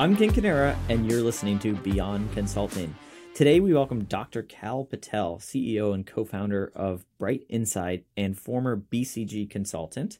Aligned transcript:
I'm 0.00 0.16
Ken 0.16 0.30
Canera, 0.30 0.74
and 0.88 1.06
you're 1.06 1.20
listening 1.20 1.58
to 1.58 1.74
Beyond 1.74 2.32
Consulting. 2.32 2.94
Today, 3.34 3.60
we 3.60 3.74
welcome 3.74 4.04
Dr. 4.04 4.42
Kal 4.42 4.86
Patel, 4.86 5.36
CEO 5.36 5.92
and 5.92 6.06
co 6.06 6.24
founder 6.24 6.72
of 6.74 7.04
BrightInsight 7.20 8.04
and 8.16 8.34
former 8.38 8.78
BCG 8.78 9.50
consultant. 9.50 10.16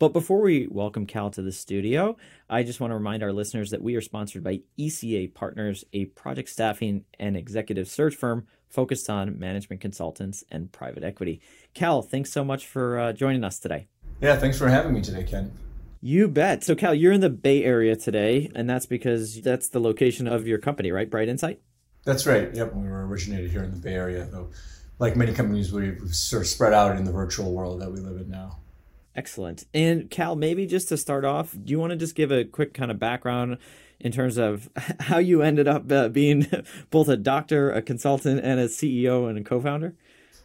But 0.00 0.12
before 0.12 0.40
we 0.40 0.66
welcome 0.66 1.06
Kal 1.06 1.30
to 1.30 1.42
the 1.42 1.52
studio, 1.52 2.16
I 2.48 2.64
just 2.64 2.80
want 2.80 2.90
to 2.90 2.96
remind 2.96 3.22
our 3.22 3.32
listeners 3.32 3.70
that 3.70 3.82
we 3.82 3.94
are 3.94 4.00
sponsored 4.00 4.42
by 4.42 4.62
ECA 4.76 5.32
Partners, 5.32 5.84
a 5.92 6.06
project 6.06 6.48
staffing 6.48 7.04
and 7.20 7.36
executive 7.36 7.86
search 7.86 8.16
firm 8.16 8.48
focused 8.68 9.08
on 9.08 9.38
management 9.38 9.80
consultants 9.80 10.42
and 10.50 10.72
private 10.72 11.04
equity. 11.04 11.40
Kal, 11.72 12.02
thanks 12.02 12.32
so 12.32 12.42
much 12.42 12.66
for 12.66 12.98
uh, 12.98 13.12
joining 13.12 13.44
us 13.44 13.60
today. 13.60 13.86
Yeah, 14.20 14.34
thanks 14.34 14.58
for 14.58 14.66
having 14.66 14.92
me 14.92 15.00
today, 15.00 15.22
Ken. 15.22 15.52
You 16.02 16.28
bet. 16.28 16.64
So, 16.64 16.74
Kal, 16.74 16.94
you're 16.94 17.12
in 17.12 17.20
the 17.20 17.28
Bay 17.28 17.62
Area 17.62 17.94
today, 17.94 18.50
and 18.54 18.68
that's 18.68 18.86
because 18.86 19.42
that's 19.42 19.68
the 19.68 19.80
location 19.80 20.26
of 20.26 20.46
your 20.46 20.56
company, 20.58 20.90
right? 20.90 21.10
BrightInsight? 21.10 21.58
That's 22.04 22.26
right. 22.26 22.54
Yep. 22.54 22.74
We 22.74 22.88
were 22.88 23.06
originated 23.06 23.50
here 23.50 23.62
in 23.62 23.70
the 23.70 23.76
Bay 23.76 23.92
Area, 23.92 24.24
though, 24.24 24.48
like 24.98 25.14
many 25.14 25.34
companies, 25.34 25.72
we've 25.72 26.00
sort 26.14 26.42
of 26.42 26.48
spread 26.48 26.72
out 26.72 26.96
in 26.96 27.04
the 27.04 27.12
virtual 27.12 27.52
world 27.52 27.82
that 27.82 27.92
we 27.92 28.00
live 28.00 28.18
in 28.18 28.30
now. 28.30 28.60
Excellent. 29.14 29.66
And 29.74 30.08
Kal, 30.10 30.36
maybe 30.36 30.66
just 30.66 30.88
to 30.88 30.96
start 30.96 31.26
off, 31.26 31.52
do 31.52 31.70
you 31.70 31.78
want 31.78 31.90
to 31.90 31.96
just 31.96 32.14
give 32.14 32.32
a 32.32 32.44
quick 32.44 32.72
kind 32.72 32.90
of 32.90 32.98
background 32.98 33.58
in 33.98 34.10
terms 34.10 34.38
of 34.38 34.70
how 35.00 35.18
you 35.18 35.42
ended 35.42 35.68
up 35.68 35.92
uh, 35.92 36.08
being 36.08 36.46
both 36.90 37.08
a 37.08 37.16
doctor, 37.18 37.70
a 37.70 37.82
consultant, 37.82 38.40
and 38.42 38.58
a 38.58 38.68
CEO 38.68 39.28
and 39.28 39.36
a 39.36 39.42
co-founder? 39.42 39.94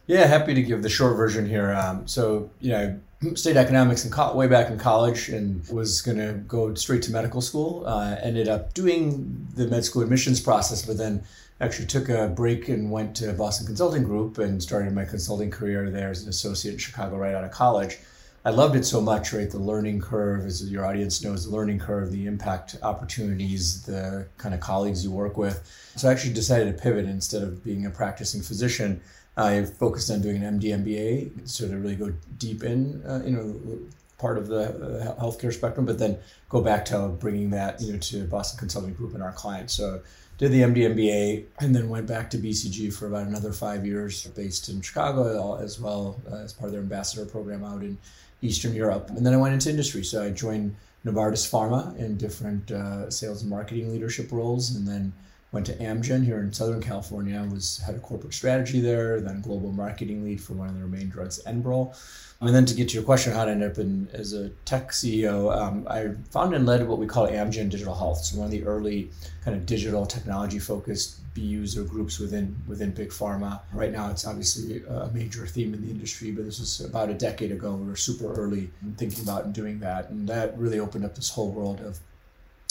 Yeah, 0.06 0.26
happy 0.26 0.52
to 0.52 0.62
give 0.62 0.82
the 0.82 0.90
short 0.90 1.16
version 1.16 1.48
here. 1.48 1.72
Um, 1.72 2.06
so, 2.06 2.50
you 2.60 2.72
know, 2.72 3.00
studied 3.34 3.56
economics 3.56 4.04
in 4.04 4.10
co- 4.10 4.34
way 4.34 4.46
back 4.46 4.70
in 4.70 4.78
college 4.78 5.28
and 5.28 5.66
was 5.68 6.02
going 6.02 6.18
to 6.18 6.34
go 6.46 6.74
straight 6.74 7.02
to 7.02 7.12
medical 7.12 7.40
school. 7.40 7.84
Uh, 7.86 8.16
ended 8.22 8.48
up 8.48 8.74
doing 8.74 9.46
the 9.54 9.66
med 9.66 9.84
school 9.84 10.02
admissions 10.02 10.40
process, 10.40 10.84
but 10.84 10.98
then 10.98 11.22
actually 11.60 11.86
took 11.86 12.08
a 12.08 12.28
break 12.28 12.68
and 12.68 12.90
went 12.90 13.16
to 13.16 13.32
Boston 13.32 13.66
Consulting 13.66 14.02
Group 14.02 14.38
and 14.38 14.62
started 14.62 14.92
my 14.92 15.04
consulting 15.04 15.50
career 15.50 15.90
there 15.90 16.10
as 16.10 16.22
an 16.22 16.28
associate 16.28 16.72
in 16.72 16.78
Chicago 16.78 17.16
right 17.16 17.34
out 17.34 17.44
of 17.44 17.50
college. 17.50 17.98
I 18.44 18.50
loved 18.50 18.76
it 18.76 18.84
so 18.84 19.00
much, 19.00 19.32
right? 19.32 19.50
The 19.50 19.58
learning 19.58 20.02
curve, 20.02 20.44
as 20.44 20.70
your 20.70 20.86
audience 20.86 21.24
knows, 21.24 21.46
the 21.46 21.50
learning 21.50 21.80
curve, 21.80 22.12
the 22.12 22.26
impact 22.26 22.76
opportunities, 22.80 23.82
the 23.82 24.28
kind 24.38 24.54
of 24.54 24.60
colleagues 24.60 25.02
you 25.02 25.10
work 25.10 25.36
with. 25.36 25.68
So 25.96 26.08
I 26.08 26.12
actually 26.12 26.34
decided 26.34 26.76
to 26.76 26.80
pivot 26.80 27.06
instead 27.06 27.42
of 27.42 27.64
being 27.64 27.86
a 27.86 27.90
practicing 27.90 28.42
physician. 28.42 29.00
I 29.36 29.64
focused 29.64 30.10
on 30.10 30.22
doing 30.22 30.42
an 30.42 30.58
MD 30.58 30.70
MBA, 30.84 31.48
so 31.48 31.68
to 31.68 31.76
really 31.76 31.96
go 31.96 32.12
deep 32.38 32.62
in, 32.62 33.02
uh, 33.06 33.22
you 33.24 33.32
know, 33.32 33.78
part 34.18 34.38
of 34.38 34.46
the 34.46 34.62
uh, 34.62 35.20
healthcare 35.20 35.52
spectrum, 35.52 35.84
but 35.84 35.98
then 35.98 36.18
go 36.48 36.62
back 36.62 36.86
to 36.86 37.08
bringing 37.08 37.50
that, 37.50 37.80
you 37.82 37.92
know, 37.92 37.98
to 37.98 38.24
Boston 38.24 38.58
Consulting 38.58 38.94
Group 38.94 39.12
and 39.14 39.22
our 39.22 39.32
clients. 39.32 39.74
So 39.74 40.00
did 40.38 40.52
the 40.52 40.60
MD 40.60 41.46
and 41.60 41.74
then 41.74 41.88
went 41.88 42.06
back 42.06 42.30
to 42.30 42.38
BCG 42.38 42.92
for 42.92 43.06
about 43.06 43.26
another 43.26 43.52
five 43.52 43.86
years, 43.86 44.26
based 44.28 44.68
in 44.68 44.80
Chicago 44.80 45.56
as 45.56 45.80
well 45.80 46.20
uh, 46.30 46.36
as 46.36 46.52
part 46.52 46.68
of 46.68 46.72
their 46.72 46.82
ambassador 46.82 47.26
program 47.26 47.64
out 47.64 47.82
in 47.82 47.98
Eastern 48.42 48.74
Europe. 48.74 49.10
And 49.10 49.24
then 49.24 49.32
I 49.34 49.38
went 49.38 49.54
into 49.54 49.70
industry. 49.70 50.04
So 50.04 50.22
I 50.22 50.30
joined 50.30 50.76
Novartis 51.04 51.48
Pharma 51.48 51.96
in 51.98 52.16
different 52.16 52.70
uh, 52.70 53.10
sales 53.10 53.42
and 53.42 53.50
marketing 53.50 53.92
leadership 53.92 54.30
roles, 54.32 54.74
and 54.74 54.86
then 54.86 55.12
went 55.56 55.64
to 55.64 55.74
Amgen 55.76 56.22
here 56.22 56.38
in 56.40 56.52
Southern 56.52 56.82
California. 56.82 57.42
I 57.42 57.50
was 57.50 57.78
head 57.78 57.94
of 57.94 58.02
corporate 58.02 58.34
strategy 58.34 58.78
there, 58.78 59.22
then 59.22 59.40
global 59.40 59.72
marketing 59.72 60.22
lead 60.22 60.38
for 60.38 60.52
one 60.52 60.68
of 60.68 60.76
their 60.76 60.86
main 60.86 61.08
drugs, 61.08 61.40
Enbrel. 61.46 61.96
And 62.42 62.54
then 62.54 62.66
to 62.66 62.74
get 62.74 62.90
to 62.90 62.94
your 62.94 63.02
question, 63.02 63.32
how 63.32 63.46
to 63.46 63.52
end 63.52 63.64
up 63.64 63.78
in 63.78 64.06
as 64.12 64.34
a 64.34 64.50
tech 64.66 64.90
CEO, 64.90 65.50
um, 65.56 65.86
I 65.88 66.10
founded 66.30 66.58
and 66.58 66.66
led 66.66 66.86
what 66.86 66.98
we 66.98 67.06
call 67.06 67.26
Amgen 67.26 67.70
Digital 67.70 67.94
Health. 67.94 68.18
So 68.18 68.36
one 68.36 68.44
of 68.44 68.50
the 68.50 68.64
early 68.64 69.08
kind 69.46 69.56
of 69.56 69.64
digital 69.64 70.04
technology 70.04 70.58
focused 70.58 71.20
BUs 71.34 71.78
or 71.78 71.84
groups 71.84 72.18
within 72.18 72.54
within 72.68 72.90
big 72.90 73.08
pharma. 73.08 73.62
Right 73.72 73.92
now, 73.92 74.10
it's 74.10 74.26
obviously 74.26 74.82
a 74.86 75.08
major 75.14 75.46
theme 75.46 75.72
in 75.72 75.80
the 75.80 75.90
industry, 75.90 76.32
but 76.32 76.44
this 76.44 76.60
was 76.60 76.80
about 76.80 77.08
a 77.08 77.14
decade 77.14 77.50
ago. 77.50 77.72
We 77.72 77.88
were 77.88 77.96
super 77.96 78.30
early 78.34 78.68
thinking 78.98 79.22
about 79.22 79.46
and 79.46 79.54
doing 79.54 79.80
that, 79.80 80.10
and 80.10 80.28
that 80.28 80.58
really 80.58 80.80
opened 80.80 81.06
up 81.06 81.14
this 81.14 81.30
whole 81.30 81.50
world 81.50 81.80
of 81.80 81.98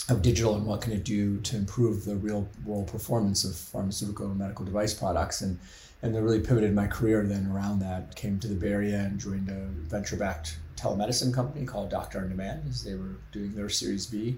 of 0.08 0.22
digital 0.22 0.54
and 0.54 0.64
what 0.66 0.80
can 0.80 0.92
it 0.92 1.04
do 1.04 1.40
to 1.40 1.56
improve 1.56 2.04
the 2.04 2.14
real 2.16 2.48
world 2.64 2.86
performance 2.86 3.44
of 3.44 3.56
pharmaceutical 3.56 4.26
and 4.26 4.38
medical 4.38 4.64
device 4.64 4.94
products. 4.94 5.40
And 5.40 5.58
and 6.02 6.14
then 6.14 6.22
really 6.22 6.40
pivoted 6.40 6.74
my 6.74 6.86
career 6.86 7.24
then 7.24 7.50
around 7.50 7.80
that 7.80 8.14
came 8.14 8.38
to 8.38 8.48
the 8.48 8.54
bay 8.54 8.70
area 8.70 8.98
and 8.98 9.18
joined 9.18 9.48
a 9.48 9.66
venture-backed 9.88 10.58
telemedicine 10.76 11.32
company 11.32 11.64
called 11.64 11.90
doctor 11.90 12.20
on 12.20 12.28
demand 12.28 12.62
as 12.68 12.84
they 12.84 12.94
were 12.94 13.16
doing 13.32 13.54
their 13.54 13.68
series 13.68 14.06
b 14.06 14.36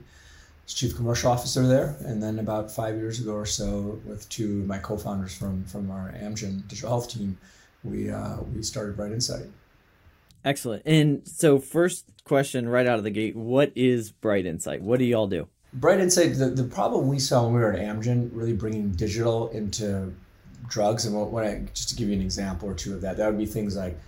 as 0.64 0.72
chief 0.72 0.96
commercial 0.96 1.30
officer 1.30 1.66
there. 1.66 1.96
And 2.00 2.22
then 2.22 2.38
about 2.38 2.70
five 2.70 2.96
years 2.96 3.20
ago 3.20 3.32
or 3.32 3.46
so 3.46 4.00
with 4.04 4.28
two 4.28 4.60
of 4.60 4.66
my 4.66 4.78
co-founders 4.78 5.36
from 5.36 5.64
from 5.64 5.90
our 5.90 6.12
amgen 6.12 6.66
digital 6.68 6.90
health 6.90 7.10
team 7.10 7.36
we 7.84 8.10
uh, 8.10 8.38
we 8.54 8.62
started 8.62 8.96
BrightInsight. 8.96 9.50
Excellent. 10.44 10.82
And 10.86 11.26
so 11.26 11.58
first 11.58 12.06
question 12.24 12.68
right 12.68 12.86
out 12.86 12.98
of 12.98 13.04
the 13.04 13.10
gate 13.10 13.34
what 13.34 13.72
is 13.74 14.12
BrightInsight? 14.12 14.80
What 14.80 15.00
do 15.00 15.04
y'all 15.04 15.26
do 15.26 15.48
BrightInsight, 15.76 16.38
the, 16.38 16.46
the 16.46 16.64
problem 16.64 17.08
we 17.08 17.18
saw 17.18 17.44
when 17.44 17.54
we 17.54 17.60
were 17.60 17.72
at 17.72 17.80
Amgen, 17.80 18.30
really 18.32 18.54
bringing 18.54 18.90
digital 18.92 19.48
into 19.48 20.14
drugs, 20.68 21.04
and 21.04 21.14
what, 21.14 21.30
what 21.30 21.44
I, 21.44 21.66
just 21.74 21.90
to 21.90 21.96
give 21.96 22.08
you 22.08 22.14
an 22.14 22.22
example 22.22 22.68
or 22.68 22.74
two 22.74 22.94
of 22.94 23.00
that, 23.02 23.16
that 23.16 23.26
would 23.26 23.38
be 23.38 23.46
things 23.46 23.76
like, 23.76 23.98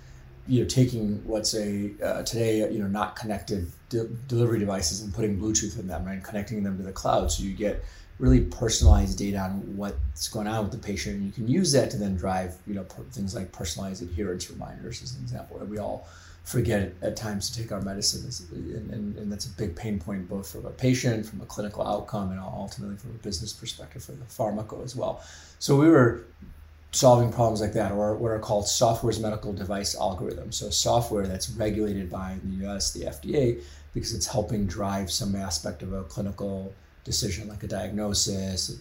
you 0.48 0.62
know, 0.62 0.68
taking 0.68 1.22
let's 1.26 1.50
say 1.50 1.92
uh, 2.02 2.22
today, 2.22 2.70
you 2.72 2.78
know, 2.78 2.86
not 2.86 3.14
connected 3.14 3.70
de- 3.90 4.08
delivery 4.26 4.58
devices 4.58 5.02
and 5.02 5.14
putting 5.14 5.38
Bluetooth 5.38 5.78
in 5.78 5.86
them 5.86 6.08
and 6.08 6.24
connecting 6.24 6.62
them 6.62 6.76
to 6.78 6.82
the 6.82 6.92
cloud, 6.92 7.30
so 7.30 7.42
you 7.42 7.52
get 7.52 7.84
really 8.20 8.42
personalized 8.42 9.18
data 9.18 9.38
on 9.38 9.76
what's 9.76 10.28
going 10.28 10.46
on 10.46 10.62
with 10.62 10.72
the 10.72 10.78
patient, 10.78 11.16
and 11.16 11.26
you 11.26 11.32
can 11.32 11.48
use 11.48 11.72
that 11.72 11.90
to 11.90 11.96
then 11.96 12.16
drive, 12.16 12.54
you 12.66 12.74
know, 12.74 12.84
per- 12.84 13.02
things 13.04 13.34
like 13.34 13.50
personalized 13.50 14.02
adherence 14.02 14.50
reminders, 14.50 15.02
as 15.02 15.14
an 15.14 15.22
example. 15.22 15.58
We 15.66 15.78
all 15.78 16.06
forget 16.44 16.92
at 17.00 17.16
times 17.16 17.48
to 17.50 17.62
take 17.62 17.72
our 17.72 17.80
medicine. 17.80 18.30
And, 18.52 18.90
and, 18.90 19.16
and, 19.16 19.32
that's 19.32 19.46
a 19.46 19.50
big 19.50 19.74
pain 19.74 19.98
point, 19.98 20.28
both 20.28 20.50
from 20.50 20.66
a 20.66 20.70
patient, 20.70 21.26
from 21.26 21.40
a 21.40 21.46
clinical 21.46 21.86
outcome, 21.86 22.30
and 22.30 22.40
ultimately 22.40 22.96
from 22.96 23.10
a 23.10 23.18
business 23.18 23.52
perspective 23.52 24.04
for 24.04 24.12
the 24.12 24.24
pharmaco 24.26 24.84
as 24.84 24.94
well. 24.94 25.22
So 25.58 25.76
we 25.76 25.88
were 25.88 26.24
solving 26.92 27.32
problems 27.32 27.60
like 27.60 27.72
that, 27.72 27.92
or 27.92 28.14
what 28.16 28.32
are 28.32 28.38
called 28.38 28.68
software 28.68 29.10
as 29.10 29.18
medical 29.18 29.52
device 29.52 29.96
algorithms. 29.96 30.54
So 30.54 30.68
software 30.68 31.26
that's 31.26 31.48
regulated 31.50 32.10
by 32.10 32.36
the 32.44 32.66
US, 32.66 32.92
the 32.92 33.04
FDA, 33.04 33.62
because 33.94 34.12
it's 34.12 34.26
helping 34.26 34.66
drive 34.66 35.10
some 35.10 35.34
aspect 35.34 35.82
of 35.82 35.92
a 35.92 36.04
clinical 36.04 36.74
decision 37.04 37.48
like 37.48 37.62
a 37.62 37.66
diagnosis, 37.66 38.80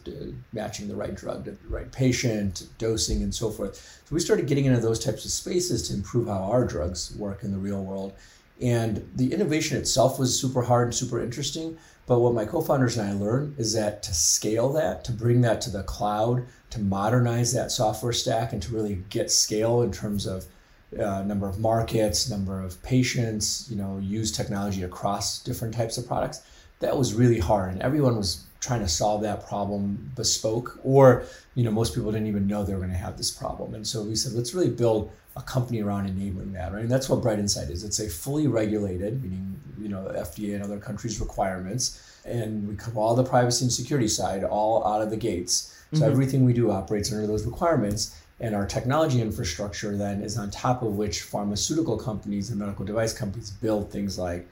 matching 0.53 0.87
the 0.87 0.95
right 0.95 1.15
drug 1.15 1.45
to 1.45 1.51
the 1.51 1.67
right 1.67 1.91
patient, 1.91 2.67
dosing, 2.77 3.23
and 3.23 3.33
so 3.33 3.49
forth. 3.49 3.75
So 4.05 4.13
we 4.13 4.19
started 4.19 4.47
getting 4.47 4.65
into 4.65 4.79
those 4.79 5.03
types 5.03 5.25
of 5.25 5.31
spaces 5.31 5.87
to 5.87 5.93
improve 5.93 6.27
how 6.27 6.43
our 6.43 6.65
drugs 6.65 7.15
work 7.17 7.43
in 7.43 7.51
the 7.51 7.57
real 7.57 7.83
world. 7.83 8.13
And 8.61 9.09
the 9.15 9.31
innovation 9.33 9.77
itself 9.77 10.19
was 10.19 10.39
super 10.39 10.61
hard 10.61 10.87
and 10.87 10.95
super 10.95 11.21
interesting. 11.21 11.77
But 12.07 12.19
what 12.19 12.33
my 12.33 12.45
co 12.45 12.61
founders 12.61 12.97
and 12.97 13.07
I 13.07 13.13
learned 13.13 13.57
is 13.57 13.73
that 13.73 14.03
to 14.03 14.13
scale 14.13 14.73
that, 14.73 15.03
to 15.05 15.11
bring 15.11 15.41
that 15.41 15.61
to 15.61 15.69
the 15.69 15.83
cloud, 15.83 16.45
to 16.71 16.79
modernize 16.79 17.53
that 17.53 17.71
software 17.71 18.13
stack, 18.13 18.51
and 18.51 18.61
to 18.63 18.73
really 18.73 19.03
get 19.09 19.31
scale 19.31 19.81
in 19.81 19.91
terms 19.91 20.25
of 20.25 20.45
uh, 20.99 21.21
number 21.21 21.47
of 21.47 21.59
markets, 21.59 22.29
number 22.29 22.61
of 22.61 22.81
patients, 22.81 23.67
you 23.69 23.77
know, 23.77 23.99
use 23.99 24.31
technology 24.31 24.83
across 24.83 25.41
different 25.43 25.73
types 25.73 25.99
of 25.99 26.07
products 26.07 26.41
that 26.79 26.97
was 26.97 27.13
really 27.13 27.39
hard 27.39 27.73
and 27.73 27.81
everyone 27.81 28.15
was 28.15 28.45
trying 28.59 28.81
to 28.81 28.87
solve 28.87 29.21
that 29.21 29.47
problem 29.47 30.11
bespoke 30.15 30.79
or 30.83 31.23
you 31.55 31.63
know 31.63 31.71
most 31.71 31.95
people 31.95 32.11
didn't 32.11 32.27
even 32.27 32.47
know 32.47 32.63
they 32.63 32.73
were 32.73 32.79
going 32.79 32.91
to 32.91 32.97
have 32.97 33.17
this 33.17 33.31
problem. 33.31 33.73
And 33.73 33.87
so 33.87 34.03
we 34.03 34.15
said 34.15 34.33
let's 34.33 34.53
really 34.53 34.69
build 34.69 35.11
a 35.35 35.41
company 35.41 35.81
around 35.81 36.07
enabling 36.07 36.53
that 36.53 36.73
right? 36.73 36.81
And 36.81 36.91
that's 36.91 37.09
what 37.09 37.21
BrightInsight 37.21 37.69
is. 37.69 37.83
It's 37.83 37.99
a 37.99 38.09
fully 38.09 38.47
regulated 38.47 39.23
meaning 39.23 39.59
you 39.79 39.89
know 39.89 40.11
fda 40.15 40.55
and 40.55 40.63
other 40.63 40.77
countries 40.77 41.19
requirements 41.21 42.21
and 42.25 42.67
we 42.67 42.75
cover 42.75 42.99
all 42.99 43.15
the 43.15 43.23
privacy 43.23 43.63
and 43.65 43.71
security 43.71 44.07
side 44.07 44.43
all 44.43 44.85
out 44.85 45.01
of 45.01 45.09
the 45.09 45.17
gates. 45.17 45.75
So 45.93 46.01
mm-hmm. 46.01 46.11
everything 46.11 46.45
we 46.45 46.53
do 46.53 46.69
operates 46.69 47.11
under 47.11 47.25
those 47.25 47.45
requirements 47.45 48.15
and 48.41 48.55
our 48.55 48.65
technology 48.65 49.21
infrastructure 49.21 49.97
then 49.97 50.21
is 50.21 50.37
on 50.37 50.49
top 50.49 50.81
of 50.81 50.95
which 50.95 51.23
pharmaceutical 51.23 51.97
companies 51.97 52.49
and 52.49 52.59
medical 52.59 52.85
device 52.85 53.13
companies 53.13 53.49
build 53.49 53.91
things 53.91 54.17
like 54.17 54.47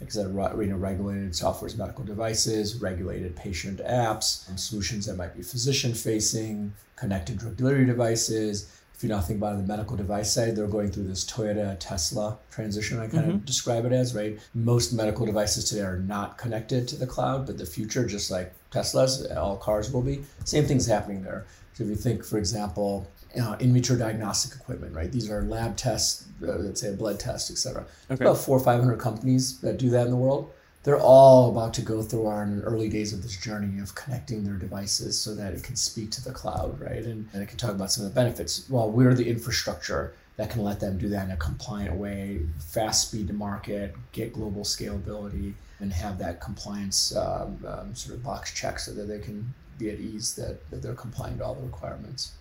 like 0.00 0.10
I 0.10 0.12
said, 0.12 0.26
you 0.26 0.66
know, 0.66 0.76
regulated 0.76 1.34
software 1.34 1.70
medical 1.76 2.04
devices, 2.04 2.80
regulated 2.80 3.34
patient 3.34 3.80
apps, 3.80 4.58
solutions 4.58 5.06
that 5.06 5.16
might 5.16 5.36
be 5.36 5.42
physician 5.42 5.92
facing, 5.92 6.72
connected 6.96 7.38
drug 7.38 7.56
delivery 7.56 7.84
devices. 7.84 8.72
If 8.94 9.04
you 9.04 9.08
know 9.08 9.16
nothing 9.16 9.36
about 9.36 9.56
the 9.58 9.62
medical 9.62 9.96
device 9.96 10.32
side, 10.32 10.56
they're 10.56 10.66
going 10.66 10.90
through 10.90 11.04
this 11.04 11.24
Toyota 11.24 11.76
Tesla 11.78 12.36
transition. 12.50 12.98
I 12.98 13.06
kind 13.06 13.24
mm-hmm. 13.24 13.30
of 13.36 13.44
describe 13.44 13.84
it 13.84 13.92
as 13.92 14.14
right. 14.14 14.38
Most 14.54 14.92
medical 14.92 15.24
devices 15.24 15.68
today 15.68 15.82
are 15.82 15.98
not 15.98 16.36
connected 16.36 16.88
to 16.88 16.96
the 16.96 17.06
cloud, 17.06 17.46
but 17.46 17.58
the 17.58 17.66
future, 17.66 18.06
just 18.06 18.28
like 18.30 18.52
Tesla's, 18.72 19.24
all 19.32 19.56
cars 19.56 19.92
will 19.92 20.02
be. 20.02 20.24
Same 20.44 20.64
thing's 20.64 20.86
happening 20.86 21.22
there. 21.22 21.46
So 21.74 21.84
if 21.84 21.90
you 21.90 21.96
think, 21.96 22.24
for 22.24 22.38
example, 22.38 23.08
uh, 23.40 23.56
in 23.60 23.72
vitro 23.72 23.96
diagnostic 23.96 24.58
equipment, 24.58 24.94
right? 24.94 25.10
These 25.12 25.30
are 25.30 25.42
lab 25.42 25.76
tests, 25.76 26.26
uh, 26.42 26.52
let's 26.52 26.80
say 26.80 26.90
a 26.90 26.92
blood 26.92 27.20
test, 27.20 27.50
et 27.50 27.58
cetera. 27.58 27.84
Okay. 28.10 28.24
About 28.24 28.38
four 28.38 28.56
or 28.56 28.60
500 28.60 28.98
companies 28.98 29.60
that 29.60 29.78
do 29.78 29.90
that 29.90 30.06
in 30.06 30.10
the 30.10 30.16
world. 30.16 30.52
they're 30.84 30.98
all 30.98 31.50
about 31.50 31.74
to 31.74 31.82
go 31.82 32.02
through 32.02 32.26
our 32.26 32.48
early 32.62 32.88
days 32.88 33.12
of 33.12 33.22
this 33.22 33.36
journey 33.36 33.78
of 33.80 33.94
connecting 33.94 34.44
their 34.44 34.54
devices 34.54 35.20
so 35.20 35.34
that 35.34 35.52
it 35.52 35.62
can 35.62 35.76
speak 35.76 36.10
to 36.10 36.24
the 36.24 36.32
cloud, 36.32 36.80
right? 36.80 37.04
And, 37.04 37.28
and 37.32 37.42
it 37.42 37.48
can 37.48 37.58
talk 37.58 37.72
about 37.72 37.92
some 37.92 38.06
of 38.06 38.10
the 38.10 38.14
benefits. 38.14 38.64
Well, 38.70 38.90
we're 38.90 39.12
the 39.12 39.28
infrastructure 39.28 40.14
that 40.36 40.50
can 40.50 40.62
let 40.62 40.80
them 40.80 40.96
do 40.96 41.08
that 41.10 41.26
in 41.26 41.32
a 41.32 41.36
compliant 41.36 41.96
way, 41.96 42.40
fast 42.58 43.08
speed 43.08 43.26
to 43.26 43.34
market, 43.34 43.94
get 44.12 44.32
global 44.32 44.62
scalability, 44.62 45.52
and 45.80 45.92
have 45.92 46.16
that 46.18 46.40
compliance 46.40 47.14
um, 47.14 47.58
um, 47.66 47.94
sort 47.94 48.16
of 48.16 48.22
box 48.22 48.54
check 48.54 48.78
so 48.78 48.92
that 48.94 49.08
they 49.08 49.18
can 49.18 49.52
be 49.78 49.90
at 49.90 49.98
ease 49.98 50.34
that, 50.36 50.68
that 50.70 50.80
they're 50.80 50.94
complying 50.94 51.38
to 51.38 51.44
all 51.44 51.54
the 51.54 51.62
requirements. 51.62 52.32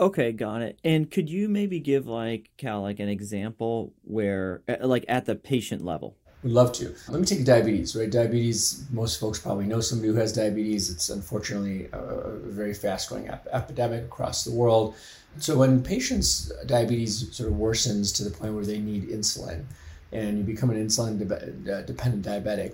Okay, 0.00 0.32
got 0.32 0.62
it. 0.62 0.78
And 0.82 1.10
could 1.10 1.28
you 1.28 1.46
maybe 1.46 1.78
give 1.78 2.06
like 2.06 2.50
Kal 2.56 2.80
like 2.80 3.00
an 3.00 3.10
example 3.10 3.92
where 4.02 4.62
like 4.80 5.04
at 5.08 5.26
the 5.26 5.34
patient 5.34 5.84
level? 5.84 6.16
We'd 6.42 6.52
love 6.52 6.72
to. 6.74 6.94
Let 7.08 7.20
me 7.20 7.26
take 7.26 7.44
diabetes, 7.44 7.94
right? 7.94 8.10
Diabetes, 8.10 8.86
most 8.90 9.20
folks 9.20 9.38
probably 9.38 9.66
know 9.66 9.82
somebody 9.82 10.08
who 10.08 10.14
has 10.14 10.32
diabetes. 10.32 10.88
It's 10.88 11.10
unfortunately 11.10 11.88
a, 11.92 11.98
a 11.98 12.38
very 12.38 12.72
fast 12.72 13.10
growing 13.10 13.28
ep- 13.28 13.46
epidemic 13.52 14.04
across 14.04 14.44
the 14.44 14.52
world. 14.52 14.94
So, 15.38 15.58
when 15.58 15.82
patients' 15.82 16.50
diabetes 16.64 17.36
sort 17.36 17.50
of 17.50 17.58
worsens 17.58 18.16
to 18.16 18.24
the 18.24 18.30
point 18.30 18.54
where 18.54 18.64
they 18.64 18.78
need 18.78 19.10
insulin 19.10 19.64
and 20.12 20.38
you 20.38 20.44
become 20.44 20.70
an 20.70 20.82
insulin 20.82 21.18
de- 21.18 21.76
uh, 21.76 21.82
dependent 21.82 22.24
diabetic, 22.24 22.72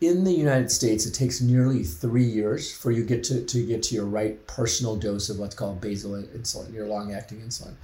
in 0.00 0.24
the 0.24 0.32
United 0.32 0.70
States, 0.70 1.06
it 1.06 1.12
takes 1.12 1.40
nearly 1.40 1.84
three 1.84 2.24
years 2.24 2.72
for 2.74 2.90
you 2.90 3.04
get 3.04 3.22
to, 3.24 3.44
to 3.44 3.66
get 3.66 3.82
to 3.84 3.94
your 3.94 4.06
right 4.06 4.46
personal 4.46 4.96
dose 4.96 5.28
of 5.28 5.38
what's 5.38 5.54
called 5.54 5.80
basal 5.80 6.12
insulin, 6.12 6.72
your 6.72 6.86
long 6.86 7.12
acting 7.12 7.40
insulin. 7.40 7.74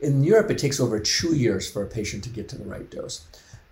In 0.00 0.24
Europe, 0.24 0.50
it 0.50 0.58
takes 0.58 0.80
over 0.80 0.98
two 1.00 1.34
years 1.34 1.70
for 1.70 1.82
a 1.82 1.86
patient 1.86 2.24
to 2.24 2.30
get 2.30 2.48
to 2.50 2.58
the 2.58 2.64
right 2.64 2.90
dose 2.90 3.26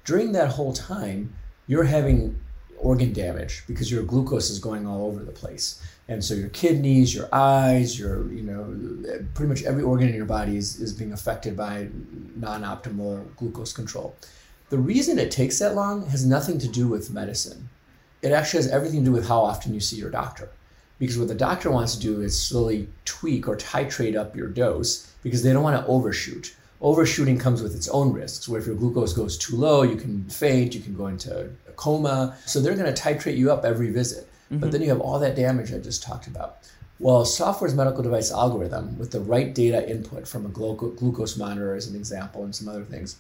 during 0.05 0.33
that 0.33 0.51
whole 0.51 0.73
time, 0.73 1.35
you're 1.67 1.85
having 1.85 2.39
organ 2.79 3.13
damage 3.13 3.65
because 3.67 3.91
your 3.91 4.03
glucose 4.03 4.51
is 4.51 4.59
going 4.59 4.87
all 4.87 5.07
over 5.07 5.25
the 5.25 5.33
place. 5.33 5.83
And 6.09 6.23
so 6.23 6.35
your 6.35 6.51
kidneys, 6.51 7.15
your 7.15 7.29
eyes, 7.33 7.99
your, 7.99 8.31
you 8.31 8.43
know, 8.43 9.25
pretty 9.33 9.49
much 9.49 9.63
every 9.63 9.83
organ 9.83 10.09
in 10.09 10.15
your 10.15 10.27
body 10.27 10.57
is, 10.57 10.79
is 10.79 10.93
being 10.93 11.13
affected 11.13 11.57
by 11.57 11.89
non 12.37 12.63
optimal 12.63 13.35
glucose 13.37 13.73
control. 13.73 14.15
The 14.69 14.79
reason 14.79 15.19
it 15.19 15.31
takes 15.31 15.59
that 15.61 15.75
long 15.75 16.07
has 16.09 16.27
nothing 16.27 16.59
to 16.59 16.69
do 16.69 16.87
with 16.87 17.11
medicine. 17.11 17.71
It 18.25 18.33
actually 18.33 18.63
has 18.65 18.73
everything 18.73 19.01
to 19.01 19.07
do 19.07 19.13
with 19.13 19.29
how 19.29 19.41
often 19.41 19.75
you 19.75 19.81
see 19.81 19.97
your 19.97 20.11
doctor. 20.11 20.49
Because 20.99 21.19
what 21.19 21.29
the 21.29 21.35
doctor 21.35 21.71
wants 21.71 21.95
to 21.95 22.01
do 22.01 22.21
is 22.23 22.41
slowly 22.41 22.89
tweak 23.05 23.47
or 23.47 23.57
titrate 23.57 24.17
up 24.17 24.35
your 24.35 24.49
dose 24.49 25.13
because 25.23 25.43
they 25.43 25.53
don't 25.53 25.63
want 25.63 25.81
to 25.81 25.87
overshoot 25.87 26.55
overshooting 26.85 27.39
comes 27.39 27.63
with 27.63 27.75
its 27.75 27.89
own 27.89 28.13
risks 28.13 28.47
where 28.47 28.61
if 28.61 28.67
your 28.67 28.77
glucose 28.77 29.15
goes 29.15 29.39
too 29.39 29.57
low 29.57 29.83
you 29.83 29.97
can 29.97 30.23
faint 30.25 30.75
you 30.75 30.81
can 30.81 30.95
go 30.95 31.07
into 31.07 31.51
a 31.69 31.73
coma 31.73 32.37
so 32.45 32.61
they're 32.61 32.77
going 32.77 32.93
to 32.93 33.03
titrate 33.03 33.37
you 33.37 33.51
up 33.51 33.65
every 33.65 33.91
visit 33.91 34.29
mm-hmm. 34.51 34.59
but 34.59 34.71
then 34.71 34.83
you 34.83 34.89
have 34.89 35.01
all 35.01 35.19
that 35.19 35.35
damage 35.35 35.73
i 35.73 35.79
just 35.79 36.03
talked 36.03 36.27
about 36.27 36.59
well 36.99 37.25
software's 37.25 37.75
medical 37.75 38.03
device 38.03 38.31
algorithm 38.31 38.99
with 38.99 39.11
the 39.11 39.21
right 39.21 39.55
data 39.55 39.89
input 39.91 40.29
from 40.29 40.45
a 40.45 40.49
glucose 40.49 41.37
monitor 41.39 41.75
as 41.75 41.87
an 41.87 41.97
example 41.97 42.45
and 42.45 42.55
some 42.55 42.69
other 42.69 42.85
things 42.85 43.17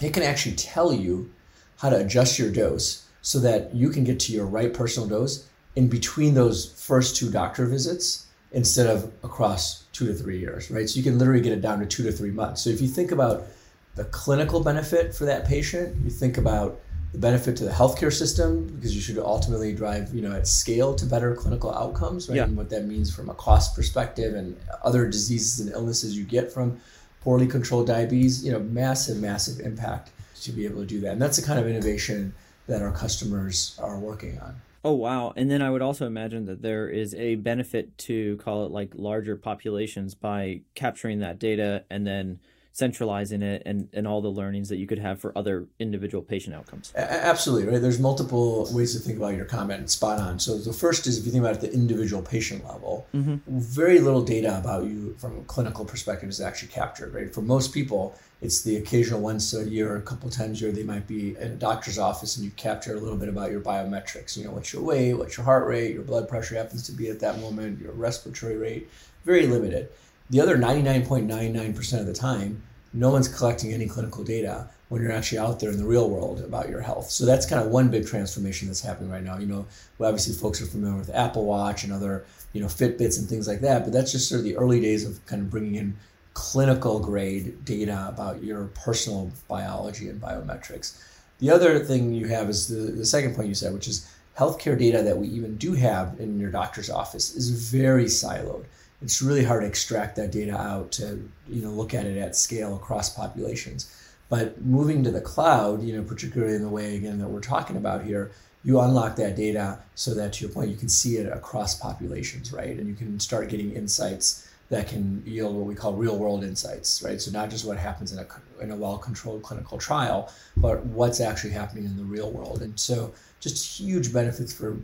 it 0.00 0.14
can 0.14 0.22
actually 0.22 0.54
tell 0.54 0.92
you 0.92 1.30
how 1.78 1.90
to 1.90 1.98
adjust 1.98 2.38
your 2.38 2.50
dose 2.50 3.05
so 3.26 3.40
that 3.40 3.74
you 3.74 3.90
can 3.90 4.04
get 4.04 4.20
to 4.20 4.32
your 4.32 4.46
right 4.46 4.72
personal 4.72 5.08
dose 5.08 5.48
in 5.74 5.88
between 5.88 6.32
those 6.32 6.80
first 6.80 7.16
two 7.16 7.28
doctor 7.28 7.66
visits 7.66 8.28
instead 8.52 8.86
of 8.86 9.12
across 9.24 9.82
two 9.90 10.06
to 10.06 10.14
three 10.14 10.38
years, 10.38 10.70
right? 10.70 10.88
So 10.88 10.98
you 10.98 11.02
can 11.02 11.18
literally 11.18 11.40
get 11.40 11.52
it 11.52 11.60
down 11.60 11.80
to 11.80 11.86
two 11.86 12.04
to 12.04 12.12
three 12.12 12.30
months. 12.30 12.62
So 12.62 12.70
if 12.70 12.80
you 12.80 12.86
think 12.86 13.10
about 13.10 13.48
the 13.96 14.04
clinical 14.04 14.62
benefit 14.62 15.12
for 15.12 15.24
that 15.24 15.44
patient, 15.44 15.96
you 16.04 16.08
think 16.08 16.38
about 16.38 16.78
the 17.10 17.18
benefit 17.18 17.56
to 17.56 17.64
the 17.64 17.70
healthcare 17.72 18.12
system 18.12 18.68
because 18.76 18.94
you 18.94 19.00
should 19.00 19.18
ultimately 19.18 19.74
drive, 19.74 20.14
you 20.14 20.22
know, 20.22 20.30
at 20.30 20.46
scale 20.46 20.94
to 20.94 21.04
better 21.04 21.34
clinical 21.34 21.74
outcomes, 21.74 22.28
right? 22.28 22.36
Yeah. 22.36 22.44
And 22.44 22.56
what 22.56 22.70
that 22.70 22.84
means 22.84 23.12
from 23.12 23.28
a 23.28 23.34
cost 23.34 23.74
perspective 23.74 24.36
and 24.36 24.56
other 24.84 25.04
diseases 25.04 25.58
and 25.58 25.72
illnesses 25.72 26.16
you 26.16 26.22
get 26.22 26.52
from 26.52 26.80
poorly 27.22 27.48
controlled 27.48 27.88
diabetes, 27.88 28.44
you 28.44 28.52
know, 28.52 28.60
massive, 28.60 29.16
massive 29.16 29.58
impact 29.66 30.12
to 30.42 30.52
be 30.52 30.64
able 30.64 30.82
to 30.82 30.86
do 30.86 31.00
that. 31.00 31.10
And 31.10 31.20
that's 31.20 31.38
the 31.38 31.44
kind 31.44 31.58
of 31.58 31.66
innovation 31.66 32.32
that 32.66 32.82
our 32.82 32.92
customers 32.92 33.78
are 33.82 33.98
working 33.98 34.38
on. 34.38 34.60
Oh 34.84 34.92
wow! 34.92 35.32
And 35.34 35.50
then 35.50 35.62
I 35.62 35.70
would 35.70 35.82
also 35.82 36.06
imagine 36.06 36.46
that 36.46 36.62
there 36.62 36.88
is 36.88 37.12
a 37.14 37.34
benefit 37.36 37.98
to 37.98 38.36
call 38.36 38.66
it 38.66 38.70
like 38.70 38.92
larger 38.94 39.36
populations 39.36 40.14
by 40.14 40.60
capturing 40.74 41.18
that 41.20 41.40
data 41.40 41.84
and 41.90 42.06
then 42.06 42.38
centralizing 42.76 43.40
it 43.40 43.62
and, 43.64 43.88
and 43.94 44.06
all 44.06 44.20
the 44.20 44.28
learnings 44.28 44.68
that 44.68 44.76
you 44.76 44.86
could 44.86 44.98
have 44.98 45.18
for 45.18 45.32
other 45.34 45.66
individual 45.78 46.22
patient 46.22 46.54
outcomes. 46.54 46.92
Absolutely, 46.94 47.72
right? 47.72 47.80
There's 47.80 47.98
multiple 47.98 48.68
ways 48.70 48.94
to 48.94 49.00
think 49.00 49.16
about 49.16 49.34
your 49.34 49.46
comment, 49.46 49.88
spot 49.88 50.20
on. 50.20 50.38
So 50.38 50.58
the 50.58 50.74
first 50.74 51.06
is 51.06 51.18
if 51.18 51.24
you 51.24 51.32
think 51.32 51.42
about 51.42 51.54
it 51.54 51.64
at 51.64 51.70
the 51.70 51.72
individual 51.72 52.22
patient 52.22 52.66
level, 52.66 53.06
mm-hmm. 53.14 53.36
very 53.48 53.98
little 53.98 54.22
data 54.22 54.58
about 54.58 54.84
you 54.84 55.14
from 55.18 55.38
a 55.38 55.42
clinical 55.44 55.86
perspective 55.86 56.28
is 56.28 56.38
actually 56.38 56.68
captured, 56.68 57.14
right? 57.14 57.32
For 57.32 57.40
most 57.40 57.72
people, 57.72 58.14
it's 58.42 58.62
the 58.62 58.76
occasional 58.76 59.20
once 59.20 59.54
a 59.54 59.68
year 59.68 59.96
a 59.96 60.02
couple 60.02 60.28
times 60.28 60.60
a 60.60 60.66
year 60.66 60.72
they 60.72 60.82
might 60.82 61.06
be 61.06 61.36
in 61.36 61.52
a 61.52 61.56
doctor's 61.56 61.98
office 61.98 62.36
and 62.36 62.44
you 62.44 62.50
capture 62.52 62.94
a 62.94 63.00
little 63.00 63.16
bit 63.16 63.28
about 63.28 63.50
your 63.50 63.60
biometrics. 63.60 64.36
You 64.36 64.44
know, 64.44 64.50
what's 64.50 64.72
your 64.72 64.82
weight, 64.82 65.14
what's 65.14 65.36
your 65.36 65.44
heart 65.44 65.66
rate, 65.66 65.94
your 65.94 66.02
blood 66.02 66.28
pressure 66.28 66.54
happens 66.54 66.84
to 66.86 66.92
be 66.92 67.08
at 67.08 67.20
that 67.20 67.40
moment, 67.40 67.80
your 67.80 67.92
respiratory 67.92 68.56
rate, 68.56 68.90
very 69.24 69.46
limited. 69.46 69.88
The 70.28 70.40
other 70.40 70.58
99.99% 70.58 72.00
of 72.00 72.06
the 72.06 72.12
time, 72.12 72.62
no 72.92 73.10
one's 73.10 73.28
collecting 73.28 73.72
any 73.72 73.86
clinical 73.86 74.24
data 74.24 74.68
when 74.88 75.02
you're 75.02 75.12
actually 75.12 75.38
out 75.38 75.58
there 75.58 75.70
in 75.70 75.78
the 75.78 75.84
real 75.84 76.08
world 76.08 76.40
about 76.40 76.68
your 76.68 76.80
health. 76.80 77.10
So 77.10 77.24
that's 77.24 77.46
kind 77.46 77.62
of 77.62 77.70
one 77.70 77.88
big 77.88 78.06
transformation 78.06 78.68
that's 78.68 78.80
happening 78.80 79.10
right 79.10 79.22
now. 79.22 79.38
You 79.38 79.46
know, 79.46 79.66
obviously 80.00 80.34
folks 80.34 80.60
are 80.60 80.66
familiar 80.66 80.98
with 80.98 81.10
Apple 81.10 81.44
Watch 81.44 81.84
and 81.84 81.92
other, 81.92 82.24
you 82.52 82.60
know, 82.60 82.68
Fitbits 82.68 83.18
and 83.18 83.28
things 83.28 83.48
like 83.48 83.60
that, 83.60 83.84
but 83.84 83.92
that's 83.92 84.12
just 84.12 84.28
sort 84.28 84.40
of 84.40 84.44
the 84.44 84.56
early 84.56 84.80
days 84.80 85.04
of 85.04 85.24
kind 85.26 85.42
of 85.42 85.50
bringing 85.50 85.74
in 85.74 85.96
clinical 86.36 87.00
grade 87.00 87.64
data 87.64 88.06
about 88.10 88.44
your 88.44 88.66
personal 88.84 89.32
biology 89.48 90.10
and 90.10 90.20
biometrics. 90.20 91.02
The 91.38 91.50
other 91.50 91.78
thing 91.78 92.12
you 92.12 92.26
have 92.26 92.50
is 92.50 92.68
the, 92.68 92.92
the 92.92 93.06
second 93.06 93.34
point 93.34 93.48
you 93.48 93.54
said, 93.54 93.72
which 93.72 93.88
is 93.88 94.06
healthcare 94.36 94.78
data 94.78 95.02
that 95.02 95.16
we 95.16 95.28
even 95.28 95.56
do 95.56 95.72
have 95.72 96.20
in 96.20 96.38
your 96.38 96.50
doctor's 96.50 96.90
office 96.90 97.34
is 97.34 97.70
very 97.72 98.04
siloed. 98.04 98.66
It's 99.00 99.22
really 99.22 99.44
hard 99.44 99.62
to 99.62 99.66
extract 99.66 100.14
that 100.16 100.30
data 100.30 100.54
out 100.54 100.92
to 100.92 101.26
you 101.48 101.62
know 101.62 101.70
look 101.70 101.94
at 101.94 102.04
it 102.04 102.18
at 102.18 102.36
scale 102.36 102.76
across 102.76 103.08
populations. 103.08 103.90
But 104.28 104.60
moving 104.60 105.02
to 105.04 105.10
the 105.10 105.22
cloud 105.22 105.82
you 105.82 105.96
know 105.96 106.02
particularly 106.02 106.56
in 106.56 106.62
the 106.62 106.68
way 106.68 106.96
again 106.96 107.18
that 107.18 107.28
we're 107.28 107.40
talking 107.40 107.78
about 107.78 108.04
here 108.04 108.30
you 108.62 108.78
unlock 108.80 109.16
that 109.16 109.36
data 109.36 109.78
so 109.94 110.12
that 110.12 110.34
to 110.34 110.44
your 110.44 110.52
point 110.52 110.68
you 110.68 110.76
can 110.76 110.90
see 110.90 111.16
it 111.16 111.32
across 111.32 111.74
populations 111.80 112.52
right? 112.52 112.76
And 112.76 112.86
you 112.86 112.94
can 112.94 113.18
start 113.20 113.48
getting 113.48 113.72
insights 113.72 114.45
that 114.68 114.88
can 114.88 115.22
yield 115.24 115.54
what 115.54 115.64
we 115.66 115.74
call 115.74 115.94
real 115.94 116.18
world 116.18 116.44
insights 116.44 117.02
right? 117.02 117.20
So 117.20 117.30
not 117.30 117.50
just 117.50 117.64
what 117.64 117.76
happens 117.78 118.12
in 118.12 118.18
a, 118.18 118.26
in 118.62 118.70
a 118.70 118.76
well 118.76 118.98
controlled 118.98 119.42
clinical 119.42 119.78
trial 119.78 120.32
but 120.56 120.84
what's 120.86 121.20
actually 121.20 121.52
happening 121.52 121.84
in 121.84 121.96
the 121.96 122.04
real 122.04 122.30
world. 122.30 122.62
And 122.62 122.78
so 122.78 123.14
just 123.40 123.80
huge 123.80 124.12
benefits 124.12 124.52
for 124.52 124.76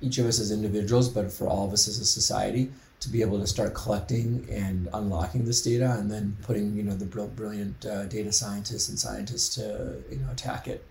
each 0.00 0.18
of 0.18 0.26
us 0.26 0.40
as 0.40 0.50
individuals 0.50 1.08
but 1.08 1.32
for 1.32 1.46
all 1.46 1.66
of 1.66 1.72
us 1.72 1.88
as 1.88 1.98
a 1.98 2.04
society 2.04 2.70
to 3.00 3.08
be 3.08 3.22
able 3.22 3.40
to 3.40 3.46
start 3.46 3.74
collecting 3.74 4.46
and 4.50 4.88
unlocking 4.92 5.44
this 5.44 5.62
data 5.62 5.96
and 5.98 6.10
then 6.10 6.36
putting 6.42 6.74
you 6.74 6.82
know 6.82 6.94
the 6.94 7.06
brilliant 7.06 7.86
uh, 7.86 8.04
data 8.06 8.30
scientists 8.30 8.88
and 8.88 8.98
scientists 8.98 9.54
to 9.54 9.96
you 10.10 10.18
know 10.18 10.30
attack 10.30 10.68
it 10.68 10.84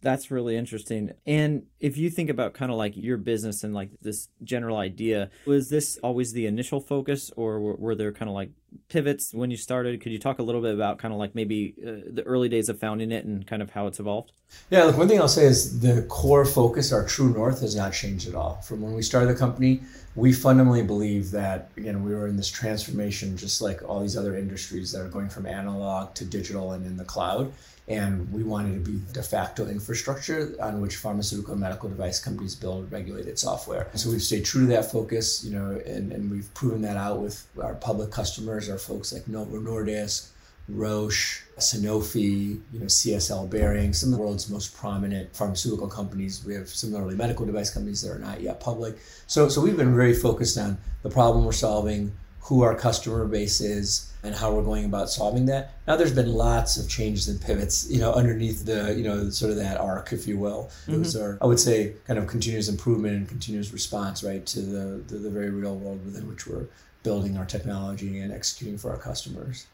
that's 0.00 0.30
really 0.30 0.56
interesting. 0.56 1.12
And 1.26 1.64
if 1.80 1.96
you 1.96 2.10
think 2.10 2.30
about 2.30 2.54
kind 2.54 2.70
of 2.70 2.78
like 2.78 2.96
your 2.96 3.16
business 3.16 3.64
and 3.64 3.74
like 3.74 3.90
this 4.00 4.28
general 4.42 4.76
idea, 4.76 5.30
was 5.44 5.70
this 5.70 5.98
always 6.02 6.32
the 6.32 6.46
initial 6.46 6.80
focus 6.80 7.30
or 7.36 7.60
were, 7.60 7.94
there 7.94 8.12
kind 8.12 8.28
of 8.28 8.34
like 8.34 8.50
pivots 8.88 9.34
when 9.34 9.50
you 9.50 9.56
started? 9.56 10.00
Could 10.00 10.12
you 10.12 10.18
talk 10.20 10.38
a 10.38 10.42
little 10.42 10.60
bit 10.60 10.72
about 10.72 10.98
kind 10.98 11.12
of 11.12 11.18
like 11.18 11.34
maybe 11.34 11.74
uh, 11.84 12.10
the 12.12 12.22
early 12.22 12.48
days 12.48 12.68
of 12.68 12.78
founding 12.78 13.10
it 13.10 13.24
and 13.24 13.44
kind 13.44 13.60
of 13.60 13.70
how 13.70 13.88
it's 13.88 13.98
evolved? 13.98 14.30
Yeah, 14.70 14.84
look, 14.84 14.96
one 14.96 15.08
thing 15.08 15.20
I'll 15.20 15.26
say 15.28 15.44
is 15.44 15.80
the 15.80 16.02
core 16.02 16.44
focus, 16.44 16.92
our 16.92 17.04
true 17.04 17.32
north, 17.32 17.60
has 17.60 17.74
not 17.74 17.92
changed 17.92 18.28
at 18.28 18.34
all. 18.36 18.60
From 18.62 18.80
when 18.80 18.94
we 18.94 19.02
started 19.02 19.28
the 19.28 19.38
company, 19.38 19.80
we 20.14 20.32
fundamentally 20.32 20.82
believe 20.82 21.32
that, 21.32 21.70
again, 21.76 22.04
we 22.04 22.14
were 22.14 22.28
in 22.28 22.36
this 22.36 22.48
transformation 22.48 23.36
just 23.36 23.60
like 23.60 23.82
all 23.82 24.00
these 24.00 24.16
other 24.16 24.36
industries 24.36 24.92
that 24.92 25.00
are 25.00 25.08
going 25.08 25.28
from 25.28 25.44
analog 25.44 26.14
to 26.14 26.24
digital 26.24 26.72
and 26.72 26.86
in 26.86 26.96
the 26.96 27.04
cloud 27.04 27.52
and 27.88 28.30
we 28.30 28.42
wanted 28.42 28.84
to 28.84 28.90
be 28.90 29.00
de 29.12 29.22
facto 29.22 29.66
infrastructure 29.66 30.54
on 30.60 30.80
which 30.82 30.96
pharmaceutical 30.96 31.52
and 31.52 31.60
medical 31.60 31.88
device 31.88 32.20
companies 32.20 32.54
build 32.54 32.92
regulated 32.92 33.38
software. 33.38 33.88
So 33.94 34.10
we've 34.10 34.22
stayed 34.22 34.44
true 34.44 34.62
to 34.62 34.66
that 34.74 34.92
focus, 34.92 35.42
you 35.42 35.52
know, 35.52 35.80
and, 35.86 36.12
and 36.12 36.30
we've 36.30 36.52
proven 36.52 36.82
that 36.82 36.98
out 36.98 37.20
with 37.20 37.46
our 37.62 37.74
public 37.74 38.10
customers, 38.10 38.68
our 38.68 38.76
folks 38.76 39.12
like 39.12 39.26
Novo 39.26 39.58
Nordisk, 39.58 40.28
Roche, 40.68 41.44
Sanofi, 41.58 42.60
you 42.72 42.78
know, 42.78 42.86
CSL 42.86 43.48
Behring, 43.48 43.94
some 43.94 44.12
of 44.12 44.18
the 44.18 44.22
world's 44.22 44.50
most 44.50 44.76
prominent 44.76 45.34
pharmaceutical 45.34 45.88
companies. 45.88 46.44
We 46.44 46.54
have 46.54 46.68
similarly 46.68 47.16
medical 47.16 47.46
device 47.46 47.70
companies 47.70 48.02
that 48.02 48.12
are 48.12 48.18
not 48.18 48.42
yet 48.42 48.60
public. 48.60 48.98
So, 49.26 49.48
so 49.48 49.62
we've 49.62 49.78
been 49.78 49.96
very 49.96 50.12
focused 50.12 50.58
on 50.58 50.76
the 51.02 51.08
problem 51.08 51.46
we're 51.46 51.52
solving, 51.52 52.12
who 52.42 52.62
our 52.62 52.74
customer 52.74 53.24
base 53.24 53.62
is 53.62 54.07
and 54.22 54.34
how 54.34 54.52
we're 54.52 54.62
going 54.62 54.84
about 54.84 55.08
solving 55.10 55.46
that. 55.46 55.74
Now 55.86 55.96
there's 55.96 56.14
been 56.14 56.32
lots 56.32 56.76
of 56.76 56.88
changes 56.88 57.28
and 57.28 57.40
pivots, 57.40 57.88
you 57.90 58.00
know, 58.00 58.12
underneath 58.12 58.64
the, 58.64 58.94
you 58.94 59.04
know, 59.04 59.30
sort 59.30 59.50
of 59.50 59.56
that 59.58 59.78
arc, 59.78 60.12
if 60.12 60.26
you 60.26 60.38
will. 60.38 60.70
Mm-hmm. 60.82 61.02
Those 61.02 61.16
are, 61.16 61.38
I 61.40 61.46
would 61.46 61.60
say, 61.60 61.94
kind 62.06 62.18
of 62.18 62.26
continuous 62.26 62.68
improvement 62.68 63.14
and 63.14 63.28
continuous 63.28 63.72
response, 63.72 64.24
right, 64.24 64.44
to 64.46 64.60
the, 64.60 65.02
the, 65.06 65.18
the 65.18 65.30
very 65.30 65.50
real 65.50 65.76
world 65.76 66.04
within 66.04 66.28
which 66.28 66.46
we're 66.46 66.66
building 67.02 67.36
our 67.36 67.44
technology 67.44 68.18
and 68.18 68.32
executing 68.32 68.76
for 68.76 68.90
our 68.90 68.98
customers. 68.98 69.66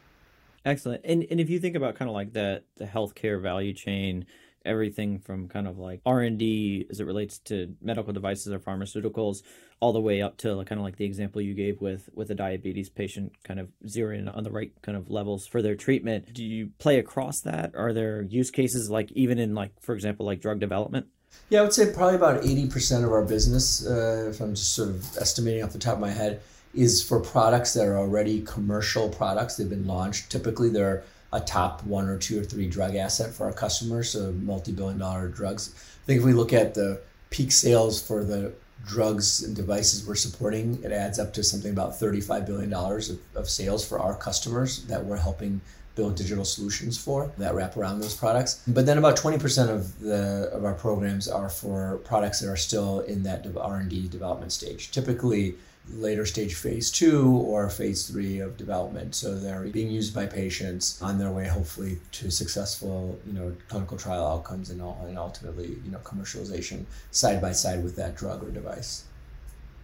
Excellent. 0.63 1.01
And 1.05 1.25
and 1.29 1.39
if 1.39 1.49
you 1.49 1.59
think 1.59 1.75
about 1.75 1.95
kind 1.95 2.09
of 2.09 2.15
like 2.15 2.33
the 2.33 2.63
the 2.77 2.85
healthcare 2.85 3.39
value 3.39 3.73
chain, 3.73 4.25
everything 4.65 5.19
from 5.19 5.47
kind 5.47 5.67
of 5.67 5.77
like 5.77 6.01
r&d 6.05 6.85
as 6.89 6.99
it 6.99 7.05
relates 7.05 7.37
to 7.39 7.75
medical 7.81 8.13
devices 8.13 8.51
or 8.51 8.59
pharmaceuticals 8.59 9.41
all 9.79 9.93
the 9.93 10.01
way 10.01 10.21
up 10.21 10.37
to 10.37 10.63
kind 10.65 10.79
of 10.79 10.85
like 10.85 10.95
the 10.97 11.05
example 11.05 11.41
you 11.41 11.53
gave 11.53 11.81
with 11.81 12.09
with 12.13 12.31
a 12.31 12.35
diabetes 12.35 12.89
patient 12.89 13.31
kind 13.43 13.59
of 13.59 13.69
zeroing 13.85 14.33
on 14.35 14.43
the 14.43 14.51
right 14.51 14.71
kind 14.81 14.97
of 14.97 15.09
levels 15.11 15.45
for 15.45 15.61
their 15.61 15.75
treatment. 15.75 16.33
Do 16.33 16.43
you 16.43 16.71
play 16.79 16.97
across 16.97 17.41
that? 17.41 17.75
Are 17.75 17.91
there 17.91 18.21
use 18.21 18.51
cases 18.51 18.89
like 18.89 19.11
even 19.11 19.37
in 19.37 19.53
like 19.53 19.71
for 19.81 19.93
example 19.93 20.25
like 20.25 20.39
drug 20.41 20.59
development? 20.59 21.07
Yeah 21.49 21.59
i 21.59 21.63
would 21.63 21.73
say 21.73 21.91
probably 21.91 22.15
about 22.15 22.43
80% 22.43 23.03
of 23.03 23.11
our 23.11 23.23
business 23.23 23.85
uh, 23.85 24.27
if 24.29 24.39
i'm 24.39 24.55
just 24.55 24.73
sort 24.73 24.89
of 24.89 25.17
estimating 25.17 25.63
off 25.63 25.73
the 25.73 25.79
top 25.79 25.95
of 25.95 25.99
my 25.99 26.11
head 26.11 26.41
is 26.75 27.01
for 27.01 27.19
products 27.19 27.73
that 27.73 27.85
are 27.85 27.97
already 27.97 28.41
commercial 28.41 29.09
products. 29.09 29.55
They've 29.55 29.69
been 29.69 29.87
launched. 29.87 30.29
Typically 30.29 30.69
they're 30.69 31.03
a 31.35 31.41
top 31.41 31.83
one 31.83 32.07
or 32.07 32.17
two 32.17 32.39
or 32.39 32.43
three 32.43 32.67
drug 32.67 32.95
asset 32.95 33.33
for 33.33 33.45
our 33.45 33.53
customers, 33.53 34.09
so 34.09 34.31
multi-billion 34.31 34.97
dollar 34.97 35.27
drugs. 35.27 35.73
I 36.03 36.05
think 36.05 36.19
if 36.19 36.25
we 36.25 36.33
look 36.33 36.53
at 36.53 36.73
the 36.73 37.01
peak 37.29 37.51
sales 37.51 38.01
for 38.01 38.23
the 38.23 38.53
drugs 38.85 39.43
and 39.43 39.55
devices 39.55 40.07
we're 40.07 40.15
supporting, 40.15 40.81
it 40.83 40.91
adds 40.91 41.19
up 41.19 41.33
to 41.33 41.43
something 41.43 41.71
about 41.71 41.91
$35 41.91 42.45
billion 42.45 42.73
of, 42.73 43.19
of 43.35 43.49
sales 43.49 43.87
for 43.87 43.99
our 43.99 44.15
customers 44.15 44.85
that 44.85 45.03
we're 45.03 45.17
helping 45.17 45.59
build 45.95 46.15
digital 46.15 46.45
solutions 46.45 46.97
for 46.97 47.31
that 47.37 47.55
wrap 47.55 47.75
around 47.75 47.99
those 47.99 48.15
products. 48.15 48.61
But 48.67 48.85
then 48.85 48.97
about 48.97 49.17
20% 49.17 49.69
of 49.69 49.99
the 49.99 50.49
of 50.53 50.65
our 50.65 50.73
programs 50.73 51.27
are 51.27 51.49
for 51.49 51.99
products 52.03 52.41
that 52.41 52.49
are 52.49 52.57
still 52.57 52.99
in 53.01 53.23
that 53.23 53.45
R&D 53.55 54.09
development 54.09 54.51
stage. 54.51 54.91
Typically 54.91 55.55
later 55.89 56.25
stage 56.25 56.55
phase 56.55 56.91
two 56.91 57.29
or 57.29 57.69
phase 57.69 58.07
three 58.07 58.39
of 58.39 58.57
development. 58.57 59.15
So 59.15 59.37
they're 59.37 59.63
being 59.65 59.91
used 59.91 60.13
by 60.15 60.25
patients 60.25 61.01
on 61.01 61.19
their 61.19 61.31
way, 61.31 61.47
hopefully, 61.47 61.99
to 62.13 62.31
successful, 62.31 63.19
you 63.25 63.33
know, 63.33 63.55
clinical 63.69 63.97
trial 63.97 64.25
outcomes 64.25 64.69
and, 64.69 64.81
all, 64.81 65.03
and 65.07 65.17
ultimately, 65.17 65.77
you 65.83 65.91
know, 65.91 65.99
commercialization 65.99 66.85
side 67.11 67.41
by 67.41 67.51
side 67.51 67.83
with 67.83 67.95
that 67.97 68.15
drug 68.15 68.43
or 68.43 68.49
device. 68.49 69.05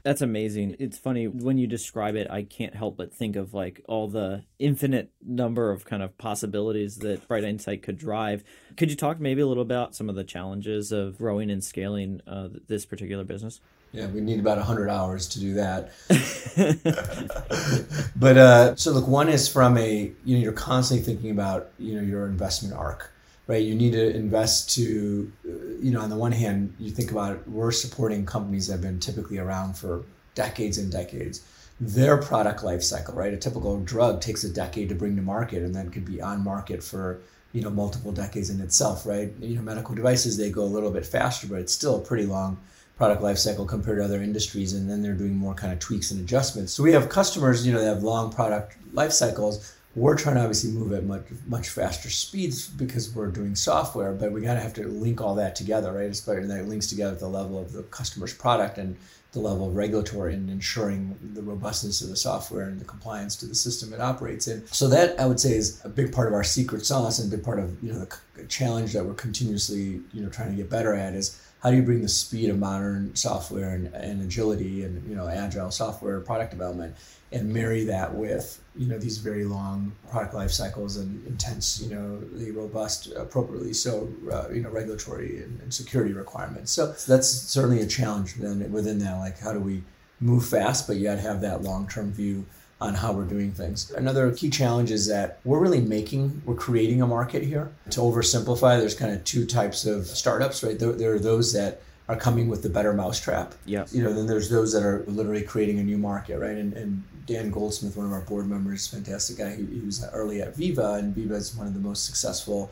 That's 0.04 0.22
amazing. 0.22 0.78
It's 0.80 0.98
funny 0.98 1.28
when 1.28 1.60
you 1.60 1.68
describe 1.68 2.16
it, 2.16 2.28
I 2.30 2.42
can't 2.42 2.74
help 2.74 2.98
but 2.98 3.14
think 3.14 3.36
of 3.36 3.54
like 3.54 3.82
all 3.88 4.08
the 4.08 4.44
infinite 4.58 5.12
number 5.24 5.70
of 5.70 5.86
kind 5.86 6.02
of 6.02 6.18
possibilities 6.18 6.98
that 6.98 7.28
BrightInsight 7.28 7.84
could 7.84 8.00
drive. 8.00 8.44
Could 8.78 8.90
you 8.90 8.96
talk 8.96 9.20
maybe 9.20 9.42
a 9.42 9.48
little 9.48 9.62
about 9.62 9.94
some 9.94 10.10
of 10.10 10.16
the 10.16 10.24
challenges 10.24 10.92
of 10.92 11.20
growing 11.20 11.52
and 11.52 11.64
scaling 11.64 12.22
uh, 12.26 12.50
this 12.68 12.84
particular 12.88 13.24
business? 13.24 13.62
Yeah, 13.94 14.08
we 14.08 14.22
need 14.22 14.40
about 14.40 14.58
100 14.58 14.90
hours 14.90 15.28
to 15.30 15.40
do 15.40 15.54
that. 15.56 15.92
but 18.16 18.38
uh, 18.38 18.76
so 18.76 18.92
look, 18.92 19.08
one 19.08 19.28
is 19.28 19.50
from 19.50 19.78
a, 19.78 20.12
you 20.24 20.38
know, 20.38 20.44
you're 20.44 20.54
constantly 20.54 21.06
thinking 21.06 21.32
about, 21.32 21.72
you 21.78 21.96
know, 21.96 22.02
your 22.02 22.26
investment 22.26 22.74
arc, 22.74 23.12
right? 23.48 23.62
You 23.62 23.76
need 23.76 23.92
to 23.92 24.16
invest 24.16 24.74
to, 24.76 25.32
uh, 25.46 25.50
you 25.82 25.92
know, 25.92 26.00
on 26.00 26.10
the 26.10 26.16
one 26.16 26.32
hand, 26.32 26.74
you 26.80 26.92
think 26.92 27.12
about 27.12 27.36
it, 27.36 27.48
we're 27.50 27.72
supporting 27.72 28.26
companies 28.26 28.68
that 28.68 28.74
have 28.74 28.82
been 28.82 29.00
typically 29.00 29.40
around 29.40 29.76
for 29.76 30.06
decades 30.36 30.78
and 30.78 30.90
decades. 30.90 31.46
Their 31.82 32.16
product 32.16 32.64
life 32.64 32.84
cycle, 32.84 33.16
right? 33.16 33.34
A 33.34 33.38
typical 33.38 33.78
drug 33.82 34.22
takes 34.22 34.46
a 34.46 34.54
decade 34.54 34.88
to 34.90 34.96
bring 34.96 35.18
to 35.18 35.22
market 35.22 35.64
and 35.64 35.76
then 35.76 35.90
could 35.90 36.06
be 36.06 36.22
on 36.22 36.44
market 36.44 36.82
for, 36.82 37.20
you 37.52 37.62
know, 37.62 37.72
multiple 37.72 38.14
decades 38.14 38.50
in 38.50 38.62
itself, 38.62 39.06
right? 39.06 39.34
You 39.42 39.56
know, 39.56 39.62
medical 39.62 39.96
devices, 39.96 40.38
they 40.38 40.50
go 40.50 40.64
a 40.64 40.66
little 40.66 40.92
bit 40.92 41.06
faster, 41.06 41.48
but 41.48 41.60
it's 41.60 41.74
still 41.74 41.98
a 41.98 42.02
pretty 42.02 42.26
long 42.26 42.58
product 43.02 43.24
life 43.24 43.40
cycle 43.40 43.66
compared 43.66 43.98
to 43.98 44.06
other 44.06 44.22
industries 44.22 44.74
and 44.74 44.88
then 44.88 45.02
they're 45.02 45.16
doing 45.16 45.36
more 45.36 45.56
kind 45.56 45.74
of 45.74 45.80
tweaks 45.80 46.12
and 46.12 46.20
adjustments. 46.22 46.72
So 46.72 46.84
we 46.84 46.94
have 46.94 47.10
customers 47.10 47.66
you 47.66 47.74
know 47.74 47.80
that 47.80 47.96
have 47.96 48.04
long 48.04 48.32
product 48.32 48.78
life 48.94 49.12
cycles. 49.12 49.76
We're 49.96 50.16
trying 50.16 50.36
to 50.36 50.42
obviously 50.42 50.70
move 50.70 50.94
at 50.94 51.06
much 51.06 51.24
much 51.48 51.70
faster 51.70 52.12
speeds 52.12 52.68
because 52.68 53.16
we're 53.16 53.32
doing 53.32 53.56
software 53.56 54.14
but 54.14 54.32
we 54.32 54.42
got 54.42 54.54
to 54.54 54.60
have 54.60 54.76
to 54.76 54.88
link 54.88 55.20
all 55.20 55.34
that 55.34 55.56
together 55.56 55.92
right? 55.92 56.12
Especially 56.12 56.46
that 56.46 56.68
links 56.68 56.86
together 56.86 57.14
at 57.14 57.20
the 57.20 57.28
level 57.28 57.58
of 57.58 57.74
the 57.74 57.82
customer's 57.82 58.36
product 58.36 58.78
and 58.78 58.96
the 59.32 59.40
level 59.40 59.68
of 59.68 59.76
regulatory 59.76 60.36
and 60.36 60.48
ensuring 60.52 61.18
the 61.34 61.42
robustness 61.42 62.02
of 62.02 62.10
the 62.10 62.16
software 62.16 62.68
and 62.68 62.80
the 62.80 62.86
compliance 62.86 63.36
to 63.38 63.48
the 63.48 63.56
system 63.56 63.94
it 63.94 64.02
operates 64.02 64.48
in. 64.48 64.68
So 64.68 64.88
that 64.90 65.20
I 65.20 65.26
would 65.26 65.40
say 65.40 65.54
is 65.54 65.82
a 65.84 65.90
big 65.90 66.14
part 66.14 66.28
of 66.28 66.36
our 66.36 66.44
secret 66.44 66.86
sauce 66.86 67.18
and 67.18 67.34
a 67.34 67.36
big 67.36 67.44
part 67.44 67.58
of 67.58 67.84
you 67.84 67.94
know 67.94 68.06
the 68.06 68.46
challenge 68.46 68.94
that 68.94 69.04
we're 69.04 69.16
continuously 69.16 70.02
you 70.14 70.22
know 70.22 70.30
trying 70.30 70.52
to 70.52 70.56
get 70.56 70.70
better 70.70 70.94
at 70.94 71.16
is 71.16 71.42
how 71.62 71.70
do 71.70 71.78
you 71.78 71.84
bring 71.84 72.02
the 72.02 72.10
speed 72.10 72.50
of 72.50 72.58
modern 72.58 73.16
software 73.16 73.76
and, 73.76 73.94
and 73.94 74.22
agility 74.22 74.84
and 74.84 75.08
you 75.08 75.16
know 75.16 75.28
agile 75.28 75.72
software 75.72 76.20
product 76.20 76.52
development 76.52 76.96
and 77.32 77.52
marry 77.54 77.84
that 77.86 78.14
with 78.14 78.62
you 78.76 78.88
know 78.88 78.98
these 78.98 79.18
very 79.18 79.46
long 79.46 79.92
product 80.10 80.34
life 80.34 80.52
cycles 80.52 80.98
and 80.98 81.26
intense 81.28 81.82
you 81.82 81.94
know 81.94 82.20
the 82.34 82.52
robust 82.52 83.12
appropriately 83.16 83.74
so 83.74 84.10
uh, 84.32 84.50
you 84.50 84.62
know 84.62 84.70
regulatory 84.70 85.44
and, 85.44 85.60
and, 85.62 85.74
security 85.74 86.14
requirements? 86.14 86.72
So 86.72 86.88
that's 87.08 87.28
certainly 87.28 87.82
a 87.82 87.88
challenge 87.88 88.36
then 88.36 88.72
within 88.72 89.00
that 89.00 89.18
like 89.18 89.40
how 89.40 89.54
do 89.54 89.60
we 89.60 89.84
move 90.20 90.46
fast 90.46 90.88
but 90.88 90.98
yet 90.98 91.20
have 91.20 91.42
that 91.42 91.64
long-term 91.64 92.12
view 92.12 92.46
on 92.82 92.96
how 92.96 93.14
we're 93.14 93.26
doing 93.26 93.52
things. 93.52 93.92
Another 93.92 94.32
key 94.32 94.50
challenge 94.50 94.90
is 94.90 95.08
that 95.08 95.40
we're 95.46 95.60
really 95.60 95.80
making, 95.80 96.42
we're 96.46 96.56
creating 96.56 97.02
a 97.02 97.08
market 97.08 97.44
here. 97.44 97.72
To 97.92 98.00
oversimplify, 98.02 98.80
there's 98.80 98.96
kind 98.96 99.14
of 99.14 99.24
two 99.24 99.46
types 99.46 99.86
of 99.86 100.08
startups, 100.08 100.64
right? 100.64 100.78
There, 100.78 100.92
there 100.92 101.14
are 101.14 101.20
those 101.20 101.54
that 101.54 101.84
are 102.10 102.16
coming 102.16 102.50
with 102.50 102.64
the 102.64 102.70
better 102.70 102.92
mousetrap. 102.92 103.54
Yeah. 103.66 103.86
You 103.92 104.04
know, 104.04 104.12
then 104.12 104.26
there's 104.26 104.50
those 104.50 104.74
that 104.74 104.84
are 104.84 105.06
literally 105.08 105.44
creating 105.44 105.78
a 105.78 105.84
new 105.84 106.00
market, 106.00 106.40
right? 106.40 106.58
And, 106.58 106.74
and 106.74 107.04
Dan 107.28 107.52
Goldsmith, 107.52 107.96
one 107.96 108.08
of 108.08 108.14
our 108.14 108.22
board 108.22 108.48
members, 108.48 108.88
fantastic 108.88 109.38
guy, 109.38 109.56
he, 109.56 109.66
he 109.66 109.80
was 109.82 110.04
early 110.12 110.42
at 110.42 110.56
Veeva, 110.56 110.98
and 110.98 111.16
Veeva 111.16 111.34
is 111.34 111.56
one 111.56 111.68
of 111.68 111.76
the 111.76 111.80
most 111.80 112.06
successful 112.06 112.72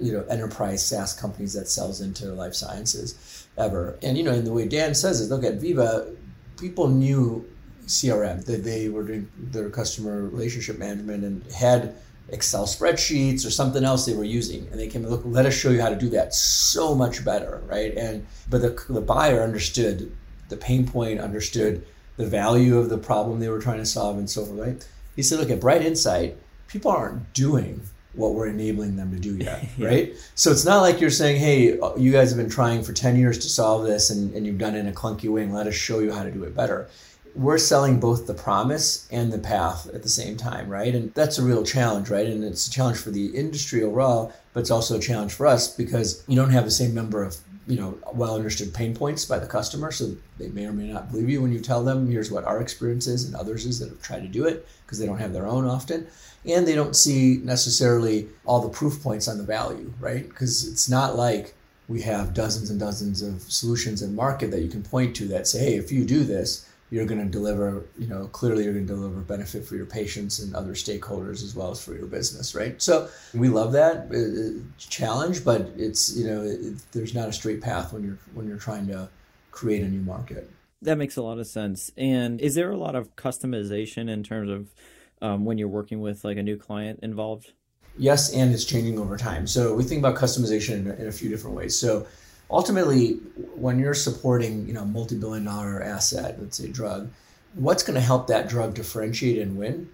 you 0.00 0.10
know 0.10 0.24
enterprise 0.30 0.84
SaaS 0.84 1.12
companies 1.12 1.52
that 1.52 1.68
sells 1.68 2.00
into 2.00 2.32
life 2.32 2.54
sciences 2.54 3.46
ever. 3.58 3.98
And 4.02 4.16
you 4.16 4.24
know, 4.24 4.32
in 4.32 4.44
the 4.44 4.52
way 4.52 4.66
Dan 4.66 4.94
says 4.94 5.20
it, 5.20 5.32
look 5.32 5.44
at 5.44 5.60
Veeva, 5.60 6.14
people 6.58 6.88
knew 6.88 7.44
CRM. 7.92 8.44
That 8.44 8.64
they 8.64 8.88
were 8.88 9.04
doing 9.04 9.28
their 9.38 9.70
customer 9.70 10.22
relationship 10.28 10.78
management 10.78 11.24
and 11.24 11.52
had 11.52 11.94
Excel 12.28 12.64
spreadsheets 12.64 13.46
or 13.46 13.50
something 13.50 13.84
else 13.84 14.06
they 14.06 14.14
were 14.14 14.24
using, 14.24 14.66
and 14.70 14.80
they 14.80 14.88
came 14.88 15.02
and 15.02 15.10
look. 15.10 15.22
Let 15.24 15.46
us 15.46 15.54
show 15.54 15.70
you 15.70 15.80
how 15.80 15.90
to 15.90 15.96
do 15.96 16.08
that 16.10 16.34
so 16.34 16.94
much 16.94 17.24
better, 17.24 17.62
right? 17.66 17.94
And 17.96 18.26
but 18.48 18.62
the 18.62 18.92
the 18.92 19.00
buyer 19.00 19.42
understood 19.42 20.12
the 20.48 20.56
pain 20.56 20.86
point, 20.86 21.20
understood 21.20 21.84
the 22.16 22.26
value 22.26 22.78
of 22.78 22.88
the 22.88 22.98
problem 22.98 23.40
they 23.40 23.48
were 23.48 23.60
trying 23.60 23.78
to 23.78 23.86
solve, 23.86 24.18
and 24.18 24.28
so 24.28 24.44
forth. 24.44 24.58
Right? 24.58 24.88
He 25.16 25.22
said, 25.22 25.38
look 25.38 25.50
at 25.50 25.60
BrightInsight. 25.60 26.34
People 26.68 26.90
aren't 26.90 27.32
doing 27.34 27.82
what 28.14 28.34
we're 28.34 28.46
enabling 28.46 28.96
them 28.96 29.10
to 29.10 29.18
do 29.18 29.36
yet, 29.36 29.66
yeah. 29.78 29.86
right? 29.86 30.14
So 30.34 30.50
it's 30.50 30.64
not 30.64 30.80
like 30.80 31.00
you're 31.00 31.10
saying, 31.10 31.40
hey, 31.40 31.78
you 31.96 32.12
guys 32.12 32.30
have 32.30 32.38
been 32.38 32.50
trying 32.50 32.82
for 32.82 32.92
10 32.92 33.16
years 33.16 33.38
to 33.38 33.48
solve 33.48 33.84
this 33.84 34.10
and, 34.10 34.34
and 34.34 34.46
you've 34.46 34.58
done 34.58 34.74
it 34.74 34.80
in 34.80 34.88
a 34.88 34.92
clunky 34.92 35.30
way 35.30 35.42
and 35.42 35.54
let 35.54 35.66
us 35.66 35.74
show 35.74 36.00
you 36.00 36.12
how 36.12 36.22
to 36.22 36.30
do 36.30 36.44
it 36.44 36.54
better 36.54 36.88
we're 37.34 37.58
selling 37.58 37.98
both 37.98 38.26
the 38.26 38.34
promise 38.34 39.08
and 39.10 39.32
the 39.32 39.38
path 39.38 39.88
at 39.94 40.02
the 40.02 40.08
same 40.08 40.36
time, 40.36 40.68
right? 40.68 40.94
And 40.94 41.12
that's 41.14 41.38
a 41.38 41.42
real 41.42 41.64
challenge, 41.64 42.10
right? 42.10 42.26
And 42.26 42.44
it's 42.44 42.66
a 42.66 42.70
challenge 42.70 42.98
for 42.98 43.10
the 43.10 43.26
industry 43.26 43.82
overall, 43.82 44.32
but 44.52 44.60
it's 44.60 44.70
also 44.70 44.96
a 44.96 45.00
challenge 45.00 45.32
for 45.32 45.46
us 45.46 45.74
because 45.74 46.24
you 46.28 46.36
don't 46.36 46.50
have 46.50 46.64
the 46.64 46.70
same 46.70 46.94
number 46.94 47.22
of 47.22 47.36
you 47.66 47.78
know 47.78 47.96
well 48.12 48.34
understood 48.34 48.74
pain 48.74 48.94
points 48.94 49.24
by 49.24 49.38
the 49.38 49.46
customer 49.46 49.92
so 49.92 50.16
they 50.38 50.48
may 50.48 50.66
or 50.66 50.72
may 50.72 50.92
not 50.92 51.10
believe 51.10 51.28
you 51.28 51.40
when 51.40 51.52
you 51.52 51.60
tell 51.60 51.84
them 51.84 52.10
here's 52.10 52.30
what 52.30 52.44
our 52.44 52.60
experience 52.60 53.06
is 53.06 53.24
and 53.24 53.36
others 53.36 53.64
is 53.66 53.78
that 53.78 53.88
have 53.88 54.02
tried 54.02 54.22
to 54.22 54.28
do 54.28 54.46
it 54.46 54.66
because 54.84 54.98
they 54.98 55.06
don't 55.06 55.18
have 55.18 55.32
their 55.32 55.46
own 55.46 55.64
often 55.64 56.04
and 56.44 56.66
they 56.66 56.74
don't 56.74 56.96
see 56.96 57.40
necessarily 57.44 58.28
all 58.44 58.60
the 58.60 58.68
proof 58.68 59.00
points 59.00 59.28
on 59.28 59.38
the 59.38 59.44
value 59.44 59.92
right 60.00 60.28
because 60.28 60.66
it's 60.66 60.88
not 60.88 61.14
like 61.14 61.54
we 61.86 62.02
have 62.02 62.34
dozens 62.34 62.68
and 62.68 62.80
dozens 62.80 63.22
of 63.22 63.40
solutions 63.42 64.02
in 64.02 64.14
market 64.14 64.50
that 64.50 64.62
you 64.62 64.68
can 64.68 64.82
point 64.82 65.14
to 65.14 65.28
that 65.28 65.46
say 65.46 65.60
hey 65.60 65.74
if 65.76 65.92
you 65.92 66.04
do 66.04 66.24
this 66.24 66.68
you're 66.92 67.06
going 67.06 67.24
to 67.24 67.26
deliver, 67.26 67.86
you 67.98 68.06
know, 68.06 68.26
clearly 68.28 68.64
you're 68.64 68.74
going 68.74 68.86
to 68.86 68.94
deliver 68.94 69.20
benefit 69.20 69.64
for 69.64 69.76
your 69.76 69.86
patients 69.86 70.40
and 70.40 70.54
other 70.54 70.74
stakeholders 70.74 71.42
as 71.42 71.54
well 71.56 71.70
as 71.70 71.82
for 71.82 71.94
your 71.94 72.04
business, 72.04 72.54
right? 72.54 72.82
So 72.82 73.08
we 73.32 73.48
love 73.48 73.72
that 73.72 74.12
uh, 74.12 74.60
challenge, 74.76 75.42
but 75.42 75.70
it's 75.78 76.14
you 76.14 76.26
know, 76.26 76.42
it, 76.42 76.74
there's 76.92 77.14
not 77.14 77.30
a 77.30 77.32
straight 77.32 77.62
path 77.62 77.94
when 77.94 78.04
you're 78.04 78.18
when 78.34 78.46
you're 78.46 78.58
trying 78.58 78.86
to 78.88 79.08
create 79.52 79.80
a 79.82 79.88
new 79.88 80.02
market. 80.02 80.50
That 80.82 80.98
makes 80.98 81.16
a 81.16 81.22
lot 81.22 81.38
of 81.38 81.46
sense. 81.46 81.90
And 81.96 82.38
is 82.42 82.56
there 82.56 82.70
a 82.70 82.76
lot 82.76 82.94
of 82.94 83.16
customization 83.16 84.10
in 84.10 84.22
terms 84.22 84.50
of 84.50 84.74
um, 85.22 85.46
when 85.46 85.56
you're 85.56 85.68
working 85.68 86.02
with 86.02 86.24
like 86.24 86.36
a 86.36 86.42
new 86.42 86.58
client 86.58 87.00
involved? 87.02 87.54
Yes, 87.96 88.34
and 88.34 88.52
it's 88.52 88.66
changing 88.66 88.98
over 88.98 89.16
time. 89.16 89.46
So 89.46 89.74
we 89.74 89.82
think 89.82 90.00
about 90.00 90.16
customization 90.16 90.74
in 90.74 90.90
a, 90.90 90.94
in 90.96 91.08
a 91.08 91.12
few 91.12 91.30
different 91.30 91.56
ways. 91.56 91.74
So 91.74 92.06
ultimately, 92.52 93.14
when 93.56 93.78
you're 93.78 93.94
supporting 93.94 94.66
you 94.66 94.74
know 94.74 94.84
multi-billion 94.84 95.44
dollar 95.44 95.82
asset, 95.82 96.40
let's 96.40 96.58
say 96.58 96.68
drug, 96.68 97.10
what's 97.54 97.82
going 97.82 97.94
to 97.94 98.00
help 98.00 98.26
that 98.26 98.48
drug 98.48 98.74
differentiate 98.74 99.38
and 99.38 99.56
win? 99.56 99.88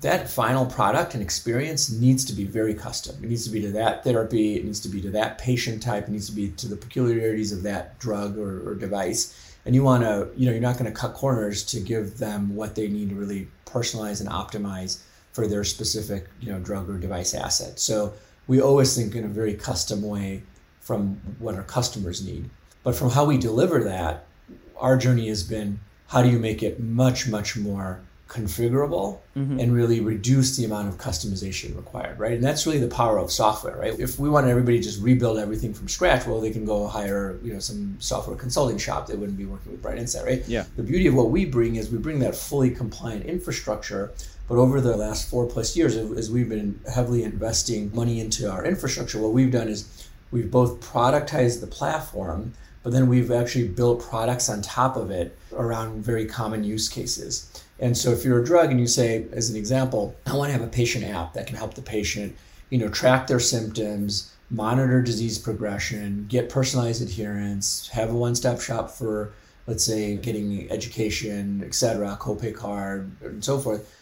That 0.00 0.28
final 0.28 0.64
product 0.64 1.12
and 1.14 1.22
experience 1.22 1.90
needs 1.90 2.24
to 2.24 2.32
be 2.32 2.44
very 2.44 2.74
custom. 2.74 3.22
It 3.22 3.28
needs 3.28 3.44
to 3.44 3.50
be 3.50 3.60
to 3.60 3.72
that 3.72 4.04
therapy, 4.04 4.56
it 4.56 4.64
needs 4.64 4.80
to 4.80 4.88
be 4.88 5.02
to 5.02 5.10
that 5.10 5.38
patient 5.38 5.82
type, 5.82 6.08
it 6.08 6.10
needs 6.10 6.26
to 6.26 6.34
be 6.34 6.48
to 6.48 6.66
the 6.66 6.76
peculiarities 6.76 7.52
of 7.52 7.62
that 7.64 7.98
drug 7.98 8.38
or, 8.38 8.68
or 8.68 8.74
device. 8.74 9.54
And 9.66 9.74
you 9.74 9.82
want 9.82 10.04
to, 10.04 10.28
you 10.36 10.46
know, 10.46 10.52
you're 10.52 10.60
not 10.60 10.78
going 10.78 10.90
to 10.90 10.98
cut 10.98 11.12
corners 11.12 11.62
to 11.64 11.80
give 11.80 12.18
them 12.18 12.54
what 12.54 12.74
they 12.74 12.88
need 12.88 13.10
to 13.10 13.16
really 13.16 13.48
personalize 13.66 14.20
and 14.20 14.30
optimize 14.30 15.02
for 15.32 15.46
their 15.46 15.64
specific, 15.64 16.28
you 16.40 16.50
know, 16.50 16.58
drug 16.58 16.88
or 16.88 16.98
device 16.98 17.34
asset. 17.34 17.78
So 17.78 18.14
we 18.46 18.60
always 18.60 18.96
think 18.96 19.14
in 19.14 19.24
a 19.24 19.28
very 19.28 19.54
custom 19.54 20.02
way 20.02 20.42
from 20.86 21.20
what 21.40 21.56
our 21.56 21.64
customers 21.64 22.24
need. 22.24 22.48
But 22.84 22.94
from 22.94 23.10
how 23.10 23.24
we 23.24 23.38
deliver 23.38 23.82
that, 23.82 24.26
our 24.76 24.96
journey 24.96 25.26
has 25.28 25.42
been 25.42 25.80
how 26.06 26.22
do 26.22 26.28
you 26.28 26.38
make 26.38 26.62
it 26.62 26.78
much, 26.78 27.26
much 27.26 27.56
more 27.56 28.00
configurable 28.28 29.18
mm-hmm. 29.36 29.58
and 29.58 29.74
really 29.74 29.98
reduce 29.98 30.56
the 30.56 30.64
amount 30.64 30.88
of 30.88 30.96
customization 30.96 31.76
required, 31.76 32.20
right? 32.20 32.34
And 32.34 32.44
that's 32.44 32.66
really 32.66 32.78
the 32.78 32.88
power 32.88 33.18
of 33.18 33.32
software, 33.32 33.76
right? 33.76 33.98
If 33.98 34.20
we 34.20 34.28
wanted 34.28 34.50
everybody 34.50 34.78
to 34.78 34.84
just 34.84 35.02
rebuild 35.02 35.38
everything 35.38 35.74
from 35.74 35.88
scratch, 35.88 36.24
well, 36.24 36.40
they 36.40 36.52
can 36.52 36.64
go 36.64 36.86
hire, 36.86 37.38
you 37.42 37.52
know, 37.52 37.58
some 37.58 37.96
software 37.98 38.36
consulting 38.36 38.78
shop. 38.78 39.08
They 39.08 39.16
wouldn't 39.16 39.38
be 39.38 39.46
working 39.46 39.72
with 39.72 39.82
BrightInsight, 39.82 40.24
right? 40.24 40.48
Yeah. 40.48 40.66
The 40.76 40.84
beauty 40.84 41.08
of 41.08 41.14
what 41.14 41.30
we 41.30 41.44
bring 41.46 41.76
is 41.76 41.90
we 41.90 41.98
bring 41.98 42.20
that 42.20 42.36
fully 42.36 42.70
compliant 42.70 43.26
infrastructure. 43.26 44.12
But 44.48 44.58
over 44.58 44.80
the 44.80 44.96
last 44.96 45.28
four 45.28 45.46
plus 45.46 45.76
years, 45.76 45.96
as 45.96 46.30
we've 46.30 46.48
been 46.48 46.78
heavily 46.92 47.24
investing 47.24 47.92
money 47.92 48.20
into 48.20 48.48
our 48.48 48.64
infrastructure, 48.64 49.18
what 49.18 49.32
we've 49.32 49.50
done 49.50 49.68
is 49.68 50.05
we've 50.30 50.50
both 50.50 50.80
productized 50.80 51.60
the 51.60 51.66
platform, 51.66 52.52
but 52.82 52.92
then 52.92 53.08
we've 53.08 53.30
actually 53.30 53.68
built 53.68 54.00
products 54.00 54.48
on 54.48 54.62
top 54.62 54.96
of 54.96 55.10
it 55.10 55.36
around 55.52 56.04
very 56.04 56.26
common 56.26 56.62
use 56.62 56.88
cases. 56.88 57.62
And 57.78 57.96
so 57.96 58.10
if 58.10 58.24
you're 58.24 58.40
a 58.40 58.44
drug 58.44 58.70
and 58.70 58.80
you 58.80 58.86
say, 58.86 59.26
as 59.32 59.50
an 59.50 59.56
example, 59.56 60.16
I 60.26 60.34
want 60.34 60.48
to 60.48 60.52
have 60.52 60.66
a 60.66 60.70
patient 60.70 61.04
app 61.04 61.34
that 61.34 61.46
can 61.46 61.56
help 61.56 61.74
the 61.74 61.82
patient, 61.82 62.36
you 62.70 62.78
know, 62.78 62.88
track 62.88 63.26
their 63.26 63.40
symptoms, 63.40 64.32
monitor 64.50 65.02
disease 65.02 65.38
progression, 65.38 66.26
get 66.28 66.48
personalized 66.48 67.02
adherence, 67.02 67.88
have 67.88 68.10
a 68.10 68.14
one-stop 68.14 68.60
shop 68.60 68.90
for, 68.90 69.32
let's 69.66 69.84
say, 69.84 70.16
getting 70.16 70.70
education, 70.70 71.62
et 71.66 71.74
cetera, 71.74 72.16
copay 72.20 72.54
card, 72.54 73.10
and 73.22 73.44
so 73.44 73.58
forth. 73.58 73.92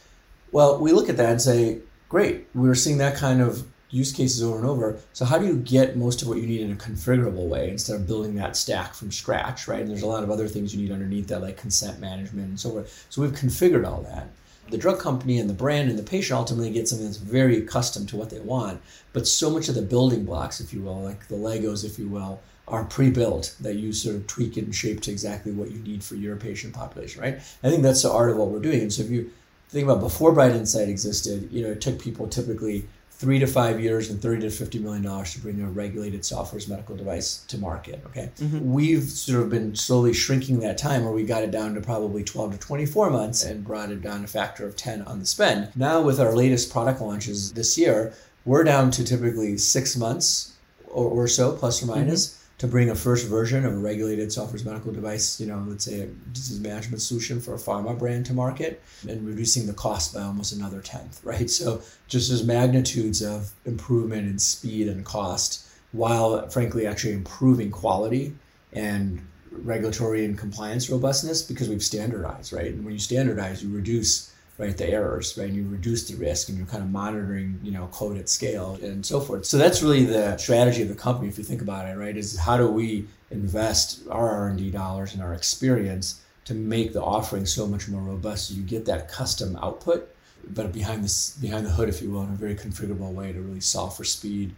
Well, 0.52 0.78
we 0.78 0.92
look 0.92 1.08
at 1.08 1.16
that 1.16 1.30
and 1.30 1.42
say, 1.42 1.78
great, 2.08 2.46
we're 2.54 2.74
seeing 2.74 2.98
that 2.98 3.16
kind 3.16 3.40
of 3.40 3.66
use 3.94 4.12
cases 4.12 4.42
over 4.42 4.58
and 4.58 4.66
over. 4.66 4.98
So 5.12 5.24
how 5.24 5.38
do 5.38 5.46
you 5.46 5.56
get 5.56 5.96
most 5.96 6.20
of 6.20 6.26
what 6.26 6.38
you 6.38 6.46
need 6.46 6.62
in 6.62 6.72
a 6.72 6.76
configurable 6.76 7.46
way 7.46 7.70
instead 7.70 7.94
of 7.94 8.08
building 8.08 8.34
that 8.34 8.56
stack 8.56 8.92
from 8.92 9.12
scratch, 9.12 9.68
right? 9.68 9.80
And 9.80 9.88
there's 9.88 10.02
a 10.02 10.06
lot 10.06 10.24
of 10.24 10.30
other 10.30 10.48
things 10.48 10.74
you 10.74 10.82
need 10.82 10.90
underneath 10.90 11.28
that, 11.28 11.42
like 11.42 11.56
consent 11.56 12.00
management 12.00 12.48
and 12.48 12.58
so 12.58 12.70
forth. 12.70 13.06
So 13.08 13.22
we've 13.22 13.30
configured 13.30 13.86
all 13.86 14.02
that. 14.02 14.26
The 14.70 14.78
drug 14.78 14.98
company 14.98 15.38
and 15.38 15.48
the 15.48 15.54
brand 15.54 15.90
and 15.90 15.98
the 15.98 16.02
patient 16.02 16.36
ultimately 16.36 16.70
get 16.70 16.88
something 16.88 17.06
that's 17.06 17.18
very 17.18 17.62
custom 17.62 18.04
to 18.06 18.16
what 18.16 18.30
they 18.30 18.40
want. 18.40 18.80
But 19.12 19.28
so 19.28 19.48
much 19.48 19.68
of 19.68 19.76
the 19.76 19.82
building 19.82 20.24
blocks, 20.24 20.58
if 20.58 20.72
you 20.72 20.82
will, 20.82 21.00
like 21.00 21.28
the 21.28 21.36
Legos, 21.36 21.84
if 21.84 21.96
you 21.96 22.08
will, 22.08 22.40
are 22.66 22.84
pre-built 22.84 23.54
that 23.60 23.76
you 23.76 23.92
sort 23.92 24.16
of 24.16 24.26
tweak 24.26 24.56
and 24.56 24.74
shape 24.74 25.02
to 25.02 25.12
exactly 25.12 25.52
what 25.52 25.70
you 25.70 25.78
need 25.80 26.02
for 26.02 26.16
your 26.16 26.34
patient 26.34 26.74
population, 26.74 27.20
right? 27.20 27.36
I 27.62 27.70
think 27.70 27.82
that's 27.82 28.02
the 28.02 28.10
art 28.10 28.30
of 28.30 28.38
what 28.38 28.48
we're 28.48 28.58
doing. 28.58 28.80
And 28.80 28.92
so 28.92 29.02
if 29.02 29.10
you 29.10 29.30
think 29.68 29.84
about 29.84 30.00
before 30.00 30.32
BrightInsight 30.32 30.88
existed, 30.88 31.48
you 31.52 31.62
know, 31.62 31.72
it 31.72 31.80
took 31.80 32.00
people 32.00 32.26
typically 32.26 32.88
three 33.24 33.38
to 33.38 33.46
five 33.46 33.80
years 33.80 34.10
and 34.10 34.20
30 34.20 34.42
to 34.42 34.50
50 34.50 34.80
million 34.80 35.02
dollars 35.02 35.32
to 35.32 35.40
bring 35.40 35.58
a 35.62 35.66
regulated 35.66 36.26
software 36.26 36.60
medical 36.68 36.94
device 36.94 37.38
to 37.48 37.56
market 37.56 38.02
okay 38.04 38.28
mm-hmm. 38.38 38.70
we've 38.70 39.04
sort 39.04 39.40
of 39.40 39.48
been 39.48 39.74
slowly 39.74 40.12
shrinking 40.12 40.60
that 40.60 40.76
time 40.76 41.02
where 41.04 41.12
we 41.14 41.24
got 41.24 41.42
it 41.42 41.50
down 41.50 41.74
to 41.74 41.80
probably 41.80 42.22
12 42.22 42.52
to 42.52 42.58
24 42.58 43.08
months 43.08 43.42
and 43.42 43.64
brought 43.64 43.90
it 43.90 44.02
down 44.02 44.22
a 44.22 44.26
factor 44.26 44.66
of 44.66 44.76
10 44.76 45.00
on 45.02 45.20
the 45.20 45.24
spend 45.24 45.74
now 45.74 46.02
with 46.02 46.20
our 46.20 46.34
latest 46.36 46.70
product 46.70 47.00
launches 47.00 47.54
this 47.54 47.78
year 47.78 48.12
we're 48.44 48.62
down 48.62 48.90
to 48.90 49.02
typically 49.02 49.56
six 49.56 49.96
months 49.96 50.52
or, 50.88 51.08
or 51.08 51.26
so 51.26 51.56
plus 51.56 51.82
or 51.82 51.86
minus. 51.86 52.26
Mm-hmm 52.28 52.40
to 52.64 52.70
bring 52.70 52.88
a 52.88 52.94
first 52.94 53.26
version 53.28 53.66
of 53.66 53.74
a 53.74 53.76
regulated 53.76 54.32
software 54.32 54.62
medical 54.64 54.90
device, 54.90 55.38
you 55.38 55.46
know, 55.46 55.62
let's 55.68 55.84
say 55.84 56.00
a 56.00 56.06
disease 56.32 56.60
management 56.60 57.02
solution 57.02 57.38
for 57.38 57.54
a 57.54 57.58
pharma 57.58 57.96
brand 57.98 58.24
to 58.24 58.32
market 58.32 58.82
and 59.06 59.26
reducing 59.26 59.66
the 59.66 59.72
cost 59.74 60.14
by 60.14 60.22
almost 60.22 60.54
another 60.54 60.80
tenth, 60.80 61.20
right? 61.24 61.50
So 61.50 61.82
just 62.08 62.30
as 62.30 62.42
magnitudes 62.42 63.22
of 63.22 63.52
improvement 63.66 64.26
in 64.26 64.38
speed 64.38 64.88
and 64.88 65.04
cost 65.04 65.68
while 65.92 66.48
frankly 66.48 66.86
actually 66.86 67.12
improving 67.12 67.70
quality 67.70 68.34
and 68.72 69.20
regulatory 69.52 70.24
and 70.24 70.36
compliance 70.36 70.88
robustness 70.88 71.42
because 71.42 71.68
we've 71.68 71.82
standardized, 71.82 72.52
right? 72.52 72.72
And 72.72 72.84
when 72.84 72.94
you 72.94 72.98
standardize, 72.98 73.62
you 73.62 73.74
reduce 73.74 74.33
right 74.58 74.76
the 74.76 74.88
errors 74.88 75.36
right 75.36 75.48
and 75.48 75.56
you 75.56 75.66
reduce 75.68 76.08
the 76.08 76.16
risk 76.16 76.48
and 76.48 76.56
you're 76.56 76.66
kind 76.66 76.82
of 76.82 76.90
monitoring 76.90 77.58
you 77.62 77.72
know 77.72 77.88
code 77.88 78.16
at 78.16 78.28
scale 78.28 78.78
and 78.82 79.04
so 79.04 79.20
forth. 79.20 79.44
So 79.44 79.58
that's 79.58 79.82
really 79.82 80.04
the 80.04 80.36
strategy 80.36 80.82
of 80.82 80.88
the 80.88 80.94
company 80.94 81.28
if 81.28 81.38
you 81.38 81.44
think 81.44 81.62
about 81.62 81.88
it 81.88 81.96
right 81.96 82.16
is 82.16 82.38
how 82.38 82.56
do 82.56 82.68
we 82.68 83.06
invest 83.30 84.02
our 84.10 84.30
r&d 84.30 84.70
dollars 84.70 85.14
and 85.14 85.22
our 85.22 85.34
experience 85.34 86.20
to 86.44 86.54
make 86.54 86.92
the 86.92 87.02
offering 87.02 87.46
so 87.46 87.66
much 87.66 87.88
more 87.88 88.02
robust 88.02 88.48
so 88.48 88.54
you 88.54 88.62
get 88.62 88.84
that 88.84 89.08
custom 89.08 89.56
output 89.62 90.14
but 90.50 90.72
behind 90.72 91.02
this 91.02 91.36
behind 91.38 91.66
the 91.66 91.70
hood 91.70 91.88
if 91.88 92.02
you 92.02 92.10
will 92.10 92.22
in 92.22 92.28
a 92.28 92.36
very 92.36 92.54
configurable 92.54 93.12
way 93.12 93.32
to 93.32 93.40
really 93.40 93.60
solve 93.60 93.96
for 93.96 94.04
speed 94.04 94.54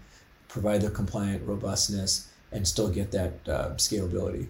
provide 0.48 0.80
the 0.80 0.90
compliant 0.90 1.46
robustness 1.46 2.28
and 2.52 2.66
still 2.66 2.88
get 2.88 3.10
that 3.12 3.32
uh, 3.48 3.70
scalability 3.76 4.46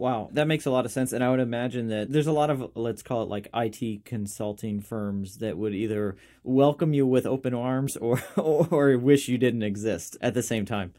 Wow, 0.00 0.30
that 0.32 0.46
makes 0.46 0.64
a 0.64 0.70
lot 0.70 0.86
of 0.86 0.90
sense. 0.90 1.12
And 1.12 1.22
I 1.22 1.30
would 1.30 1.40
imagine 1.40 1.88
that 1.88 2.10
there's 2.10 2.26
a 2.26 2.32
lot 2.32 2.48
of, 2.48 2.70
let's 2.74 3.02
call 3.02 3.22
it 3.22 3.28
like 3.28 3.48
IT 3.52 4.06
consulting 4.06 4.80
firms 4.80 5.36
that 5.36 5.58
would 5.58 5.74
either 5.74 6.16
welcome 6.42 6.94
you 6.94 7.06
with 7.06 7.26
open 7.26 7.52
arms 7.52 7.98
or, 7.98 8.22
or 8.38 8.96
wish 8.96 9.28
you 9.28 9.36
didn't 9.36 9.62
exist 9.62 10.16
at 10.22 10.32
the 10.32 10.42
same 10.42 10.64
time. 10.64 10.94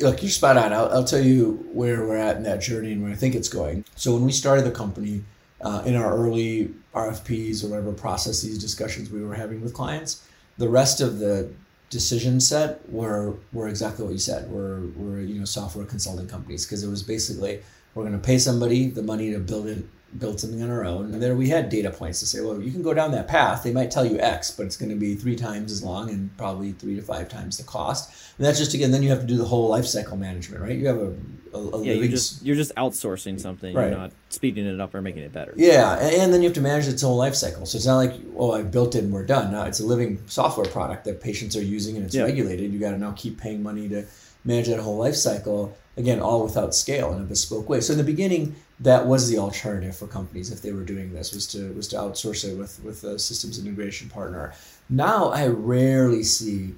Look, 0.00 0.24
you're 0.24 0.30
spot 0.32 0.56
on. 0.56 0.72
I'll, 0.72 0.90
I'll 0.90 1.04
tell 1.04 1.22
you 1.22 1.68
where 1.72 2.04
we're 2.04 2.16
at 2.16 2.36
in 2.36 2.42
that 2.42 2.60
journey 2.60 2.90
and 2.90 3.04
where 3.04 3.12
I 3.12 3.14
think 3.14 3.36
it's 3.36 3.48
going. 3.48 3.84
So, 3.94 4.12
when 4.12 4.24
we 4.24 4.32
started 4.32 4.64
the 4.64 4.72
company, 4.72 5.22
uh, 5.60 5.82
in 5.86 5.94
our 5.94 6.12
early 6.12 6.72
RFPs 6.94 7.64
or 7.64 7.68
whatever 7.68 7.92
processes, 7.92 8.58
discussions 8.58 9.10
we 9.10 9.24
were 9.24 9.34
having 9.34 9.60
with 9.60 9.72
clients, 9.74 10.26
the 10.58 10.68
rest 10.68 11.00
of 11.00 11.18
the 11.18 11.52
decision 11.90 12.40
set 12.40 12.88
were 12.90 13.34
were 13.52 13.68
exactly 13.68 14.04
what 14.04 14.12
you 14.12 14.18
said. 14.18 14.50
Were 14.50 14.82
were 14.96 15.20
you 15.20 15.38
know 15.38 15.44
software 15.44 15.84
consulting 15.84 16.28
companies 16.28 16.64
because 16.64 16.82
it 16.84 16.88
was 16.88 17.02
basically 17.02 17.60
we're 17.94 18.04
going 18.04 18.18
to 18.18 18.24
pay 18.24 18.38
somebody 18.38 18.88
the 18.88 19.02
money 19.02 19.32
to 19.32 19.38
build 19.38 19.66
it 19.66 19.84
build 20.18 20.38
something 20.38 20.62
on 20.62 20.70
our 20.70 20.84
own. 20.84 21.12
And 21.12 21.22
there 21.22 21.34
we 21.34 21.48
had 21.48 21.68
data 21.70 21.90
points 21.90 22.20
to 22.20 22.26
say 22.26 22.40
well 22.40 22.60
you 22.60 22.70
can 22.70 22.82
go 22.82 22.92
down 22.94 23.12
that 23.12 23.28
path. 23.28 23.62
They 23.62 23.72
might 23.72 23.90
tell 23.90 24.04
you 24.04 24.18
x 24.18 24.50
but 24.50 24.66
it's 24.66 24.76
going 24.76 24.90
to 24.90 24.96
be 24.96 25.14
three 25.14 25.36
times 25.36 25.72
as 25.72 25.82
long 25.82 26.10
and 26.10 26.36
probably 26.36 26.72
three 26.72 26.96
to 26.96 27.02
five 27.02 27.28
times 27.28 27.56
the 27.56 27.64
cost. 27.64 28.12
And 28.36 28.46
that's 28.46 28.58
just 28.58 28.74
again 28.74 28.90
then 28.90 29.02
you 29.02 29.08
have 29.10 29.20
to 29.20 29.26
do 29.26 29.36
the 29.36 29.44
whole 29.44 29.68
life 29.68 29.86
cycle 29.86 30.16
management 30.16 30.62
right? 30.62 30.76
You 30.76 30.86
have 30.86 30.98
a, 30.98 31.14
a, 31.54 31.58
a 31.58 31.84
yeah, 31.84 31.94
you're 31.94 32.08
just 32.08 32.42
you're 32.42 32.56
just 32.56 32.74
outsourcing 32.74 33.40
something. 33.40 33.74
Right. 33.74 33.88
you're 33.88 33.98
not 33.98 34.12
speeding 34.28 34.66
it 34.66 34.80
up 34.80 34.94
or 34.94 35.00
making 35.00 35.22
it 35.22 35.32
better. 35.32 35.54
Yeah 35.56 35.98
and, 35.98 36.32
then 36.32 36.42
you 36.42 36.48
have 36.48 36.54
to 36.54 36.60
manage 36.60 36.88
its 36.88 37.02
whole 37.02 37.16
life 37.16 37.34
cycle. 37.34 37.64
So 37.64 37.76
it's 37.76 37.86
not 37.86 37.96
like 37.96 38.14
oh 38.36 38.52
i 38.52 38.62
built 38.62 38.94
it 38.94 39.04
and 39.04 39.12
we're 39.12 39.24
done. 39.24 39.52
Now 39.52 39.64
it's 39.64 39.80
a 39.80 39.86
living 39.86 40.22
software 40.26 40.66
product 40.66 41.04
that 41.06 41.22
patients 41.22 41.56
are 41.56 41.62
using 41.62 41.96
and 41.96 42.04
it's 42.04 42.14
yeah. 42.14 42.24
regulated. 42.24 42.70
You 42.72 42.78
got 42.78 42.90
to 42.90 42.98
now 42.98 43.12
keep 43.12 43.40
paying 43.40 43.62
money 43.62 43.88
to 43.88 44.04
manage 44.44 44.66
that 44.68 44.80
whole 44.80 44.98
life 44.98 45.14
cycle 45.14 45.76
again 45.96 46.20
all 46.20 46.42
without 46.42 46.74
scale 46.74 47.12
in 47.12 47.20
a 47.20 47.24
bespoke 47.24 47.68
way. 47.68 47.80
So 47.80 47.92
in 47.92 47.98
the 47.98 48.04
beginning 48.04 48.56
that 48.80 49.06
was 49.06 49.28
the 49.28 49.38
alternative 49.38 49.96
for 49.96 50.06
companies 50.06 50.50
if 50.50 50.62
they 50.62 50.72
were 50.72 50.82
doing 50.84 51.12
this 51.12 51.32
was 51.32 51.46
to 51.48 51.72
was 51.72 51.88
to 51.88 51.96
outsource 51.96 52.48
it 52.48 52.56
with 52.56 52.82
with 52.82 53.04
a 53.04 53.18
systems 53.18 53.58
integration 53.58 54.08
partner. 54.08 54.52
Now 54.88 55.28
i 55.28 55.46
rarely 55.46 56.22
see 56.22 56.74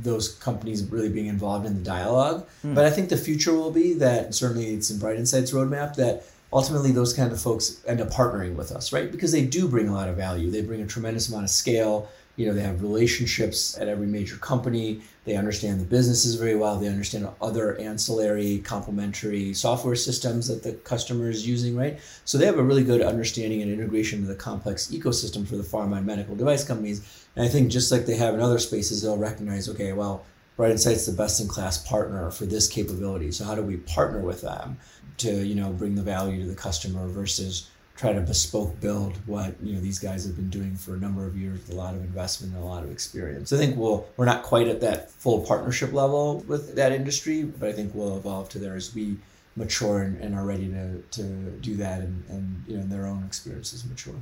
those 0.00 0.34
companies 0.36 0.82
really 0.84 1.10
being 1.10 1.26
involved 1.26 1.66
in 1.66 1.74
the 1.74 1.84
dialogue 1.84 2.46
hmm. 2.62 2.72
but 2.72 2.86
i 2.86 2.90
think 2.90 3.10
the 3.10 3.16
future 3.18 3.52
will 3.52 3.70
be 3.70 3.92
that 3.92 4.34
certainly 4.34 4.72
it's 4.72 4.90
in 4.90 4.98
BrightInsight's 4.98 5.50
roadmap 5.52 5.94
that 5.96 6.24
ultimately 6.52 6.92
those 6.92 7.12
kind 7.12 7.32
of 7.32 7.40
folks 7.40 7.80
end 7.86 8.00
up 8.00 8.08
partnering 8.08 8.54
with 8.54 8.72
us 8.72 8.92
right? 8.92 9.10
Because 9.10 9.32
they 9.32 9.44
do 9.44 9.68
bring 9.68 9.88
a 9.88 9.92
lot 9.92 10.08
of 10.08 10.16
value. 10.16 10.50
They 10.50 10.62
bring 10.62 10.80
a 10.80 10.86
tremendous 10.86 11.28
amount 11.28 11.44
of 11.44 11.50
scale 11.50 12.08
you 12.38 12.46
know 12.46 12.54
they 12.54 12.62
have 12.62 12.80
relationships 12.80 13.76
at 13.78 13.88
every 13.88 14.06
major 14.06 14.36
company. 14.36 15.02
They 15.24 15.34
understand 15.34 15.80
the 15.80 15.84
businesses 15.84 16.36
very 16.36 16.54
well. 16.54 16.78
They 16.78 16.86
understand 16.86 17.28
other 17.42 17.76
ancillary 17.78 18.60
complementary 18.60 19.52
software 19.52 19.96
systems 19.96 20.46
that 20.46 20.62
the 20.62 20.72
customer 20.72 21.28
is 21.28 21.46
using 21.46 21.76
right? 21.76 21.98
So 22.24 22.38
they 22.38 22.46
have 22.46 22.58
a 22.58 22.62
really 22.62 22.84
good 22.84 23.02
understanding 23.02 23.60
and 23.60 23.72
integration 23.72 24.22
of 24.22 24.28
the 24.28 24.36
complex 24.36 24.86
ecosystem 24.86 25.46
for 25.46 25.56
the 25.56 25.64
pharma 25.64 25.98
and 25.98 26.06
medical 26.06 26.36
device 26.36 26.64
companies. 26.64 27.26
And 27.34 27.44
i 27.44 27.48
think 27.48 27.70
just 27.70 27.90
like 27.90 28.06
they 28.06 28.16
have 28.16 28.34
in 28.34 28.40
other 28.40 28.58
spaces 28.58 29.02
they'll 29.02 29.16
recognize 29.16 29.68
okay 29.68 29.92
well 29.92 30.24
BrightInsight's 30.58 31.06
the 31.06 31.12
best 31.12 31.40
in 31.40 31.46
class 31.46 31.78
partner 31.78 32.32
for 32.32 32.44
this 32.44 32.66
capability. 32.66 33.30
So 33.30 33.44
how 33.44 33.54
do 33.54 33.62
we 33.62 33.76
partner 33.76 34.20
with 34.20 34.42
them 34.42 34.76
to, 35.18 35.46
you 35.46 35.54
know, 35.54 35.70
bring 35.70 35.94
the 35.94 36.02
value 36.02 36.40
to 36.42 36.48
the 36.48 36.56
customer 36.56 37.06
versus 37.06 37.70
try 37.98 38.12
to 38.12 38.20
bespoke 38.20 38.78
build 38.80 39.16
what 39.26 39.56
you 39.60 39.74
know 39.74 39.80
these 39.80 39.98
guys 39.98 40.24
have 40.24 40.36
been 40.36 40.48
doing 40.48 40.76
for 40.76 40.94
a 40.94 40.96
number 40.96 41.26
of 41.26 41.36
years 41.36 41.58
with 41.66 41.72
a 41.72 41.76
lot 41.76 41.94
of 41.94 42.00
investment 42.00 42.54
and 42.54 42.62
a 42.62 42.66
lot 42.66 42.84
of 42.84 42.92
experience. 42.92 43.52
I 43.52 43.56
think 43.56 43.76
we'll 43.76 44.06
we're 44.16 44.24
not 44.24 44.44
quite 44.44 44.68
at 44.68 44.80
that 44.82 45.10
full 45.10 45.40
partnership 45.44 45.92
level 45.92 46.38
with 46.46 46.76
that 46.76 46.92
industry, 46.92 47.42
but 47.42 47.68
I 47.68 47.72
think 47.72 47.94
we'll 47.94 48.16
evolve 48.16 48.48
to 48.50 48.60
there 48.60 48.76
as 48.76 48.94
we 48.94 49.16
mature 49.56 50.02
and, 50.02 50.22
and, 50.22 50.36
are 50.36 50.46
ready 50.46 50.68
to, 50.68 51.02
to 51.10 51.22
do 51.60 51.74
that 51.74 52.00
and, 52.00 52.24
and 52.28 52.64
you 52.68 52.76
know 52.76 52.84
their 52.84 53.06
own 53.06 53.24
experiences 53.26 53.84
mature. 53.84 54.14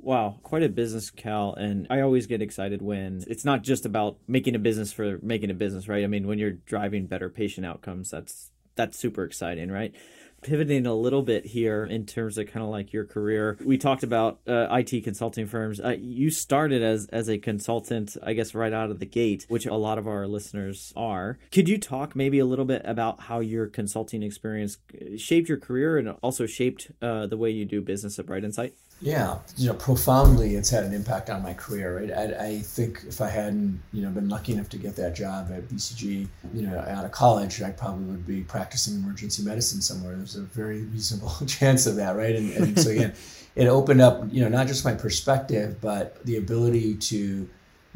Wow, 0.00 0.38
quite 0.42 0.62
a 0.62 0.68
business, 0.68 1.10
Kal. 1.10 1.54
And 1.54 1.86
I 1.88 2.02
always 2.02 2.26
get 2.26 2.42
excited 2.42 2.82
when 2.82 3.24
it's 3.26 3.44
not 3.44 3.62
just 3.62 3.86
about 3.86 4.18
making 4.28 4.54
a 4.54 4.58
business 4.58 4.92
for 4.92 5.18
making 5.22 5.50
a 5.50 5.54
business, 5.54 5.88
right? 5.88 6.04
I 6.04 6.06
mean, 6.06 6.26
when 6.26 6.38
you're 6.38 6.52
driving 6.52 7.06
better 7.06 7.30
patient 7.30 7.66
outcomes, 7.66 8.10
that's 8.10 8.50
that's 8.74 8.98
super 8.98 9.24
exciting, 9.24 9.72
right? 9.72 9.94
Pivoting 10.42 10.86
a 10.86 10.94
little 10.94 11.22
bit 11.22 11.46
here 11.46 11.84
in 11.84 12.06
terms 12.06 12.38
of 12.38 12.46
kind 12.46 12.64
of 12.64 12.70
like 12.70 12.92
your 12.92 13.04
career. 13.04 13.58
We 13.64 13.78
talked 13.78 14.02
about 14.02 14.38
uh, 14.46 14.68
it 14.70 15.04
consulting 15.04 15.46
firms. 15.46 15.80
Uh, 15.80 15.96
you 15.98 16.30
started 16.30 16.82
as 16.82 17.06
as 17.08 17.28
a 17.28 17.38
consultant 17.38 18.16
i 18.22 18.32
guess 18.32 18.54
right 18.54 18.72
out 18.72 18.90
of 18.90 18.98
the 18.98 19.06
gate 19.06 19.46
which 19.48 19.66
a 19.66 19.74
lot 19.74 19.98
of 19.98 20.06
our 20.06 20.26
listeners 20.26 20.92
are. 20.96 21.38
Could 21.50 21.68
you 21.68 21.78
talk 21.78 22.14
maybe 22.14 22.38
a 22.38 22.44
little 22.44 22.64
bit 22.64 22.82
about 22.84 23.22
how 23.22 23.40
your 23.40 23.66
consulting 23.66 24.22
experience 24.22 24.78
shaped 25.16 25.48
your 25.48 25.58
career 25.58 25.98
and 25.98 26.10
also 26.22 26.46
shaped 26.46 26.90
uh, 27.02 27.26
the 27.26 27.36
way 27.36 27.50
you 27.50 27.64
do 27.64 27.80
business 27.80 28.18
at 28.18 28.26
BrightInsight? 28.26 28.72
Yeah, 29.00 29.38
you 29.56 29.68
know, 29.68 29.74
profoundly, 29.74 30.56
it's 30.56 30.70
had 30.70 30.82
an 30.82 30.92
impact 30.92 31.30
on 31.30 31.40
my 31.40 31.54
career. 31.54 31.98
Right, 31.98 32.10
I, 32.10 32.46
I, 32.46 32.58
think 32.58 33.04
if 33.06 33.20
I 33.20 33.28
hadn't, 33.28 33.80
you 33.92 34.02
know, 34.02 34.10
been 34.10 34.28
lucky 34.28 34.52
enough 34.52 34.68
to 34.70 34.76
get 34.76 34.96
that 34.96 35.14
job 35.14 35.52
at 35.52 35.68
BCG, 35.68 36.26
you 36.52 36.62
know, 36.62 36.76
out 36.80 37.04
of 37.04 37.12
college, 37.12 37.62
I 37.62 37.70
probably 37.70 38.06
would 38.06 38.26
be 38.26 38.40
practicing 38.40 38.96
emergency 38.96 39.44
medicine 39.44 39.80
somewhere. 39.80 40.16
There's 40.34 40.44
a 40.44 40.48
very 40.48 40.82
reasonable 40.82 41.34
chance 41.46 41.86
of 41.86 41.96
that, 41.96 42.16
right? 42.16 42.36
And, 42.36 42.52
and 42.52 42.78
so 42.78 42.90
again, 42.90 43.14
it 43.54 43.66
opened 43.66 44.00
up, 44.00 44.24
you 44.30 44.42
know, 44.42 44.48
not 44.48 44.66
just 44.66 44.84
my 44.84 44.94
perspective, 44.94 45.80
but 45.80 46.24
the 46.24 46.36
ability 46.36 46.96
to 46.96 47.48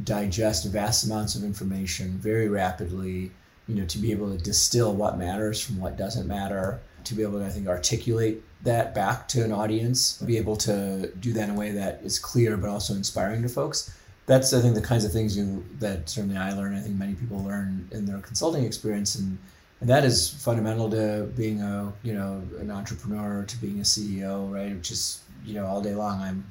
digest 0.02 0.66
vast 0.66 1.04
amounts 1.04 1.34
of 1.34 1.44
information 1.44 2.18
very 2.18 2.48
rapidly. 2.48 3.30
You 3.68 3.76
know, 3.76 3.86
to 3.86 3.98
be 3.98 4.10
able 4.10 4.36
to 4.36 4.42
distill 4.42 4.92
what 4.94 5.18
matters 5.18 5.60
from 5.60 5.78
what 5.78 5.96
doesn't 5.96 6.26
matter, 6.26 6.80
to 7.04 7.14
be 7.14 7.22
able 7.22 7.38
to, 7.38 7.46
I 7.46 7.48
think, 7.48 7.68
articulate 7.68 8.42
that 8.62 8.94
back 8.94 9.28
to 9.28 9.44
an 9.44 9.52
audience, 9.52 10.18
be 10.18 10.36
able 10.36 10.56
to 10.56 11.12
do 11.20 11.32
that 11.32 11.48
in 11.48 11.54
a 11.54 11.58
way 11.58 11.70
that 11.72 12.00
is 12.02 12.18
clear 12.18 12.56
but 12.56 12.68
also 12.68 12.94
inspiring 12.94 13.42
to 13.42 13.48
folks. 13.48 13.96
That's 14.26 14.52
I 14.52 14.60
think 14.60 14.74
the 14.74 14.82
kinds 14.82 15.04
of 15.04 15.12
things 15.12 15.36
you 15.36 15.64
that 15.78 16.08
certainly 16.08 16.36
I 16.36 16.52
learn. 16.52 16.74
I 16.74 16.80
think 16.80 16.96
many 16.96 17.14
people 17.14 17.42
learn 17.42 17.88
in 17.92 18.06
their 18.06 18.18
consulting 18.18 18.64
experience, 18.64 19.14
and, 19.14 19.38
and 19.82 19.90
that 19.90 20.04
is 20.04 20.30
fundamental 20.30 20.88
to 20.90 21.28
being 21.36 21.60
a 21.60 21.92
you 22.04 22.14
know 22.14 22.40
an 22.60 22.70
entrepreneur, 22.70 23.44
to 23.44 23.56
being 23.58 23.80
a 23.80 23.82
CEO, 23.82 24.50
right? 24.52 24.72
Which 24.74 24.92
is 24.92 25.20
you 25.44 25.54
know 25.54 25.66
all 25.66 25.82
day 25.82 25.94
long 25.94 26.20
I'm 26.20 26.44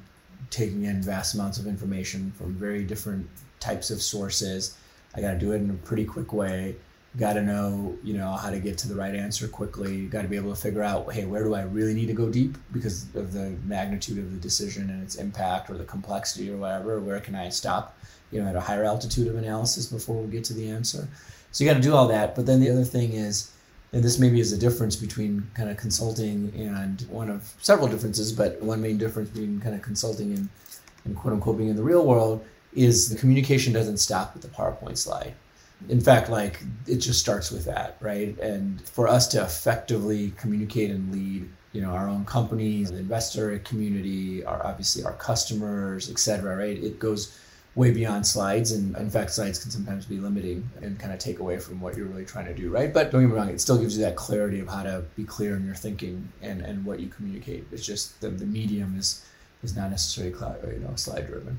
taking 0.50 0.84
in 0.84 1.00
vast 1.00 1.34
amounts 1.34 1.58
of 1.58 1.66
information 1.66 2.30
from 2.36 2.54
very 2.54 2.84
different 2.84 3.26
types 3.58 3.90
of 3.90 4.02
sources. 4.02 4.76
I 5.14 5.22
got 5.22 5.32
to 5.32 5.38
do 5.38 5.52
it 5.52 5.62
in 5.62 5.70
a 5.70 5.74
pretty 5.74 6.04
quick 6.04 6.34
way 6.34 6.76
got 7.18 7.34
to 7.34 7.42
know 7.42 7.96
you 8.02 8.14
know 8.14 8.32
how 8.32 8.48
to 8.48 8.58
get 8.58 8.78
to 8.78 8.88
the 8.88 8.94
right 8.94 9.14
answer 9.14 9.46
quickly 9.46 10.06
got 10.06 10.22
to 10.22 10.28
be 10.28 10.36
able 10.36 10.54
to 10.54 10.60
figure 10.60 10.82
out 10.82 11.12
hey 11.12 11.26
where 11.26 11.44
do 11.44 11.54
i 11.54 11.62
really 11.62 11.92
need 11.92 12.06
to 12.06 12.14
go 12.14 12.30
deep 12.30 12.56
because 12.72 13.04
of 13.14 13.34
the 13.34 13.54
magnitude 13.66 14.18
of 14.18 14.32
the 14.32 14.38
decision 14.38 14.88
and 14.88 15.02
its 15.02 15.16
impact 15.16 15.68
or 15.68 15.74
the 15.74 15.84
complexity 15.84 16.50
or 16.50 16.56
whatever 16.56 17.00
where 17.00 17.20
can 17.20 17.34
i 17.34 17.50
stop 17.50 17.98
you 18.30 18.40
know 18.40 18.48
at 18.48 18.56
a 18.56 18.60
higher 18.60 18.84
altitude 18.84 19.28
of 19.28 19.36
analysis 19.36 19.86
before 19.86 20.22
we 20.22 20.30
get 20.30 20.42
to 20.42 20.54
the 20.54 20.70
answer 20.70 21.06
so 21.52 21.62
you 21.62 21.70
got 21.70 21.76
to 21.76 21.82
do 21.82 21.94
all 21.94 22.08
that 22.08 22.34
but 22.34 22.46
then 22.46 22.60
the 22.60 22.70
other 22.70 22.84
thing 22.84 23.12
is 23.12 23.52
and 23.92 24.02
this 24.02 24.18
maybe 24.18 24.40
is 24.40 24.52
a 24.52 24.58
difference 24.58 24.96
between 24.96 25.46
kind 25.54 25.68
of 25.68 25.76
consulting 25.76 26.52
and 26.56 27.02
one 27.10 27.30
of 27.30 27.54
several 27.60 27.88
differences 27.88 28.32
but 28.32 28.60
one 28.60 28.80
main 28.80 28.98
difference 28.98 29.28
between 29.30 29.60
kind 29.60 29.74
of 29.74 29.82
consulting 29.82 30.32
and, 30.34 30.48
and 31.04 31.16
quote 31.16 31.32
unquote 31.32 31.58
being 31.58 31.70
in 31.70 31.76
the 31.76 31.82
real 31.82 32.04
world 32.04 32.44
is 32.74 33.10
the 33.10 33.16
communication 33.16 33.72
doesn't 33.72 33.98
stop 33.98 34.34
with 34.34 34.42
the 34.42 34.48
powerpoint 34.48 34.96
slide 34.96 35.34
in 35.88 36.00
fact, 36.00 36.28
like 36.28 36.62
it 36.86 36.96
just 36.96 37.20
starts 37.20 37.50
with 37.50 37.64
that, 37.64 37.96
right? 38.00 38.38
And 38.38 38.80
for 38.88 39.08
us 39.08 39.26
to 39.28 39.42
effectively 39.42 40.32
communicate 40.36 40.90
and 40.90 41.12
lead, 41.12 41.48
you 41.72 41.80
know, 41.80 41.90
our 41.90 42.08
own 42.08 42.24
companies, 42.24 42.90
the 42.90 42.98
investor 42.98 43.58
community, 43.60 44.44
our 44.44 44.64
obviously 44.64 45.04
our 45.04 45.14
customers, 45.14 46.10
et 46.10 46.18
cetera, 46.18 46.56
right? 46.56 46.82
It 46.82 46.98
goes 46.98 47.38
way 47.74 47.90
beyond 47.90 48.26
slides 48.26 48.72
and 48.72 48.94
in 48.96 49.08
fact 49.08 49.30
slides 49.30 49.58
can 49.58 49.70
sometimes 49.70 50.04
be 50.04 50.18
limiting 50.18 50.68
and 50.82 50.98
kind 50.98 51.12
of 51.12 51.18
take 51.18 51.38
away 51.38 51.58
from 51.58 51.80
what 51.80 51.96
you're 51.96 52.06
really 52.06 52.24
trying 52.24 52.44
to 52.44 52.54
do 52.54 52.70
right? 52.70 52.92
But 52.92 53.10
don't 53.10 53.22
get 53.22 53.30
me 53.30 53.34
wrong 53.34 53.48
it 53.48 53.60
still 53.60 53.78
gives 53.78 53.96
you 53.96 54.04
that 54.04 54.16
clarity 54.16 54.60
of 54.60 54.68
how 54.68 54.82
to 54.82 55.04
be 55.16 55.24
clear 55.24 55.56
in 55.56 55.64
your 55.64 55.74
thinking 55.74 56.28
and 56.42 56.60
and 56.60 56.84
what 56.84 57.00
you 57.00 57.08
communicate. 57.08 57.66
It's 57.72 57.84
just 57.84 58.20
the, 58.20 58.28
the 58.28 58.46
medium 58.46 58.96
is 58.98 59.24
is 59.62 59.76
not 59.76 59.90
necessarily 59.90 60.34
you 60.74 60.80
know 60.80 60.94
slide 60.96 61.26
driven 61.26 61.58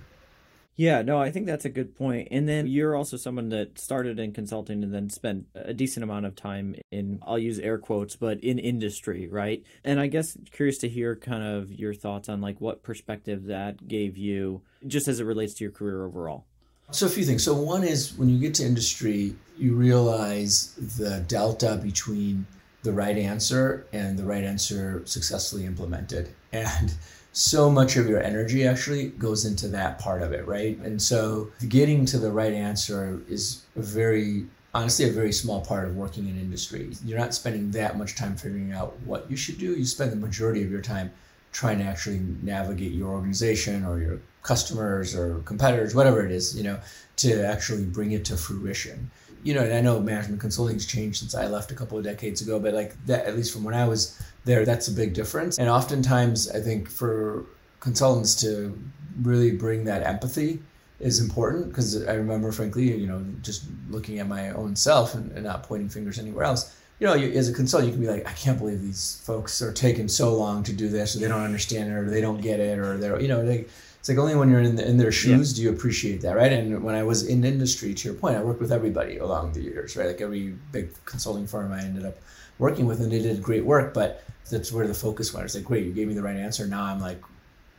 yeah, 0.76 1.04
no, 1.04 1.20
I 1.20 1.30
think 1.30 1.46
that's 1.46 1.66
a 1.66 1.70
good 1.70 1.96
point. 1.96 2.30
And 2.32 2.50
then 2.50 2.66
you're 2.66 2.96
also 2.96 3.16
someone 3.16 3.50
that 3.50 3.78
started 3.78 4.20
in 4.20 4.34
consulting 4.34 4.84
and 4.84 4.94
then 4.94 5.10
spent 5.10 5.46
a 5.54 5.74
decent 5.74 6.04
amount 6.04 6.26
of 6.26 6.36
time 6.36 6.76
in, 6.92 7.20
I'll 7.26 7.38
use 7.38 7.60
air 7.60 7.78
quotes, 7.78 8.16
but 8.16 8.40
in 8.40 8.58
industry, 8.58 9.28
right? 9.28 9.64
And 9.84 10.00
I 10.00 10.08
guess 10.08 10.36
curious 10.52 10.80
to 10.80 10.90
hear 10.90 11.16
kind 11.16 11.44
of 11.44 11.72
your 11.72 11.94
thoughts 11.94 12.28
on 12.28 12.42
like 12.42 12.60
what 12.60 12.82
perspective 12.82 13.46
that 13.46 13.88
gave 13.88 14.18
you 14.18 14.62
just 14.88 15.08
as 15.08 15.20
it 15.20 15.26
relates 15.26 15.54
to 15.56 15.64
your 15.64 15.72
career 15.72 16.06
overall. 16.06 16.46
So, 16.92 17.06
a 17.06 17.10
few 17.10 17.24
things. 17.24 17.44
So, 17.44 17.54
one 17.54 17.84
is 17.84 18.14
when 18.18 18.30
you 18.30 18.38
get 18.38 18.54
to 18.56 18.66
industry, 18.66 19.36
you 19.58 19.74
realize 19.74 20.76
the 20.98 21.24
delta 21.28 21.80
between 21.82 22.46
the 22.84 22.92
right 22.92 23.18
answer 23.18 23.88
and 23.94 24.20
the 24.20 24.26
right 24.26 24.44
answer 24.44 25.02
successfully 25.06 25.66
implemented. 25.66 26.30
And 26.52 26.94
so 27.34 27.70
much 27.70 27.98
of 27.98 28.08
your 28.08 28.22
energy 28.22 28.66
actually 28.66 29.10
goes 29.10 29.44
into 29.44 29.68
that 29.68 30.00
part 30.00 30.22
of 30.22 30.32
it, 30.32 30.48
right? 30.48 30.78
And 30.80 31.02
so 31.02 31.52
getting 31.68 32.06
to 32.06 32.20
the 32.20 32.32
right 32.32 32.54
answer 32.54 33.22
is 33.28 33.64
a 33.76 33.82
very 33.82 34.46
honestly 34.76 35.08
a 35.08 35.12
very 35.12 35.32
small 35.32 35.62
part 35.62 35.88
of 35.88 35.96
working 35.96 36.28
in 36.28 36.40
industry. 36.40 36.92
You're 37.04 37.20
not 37.20 37.34
spending 37.34 37.72
that 37.72 37.98
much 37.98 38.16
time 38.16 38.36
figuring 38.36 38.72
out 38.72 39.00
what 39.02 39.30
you 39.30 39.36
should 39.36 39.58
do. 39.58 39.74
You 39.74 39.86
spend 39.86 40.12
the 40.12 40.16
majority 40.16 40.64
of 40.64 40.72
your 40.72 40.82
time 40.82 41.12
trying 41.52 41.80
to 41.80 41.84
actually 41.84 42.20
navigate 42.42 42.92
your 42.92 43.10
organization 43.10 43.86
or 43.86 44.00
your 44.00 44.20
customers 44.42 45.16
or 45.16 45.40
competitors, 45.40 45.94
whatever 45.96 46.26
it 46.26 46.32
is, 46.32 46.56
you 46.56 46.64
know, 46.64 46.80
to 47.18 47.46
actually 47.46 47.86
bring 47.86 48.12
it 48.12 48.26
to 48.26 48.38
fruition. 48.38 49.10
You 49.44 49.54
know, 49.54 49.62
and 49.62 49.74
I 49.74 49.82
know 49.82 50.00
management 50.00 50.40
consulting 50.40 50.76
has 50.76 50.86
changed 50.86 51.20
since 51.20 51.36
I 51.36 51.48
left 51.48 51.72
a 51.72 51.76
couple 51.76 51.98
of 51.98 52.04
decades 52.04 52.42
ago, 52.42 52.60
but 52.60 52.74
like 52.74 52.94
that, 53.06 53.26
at 53.26 53.36
least 53.36 53.54
from 53.54 53.64
when 53.64 53.76
I 53.76 53.88
was 53.88 54.20
there, 54.46 54.66
that's 54.66 54.88
a 54.88 54.92
big 54.92 55.14
difference. 55.14 55.58
And 55.58 55.70
oftentimes, 55.70 56.50
I 56.52 56.60
think 56.60 56.90
for 56.90 57.46
consultants 57.80 58.36
to 58.42 58.78
really 59.22 59.52
bring 59.52 59.86
that 59.86 60.04
empathy 60.04 60.60
is 61.00 61.20
important 61.20 61.70
because 61.70 62.06
I 62.08 62.14
remember, 62.14 62.52
frankly, 62.52 62.96
you 62.96 63.08
know, 63.08 63.24
just 63.42 63.66
looking 63.90 64.20
at 64.20 64.28
my 64.28 64.52
own 64.52 64.76
self 64.76 65.16
and, 65.16 65.32
and 65.34 65.44
not 65.44 65.64
pointing 65.64 65.90
fingers 65.90 66.18
anywhere 66.18 66.46
else. 66.46 66.76
You 67.00 67.08
know, 67.08 67.16
you, 67.16 67.32
as 67.38 67.50
a 67.50 67.54
consultant, 67.54 67.92
you 67.92 67.98
can 67.98 68.02
be 68.02 68.10
like, 68.10 68.28
I 68.28 68.34
can't 68.34 68.58
believe 68.58 68.82
these 68.82 69.22
folks 69.26 69.62
are 69.62 69.74
taking 69.74 70.08
so 70.08 70.34
long 70.36 70.64
to 70.64 70.74
do 70.74 70.88
this, 70.88 71.16
or 71.16 71.20
they 71.20 71.28
don't 71.28 71.42
understand 71.42 71.90
it, 71.90 71.96
or 71.96 72.10
they 72.10 72.22
don't 72.22 72.40
get 72.40 72.60
it, 72.60 72.80
or 72.80 72.98
they're, 72.98 73.20
you 73.20 73.28
know, 73.28 73.46
they, 73.46 73.66
it's 74.00 74.10
like 74.10 74.18
only 74.18 74.36
when 74.36 74.50
you're 74.50 74.62
in, 74.62 74.76
the, 74.76 74.88
in 74.88 74.98
their 74.98 75.12
shoes 75.12 75.52
yeah. 75.52 75.56
do 75.56 75.62
you 75.64 75.70
appreciate 75.70 76.22
that, 76.22 76.36
right? 76.36 76.52
And 76.52 76.84
when 76.84 76.96
I 76.96 77.04
was 77.04 77.26
in 77.26 77.44
industry, 77.44 77.94
to 77.94 78.08
your 78.08 78.18
point, 78.18 78.38
I 78.38 78.44
worked 78.44 78.62
with 78.62 78.72
everybody 78.72 79.18
along 79.18 79.54
the 79.54 79.62
years, 79.62 79.98
right? 79.98 80.08
Like 80.08 80.22
every 80.22 80.54
big 80.72 80.94
consulting 81.06 81.48
firm 81.48 81.72
I 81.72 81.82
ended 81.82 82.06
up 82.06 82.18
working 82.64 82.86
with, 82.86 83.02
and 83.02 83.12
they 83.12 83.22
did 83.22 83.44
great 83.44 83.66
work, 83.66 83.94
but 83.94 84.24
that's 84.50 84.72
where 84.72 84.88
the 84.88 84.94
focus 84.94 85.34
went. 85.34 85.46
It's 85.46 85.56
like, 85.56 85.66
great, 85.66 85.86
you 85.86 85.92
gave 85.92 86.08
me 86.08 86.14
the 86.14 86.24
right 86.24 86.38
answer. 86.38 86.66
Now 86.66 86.84
I'm 86.86 87.00
like 87.00 87.22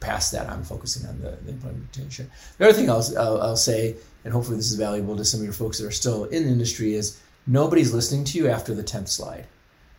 past 0.00 0.30
that. 0.32 0.48
I'm 0.50 0.62
focusing 0.62 1.08
on 1.08 1.18
the, 1.22 1.30
the 1.44 1.52
implementation. 1.52 2.30
The 2.58 2.66
other 2.66 2.74
thing 2.74 2.90
I'll, 2.90 3.04
I'll, 3.18 3.40
I'll, 3.40 3.56
say, 3.56 3.96
and 4.24 4.32
hopefully 4.32 4.58
this 4.58 4.70
is 4.70 4.76
valuable 4.76 5.16
to 5.16 5.24
some 5.24 5.40
of 5.40 5.44
your 5.44 5.54
folks 5.54 5.78
that 5.78 5.86
are 5.86 5.90
still 5.90 6.24
in 6.24 6.44
the 6.44 6.50
industry, 6.50 6.94
is 6.94 7.18
nobody's 7.46 7.94
listening 7.94 8.24
to 8.24 8.38
you 8.38 8.48
after 8.48 8.74
the 8.74 8.84
10th 8.84 9.08
slide. 9.08 9.46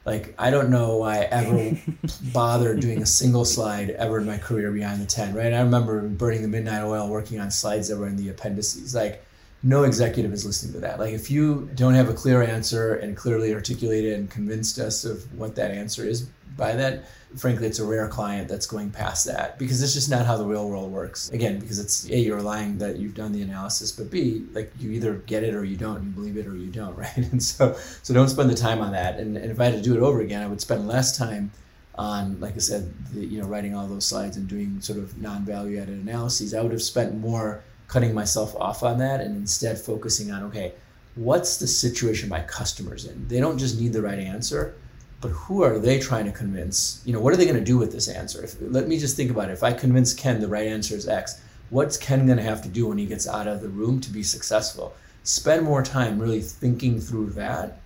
Like, 0.06 0.36
I 0.38 0.52
don't 0.52 0.69
know 0.69 0.98
why 0.98 1.21
I 1.21 1.24
ever 1.24 1.78
bothered 2.34 2.80
doing 2.80 3.02
a 3.02 3.08
single 3.08 3.43
slide 3.43 3.89
ever 3.89 4.19
in 4.19 4.28
my 4.28 4.38
career 4.38 4.71
beyond 4.71 5.02
the 5.02 5.08
10, 5.08 5.34
right? 5.34 5.52
I 5.52 5.62
remember 5.62 6.08
burning 6.08 6.43
the 6.43 6.48
midnight 6.48 6.84
oil 6.84 7.10
working 7.10 7.39
on 7.39 7.50
slides 7.50 7.88
that 7.88 7.98
were 7.98 8.08
in 8.08 8.17
the 8.17 8.30
appendices. 8.30 8.93
Like, 8.93 9.26
no 9.63 9.84
executive 9.84 10.32
is 10.32 10.46
listening 10.46 10.74
to 10.74 10.80
that. 10.82 11.00
Like 11.00 11.13
if 11.13 11.32
you 11.32 11.70
don't 11.76 11.96
have 11.96 12.10
a 12.10 12.13
clear 12.13 12.44
answer 12.44 12.96
and 12.96 13.18
clearly 13.18 13.54
articulated 13.54 14.13
and 14.13 14.30
convinced 14.30 14.80
us 14.80 15.06
of 15.06 15.32
what 15.38 15.56
that 15.56 15.72
answer 15.72 16.06
is 16.06 16.28
by 16.58 16.76
that, 16.76 17.06
frankly, 17.36 17.68
it's 17.68 17.80
a 17.80 17.86
rare 17.86 18.08
client 18.08 18.48
that's 18.48 18.65
going 18.65 18.91
past 18.91 19.26
that 19.26 19.60
because 19.60 19.82
it's 19.82 19.94
just 19.94 20.10
not 20.10 20.26
how 20.26 20.38
the 20.38 20.46
real 20.46 20.70
world 20.70 20.91
works. 20.91 21.30
Again, 21.32 21.60
because 21.60 21.80
it's 21.80 22.10
A, 22.10 22.18
you're 22.18 22.41
lying 22.41 22.78
that 22.78 22.98
you've 22.98 23.15
done 23.15 23.32
the 23.32 23.41
analysis, 23.41 23.91
but 23.91 24.10
B, 24.10 24.46
like 24.54 24.72
you 24.80 24.91
either 24.91 25.15
get 25.15 25.44
it 25.44 25.54
or 25.54 25.65
you 25.65 25.76
don't, 25.76 26.04
you 26.04 26.10
believe 26.12 26.38
it 26.38 26.48
or 26.48 26.56
you 26.56 26.68
don't, 26.68 26.96
right? 26.98 27.18
And 27.18 27.41
so 27.41 27.76
so 28.04 28.13
don't 28.13 28.30
spend 28.30 28.50
the 28.50 28.56
time 28.56 28.82
on 28.82 28.91
that. 28.91 29.20
And, 29.20 29.38
and 29.38 29.52
if 29.52 29.60
I 29.60 29.65
had 29.65 29.74
to 29.76 29.82
do 29.82 29.96
it 29.96 30.02
over 30.02 30.22
again, 30.22 30.41
I 30.41 30.48
would 30.48 30.62
spend 30.62 30.88
less 30.88 31.18
time 31.18 31.52
on, 31.98 32.39
like 32.39 32.56
I 32.56 32.60
said, 32.60 32.94
the, 33.13 33.26
you 33.26 33.41
know, 33.41 33.48
writing 33.48 33.76
all 33.76 33.88
those 33.88 34.06
slides 34.06 34.38
and 34.38 34.48
doing 34.48 34.82
sort 34.82 35.00
of 35.00 35.20
non-value 35.22 35.80
added 35.80 35.98
analyses. 36.02 36.54
I 36.54 36.62
would 36.62 36.72
have 36.72 36.82
spent 36.82 37.18
more 37.18 37.63
cutting 37.88 38.13
myself 38.13 38.56
off 38.56 38.84
on 38.84 38.98
that 38.98 39.21
and 39.21 39.36
instead 39.36 39.78
focusing 39.78 40.32
on 40.32 40.43
okay 40.43 40.74
what's 41.15 41.58
the 41.58 41.67
situation 41.67 42.28
my 42.28 42.41
customers 42.41 43.06
in? 43.06 43.28
They 43.30 43.39
don't 43.39 43.58
just 43.58 43.80
need 43.80 43.93
the 43.93 44.02
right 44.02 44.19
answer 44.19 44.76
but 45.21 45.32
who 45.32 45.63
are 45.63 45.80
they 45.80 45.98
trying 45.98 46.26
to 46.26 46.32
convince? 46.32 47.02
You 47.06 47.13
know 47.13 47.19
what 47.19 47.34
are 47.34 47.38
they 47.38 47.45
going 47.45 47.58
to 47.58 47.63
do 47.63 47.78
with 47.78 47.91
this 47.91 48.08
answer? 48.08 48.43
If, 48.43 48.58
let 48.60 48.88
me 48.88 49.00
just 49.00 49.15
think 49.15 49.32
about 49.32 49.50
it. 49.50 49.54
If 49.54 49.63
i 49.63 49.74
convince 49.74 50.13
ken 50.13 50.39
the 50.39 50.48
right 50.48 50.67
answer 50.67 50.95
is 50.95 51.08
x 51.08 51.41
what's 51.69 51.98
ken 51.98 52.26
going 52.26 52.38
to 52.38 52.43
have 52.43 52.62
to 52.62 52.69
do 52.69 52.88
when 52.88 52.98
he 52.98 53.08
gets 53.08 53.28
out 53.28 53.48
of 53.48 53.62
the 53.62 53.69
room 53.69 54.00
to 54.02 54.12
be 54.12 54.24
successful? 54.24 54.93
Spend 55.24 55.63
more 55.63 55.82
time 55.82 56.19
really 56.19 56.41
thinking 56.41 57.00
through 57.00 57.32
that 57.32 57.80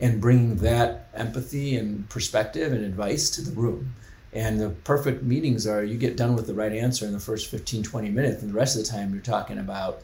and 0.00 0.20
bringing 0.20 0.56
that 0.56 1.08
empathy 1.14 1.76
and 1.76 2.08
perspective 2.08 2.72
and 2.72 2.84
advice 2.84 3.28
to 3.30 3.42
the 3.42 3.52
room. 3.52 3.94
And 4.32 4.60
the 4.60 4.70
perfect 4.70 5.22
meetings 5.22 5.66
are 5.66 5.82
you 5.82 5.96
get 5.96 6.16
done 6.16 6.36
with 6.36 6.46
the 6.46 6.54
right 6.54 6.72
answer 6.72 7.06
in 7.06 7.12
the 7.12 7.20
first 7.20 7.50
15, 7.50 7.82
20 7.82 8.10
minutes, 8.10 8.42
and 8.42 8.50
the 8.50 8.56
rest 8.56 8.76
of 8.76 8.84
the 8.84 8.90
time 8.90 9.12
you're 9.12 9.22
talking 9.22 9.58
about, 9.58 10.02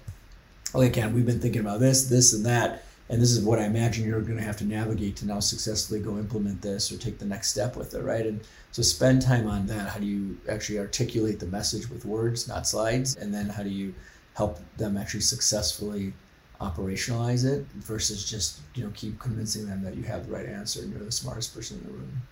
okay, 0.75 0.91
Ken, 0.91 1.15
we've 1.15 1.27
been 1.27 1.41
thinking 1.41 1.61
about 1.61 1.81
this, 1.81 2.07
this, 2.07 2.33
and 2.33 2.45
that. 2.47 2.85
And 3.11 3.21
this 3.21 3.33
is 3.33 3.45
what 3.45 3.59
I 3.59 3.65
imagine 3.65 4.09
you're 4.09 4.23
going 4.23 4.39
to 4.39 4.45
have 4.45 4.57
to 4.59 4.65
navigate 4.65 5.17
to 5.17 5.27
now 5.27 5.39
successfully 5.41 6.01
go 6.01 6.17
implement 6.17 6.63
this 6.63 6.91
or 6.91 6.97
take 6.97 7.19
the 7.19 7.27
next 7.27 7.51
step 7.51 7.77
with 7.77 7.93
it, 7.93 8.03
right? 8.03 8.25
And 8.27 8.41
so 8.73 8.81
spend 8.81 9.21
time 9.21 9.47
on 9.47 9.67
that. 9.67 9.91
How 9.91 10.01
do 10.01 10.07
you 10.07 10.39
actually 10.49 10.79
articulate 10.79 11.39
the 11.39 11.47
message 11.47 11.91
with 11.91 12.07
words, 12.07 12.49
not 12.49 12.67
slides? 12.67 13.17
And 13.17 13.33
then 13.33 13.51
how 13.51 13.63
do 13.63 13.69
you 13.69 13.95
help 14.35 14.59
them 14.79 14.97
actually 14.97 15.21
successfully 15.21 16.15
operationalize 16.61 17.45
it 17.45 17.67
versus 17.75 18.29
just 18.29 18.61
you 18.75 18.85
know 18.85 18.91
keep 18.95 19.19
convincing 19.19 19.67
them 19.67 19.83
that 19.83 19.97
you 19.97 20.03
have 20.03 20.27
the 20.27 20.33
right 20.33 20.47
answer 20.47 20.81
and 20.83 20.93
you're 20.93 21.05
the 21.05 21.13
smartest 21.13 21.55
person 21.55 21.79
in 21.79 21.85
the 21.85 21.93
room. 21.93 22.23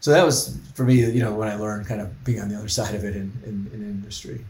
So 0.00 0.10
that 0.12 0.24
was 0.24 0.58
for 0.74 0.84
me, 0.84 1.04
you 1.04 1.22
know, 1.22 1.34
when 1.34 1.48
I 1.48 1.56
learned 1.56 1.86
kind 1.86 2.00
of 2.00 2.24
being 2.24 2.40
on 2.40 2.48
the 2.48 2.56
other 2.56 2.68
side 2.68 2.94
of 2.94 3.04
it 3.04 3.14
in, 3.14 3.32
in, 3.44 3.70
in 3.72 3.82
industry. 3.82 4.44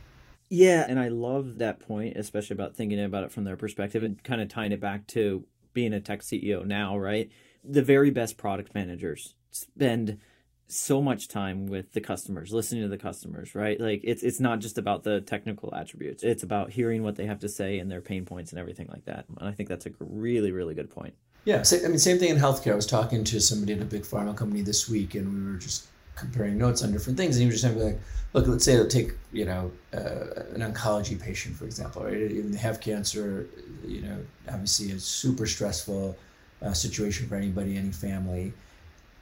Yeah, 0.48 0.84
and 0.88 0.98
I 0.98 1.08
love 1.08 1.58
that 1.58 1.80
point, 1.80 2.16
especially 2.16 2.54
about 2.54 2.74
thinking 2.74 3.02
about 3.02 3.24
it 3.24 3.32
from 3.32 3.44
their 3.44 3.56
perspective 3.56 4.02
and 4.02 4.22
kind 4.24 4.40
of 4.40 4.48
tying 4.48 4.72
it 4.72 4.80
back 4.80 5.06
to 5.08 5.44
being 5.72 5.92
a 5.92 6.00
tech 6.00 6.20
CEO 6.22 6.64
now, 6.64 6.98
right? 6.98 7.30
The 7.64 7.82
very 7.82 8.10
best 8.10 8.36
product 8.36 8.74
managers 8.74 9.34
spend 9.50 10.18
so 10.66 11.02
much 11.02 11.28
time 11.28 11.66
with 11.66 11.92
the 11.92 12.00
customers, 12.00 12.52
listening 12.52 12.82
to 12.82 12.88
the 12.88 12.98
customers, 12.98 13.54
right? 13.54 13.80
Like 13.80 14.00
it's 14.04 14.22
it's 14.22 14.40
not 14.40 14.60
just 14.60 14.78
about 14.78 15.02
the 15.02 15.20
technical 15.20 15.74
attributes. 15.74 16.22
It's 16.22 16.42
about 16.42 16.70
hearing 16.70 17.02
what 17.02 17.16
they 17.16 17.26
have 17.26 17.40
to 17.40 17.48
say 17.48 17.78
and 17.78 17.90
their 17.90 18.00
pain 18.00 18.24
points 18.24 18.52
and 18.52 18.58
everything 18.58 18.88
like 18.88 19.04
that. 19.06 19.26
And 19.28 19.48
I 19.48 19.52
think 19.52 19.68
that's 19.68 19.86
a 19.86 19.90
really 19.98 20.52
really 20.52 20.74
good 20.74 20.90
point. 20.90 21.14
Yeah, 21.44 21.62
I 21.72 21.88
mean 21.88 21.98
same 21.98 22.18
thing 22.18 22.30
in 22.30 22.36
healthcare. 22.36 22.72
I 22.72 22.76
was 22.76 22.86
talking 22.86 23.24
to 23.24 23.40
somebody 23.40 23.72
at 23.72 23.80
a 23.80 23.84
big 23.84 24.02
pharma 24.02 24.36
company 24.36 24.62
this 24.62 24.88
week 24.88 25.14
and 25.14 25.46
we 25.46 25.52
were 25.52 25.58
just 25.58 25.86
comparing 26.16 26.58
notes 26.58 26.82
on 26.82 26.92
different 26.92 27.16
things 27.16 27.36
and 27.36 27.42
he 27.42 27.46
was 27.46 27.60
just 27.60 27.74
saying, 27.74 27.82
like, 27.82 27.98
look, 28.34 28.46
let's 28.46 28.64
say 28.64 28.74
they'll 28.74 28.86
take, 28.86 29.12
you 29.32 29.46
know, 29.46 29.72
uh, 29.94 30.42
an 30.54 30.60
oncology 30.60 31.18
patient 31.18 31.56
for 31.56 31.64
example, 31.64 32.04
right? 32.04 32.14
Even 32.14 32.52
they 32.52 32.58
have 32.58 32.80
cancer, 32.80 33.46
you 33.86 34.02
know, 34.02 34.18
obviously 34.48 34.92
a 34.92 34.98
super 34.98 35.46
stressful 35.46 36.16
uh, 36.62 36.72
situation 36.74 37.26
for 37.26 37.36
anybody, 37.36 37.76
any 37.76 37.90
family 37.90 38.52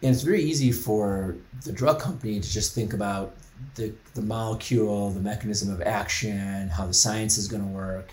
and 0.02 0.14
it's 0.14 0.22
very 0.22 0.42
easy 0.42 0.70
for 0.70 1.36
the 1.64 1.72
drug 1.72 1.98
company 1.98 2.38
to 2.40 2.48
just 2.48 2.74
think 2.74 2.92
about 2.92 3.34
the, 3.74 3.92
the 4.14 4.22
molecule, 4.22 5.10
the 5.10 5.20
mechanism 5.20 5.72
of 5.72 5.82
action, 5.82 6.68
how 6.68 6.86
the 6.86 6.94
science 6.94 7.36
is 7.36 7.48
going 7.48 7.62
to 7.62 7.68
work, 7.68 8.12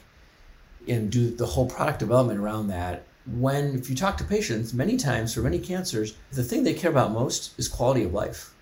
and 0.88 1.12
do 1.12 1.30
the 1.30 1.46
whole 1.46 1.68
product 1.68 2.00
development 2.00 2.40
around 2.40 2.68
that. 2.68 3.04
When, 3.28 3.76
if 3.76 3.90
you 3.90 3.96
talk 3.96 4.18
to 4.18 4.24
patients, 4.24 4.74
many 4.74 4.98
times 4.98 5.34
for 5.34 5.42
many 5.42 5.60
cancers, 5.60 6.16
the 6.32 6.44
thing 6.44 6.64
they 6.64 6.74
care 6.74 6.92
about 6.92 7.12
most 7.12 7.58
is 7.58 7.68
quality 7.68 8.04
of 8.04 8.14
life 8.14 8.56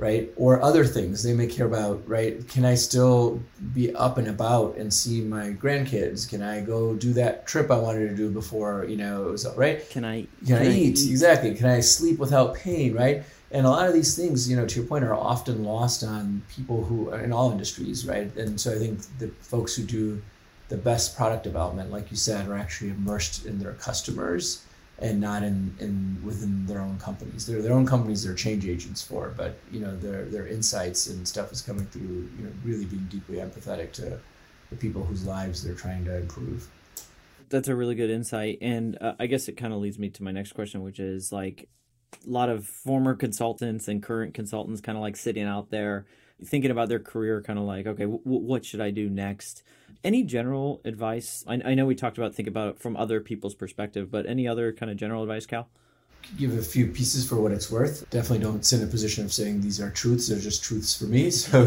right? 0.00 0.30
Or 0.36 0.62
other 0.62 0.84
things 0.86 1.22
they 1.22 1.34
may 1.34 1.46
care 1.46 1.66
about, 1.66 2.02
right? 2.08 2.48
Can 2.48 2.64
I 2.64 2.74
still 2.74 3.40
be 3.74 3.94
up 3.94 4.16
and 4.16 4.28
about 4.28 4.76
and 4.76 4.92
see 4.92 5.20
my 5.20 5.50
grandkids? 5.50 6.26
Can 6.28 6.42
I 6.42 6.62
go 6.62 6.94
do 6.94 7.12
that 7.12 7.46
trip 7.46 7.70
I 7.70 7.78
wanted 7.78 8.08
to 8.08 8.16
do 8.16 8.30
before, 8.30 8.86
you 8.88 8.96
know, 8.96 9.28
it 9.28 9.32
was 9.32 9.46
right? 9.56 9.88
Can 9.90 10.06
I 10.06 10.22
can, 10.46 10.56
can 10.56 10.56
I, 10.56 10.64
I 10.64 10.72
eat? 10.72 10.98
eat? 10.98 11.10
Exactly. 11.10 11.54
Can 11.54 11.66
I 11.66 11.80
sleep 11.80 12.18
without 12.18 12.54
pain, 12.54 12.94
right? 12.94 13.22
And 13.52 13.66
a 13.66 13.70
lot 13.70 13.88
of 13.88 13.92
these 13.92 14.16
things, 14.16 14.48
you 14.48 14.56
know, 14.56 14.64
to 14.64 14.76
your 14.80 14.88
point, 14.88 15.04
are 15.04 15.14
often 15.14 15.64
lost 15.64 16.02
on 16.02 16.42
people 16.48 16.84
who 16.84 17.10
are 17.10 17.20
in 17.20 17.32
all 17.32 17.52
industries, 17.52 18.06
right? 18.06 18.34
And 18.36 18.58
so 18.58 18.72
I 18.72 18.78
think 18.78 19.00
the 19.18 19.28
folks 19.42 19.74
who 19.74 19.82
do 19.82 20.22
the 20.70 20.76
best 20.76 21.16
product 21.16 21.42
development, 21.42 21.90
like 21.90 22.10
you 22.10 22.16
said, 22.16 22.48
are 22.48 22.56
actually 22.56 22.90
immersed 22.90 23.44
in 23.44 23.58
their 23.58 23.72
customers 23.74 24.64
and 25.00 25.20
not 25.20 25.42
in, 25.42 25.74
in 25.80 26.22
within 26.24 26.64
their 26.66 26.80
own 26.80 26.96
companies. 26.98 27.44
They're 27.44 27.60
their 27.60 27.72
own 27.72 27.86
companies 27.86 28.22
they're 28.22 28.34
change 28.34 28.66
agents 28.66 29.02
for, 29.02 29.34
but 29.36 29.58
you 29.72 29.80
know 29.80 29.96
their 29.96 30.24
their 30.26 30.46
insights 30.46 31.08
and 31.08 31.26
stuff 31.26 31.52
is 31.52 31.60
coming 31.60 31.86
through. 31.86 32.28
You 32.38 32.44
know, 32.44 32.52
really 32.64 32.84
being 32.84 33.06
deeply 33.10 33.38
empathetic 33.38 33.92
to 33.92 34.18
the 34.70 34.76
people 34.76 35.04
whose 35.04 35.26
lives 35.26 35.64
they're 35.64 35.74
trying 35.74 36.04
to 36.04 36.16
improve. 36.16 36.68
That's 37.48 37.66
a 37.66 37.74
really 37.74 37.96
good 37.96 38.10
insight, 38.10 38.58
and 38.60 38.96
uh, 39.00 39.14
I 39.18 39.26
guess 39.26 39.48
it 39.48 39.56
kind 39.56 39.72
of 39.72 39.80
leads 39.80 39.98
me 39.98 40.08
to 40.10 40.22
my 40.22 40.30
next 40.30 40.52
question, 40.52 40.82
which 40.82 41.00
is 41.00 41.32
like 41.32 41.68
a 42.24 42.30
lot 42.30 42.48
of 42.48 42.64
former 42.64 43.14
consultants 43.14 43.88
and 43.88 44.00
current 44.02 44.34
consultants 44.34 44.80
kind 44.80 44.96
of 44.96 45.02
like 45.02 45.16
sitting 45.16 45.44
out 45.44 45.70
there 45.70 46.06
thinking 46.44 46.70
about 46.70 46.88
their 46.88 47.00
career, 47.00 47.42
kind 47.42 47.58
of 47.58 47.64
like, 47.64 47.86
okay, 47.86 48.04
w- 48.04 48.22
what 48.24 48.64
should 48.64 48.80
I 48.80 48.90
do 48.90 49.10
next? 49.10 49.62
Any 50.02 50.22
general 50.22 50.80
advice? 50.84 51.44
I, 51.46 51.60
I 51.64 51.74
know 51.74 51.84
we 51.84 51.94
talked 51.94 52.16
about 52.16 52.34
think 52.34 52.48
about 52.48 52.68
it 52.68 52.78
from 52.78 52.96
other 52.96 53.20
people's 53.20 53.54
perspective, 53.54 54.10
but 54.10 54.26
any 54.26 54.48
other 54.48 54.72
kind 54.72 54.90
of 54.90 54.96
general 54.96 55.22
advice, 55.22 55.44
Kal? 55.46 55.68
Give 56.38 56.56
a 56.56 56.62
few 56.62 56.86
pieces 56.86 57.28
for 57.28 57.36
what 57.36 57.52
it's 57.52 57.70
worth. 57.70 58.08
Definitely 58.10 58.44
don't 58.44 58.64
sit 58.64 58.80
in 58.80 58.88
a 58.88 58.90
position 58.90 59.24
of 59.24 59.32
saying 59.32 59.60
these 59.60 59.80
are 59.80 59.90
truths. 59.90 60.28
They're 60.28 60.38
just 60.38 60.62
truths 60.62 60.96
for 60.96 61.04
me. 61.04 61.30
So, 61.30 61.66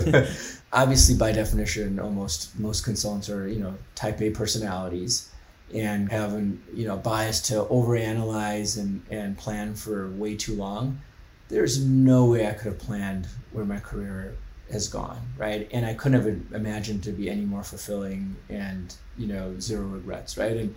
obviously, 0.73 1.15
by 1.15 1.31
definition, 1.31 1.99
almost 1.99 2.57
most 2.59 2.83
consultants 2.83 3.29
are 3.29 3.47
you 3.47 3.59
know 3.59 3.75
type 3.95 4.21
A 4.21 4.31
personalities 4.31 5.29
and 5.73 6.11
have 6.11 6.33
an 6.33 6.63
you 6.73 6.87
know 6.87 6.97
bias 6.97 7.41
to 7.41 7.65
overanalyze 7.65 8.79
and 8.79 9.03
and 9.11 9.37
plan 9.37 9.75
for 9.75 10.09
way 10.11 10.35
too 10.35 10.55
long. 10.55 11.01
There's 11.49 11.83
no 11.83 12.25
way 12.25 12.47
I 12.47 12.53
could 12.53 12.73
have 12.73 12.79
planned 12.79 13.27
where 13.51 13.65
my 13.65 13.79
career 13.79 14.35
has 14.73 14.87
gone, 14.87 15.21
right? 15.37 15.67
And 15.71 15.85
I 15.85 15.93
couldn't 15.93 16.21
have 16.21 16.53
imagined 16.53 17.03
to 17.03 17.11
be 17.11 17.29
any 17.29 17.45
more 17.45 17.63
fulfilling 17.63 18.35
and 18.49 18.93
you 19.17 19.27
know 19.27 19.57
zero 19.59 19.85
regrets, 19.85 20.37
right? 20.37 20.57
And 20.57 20.75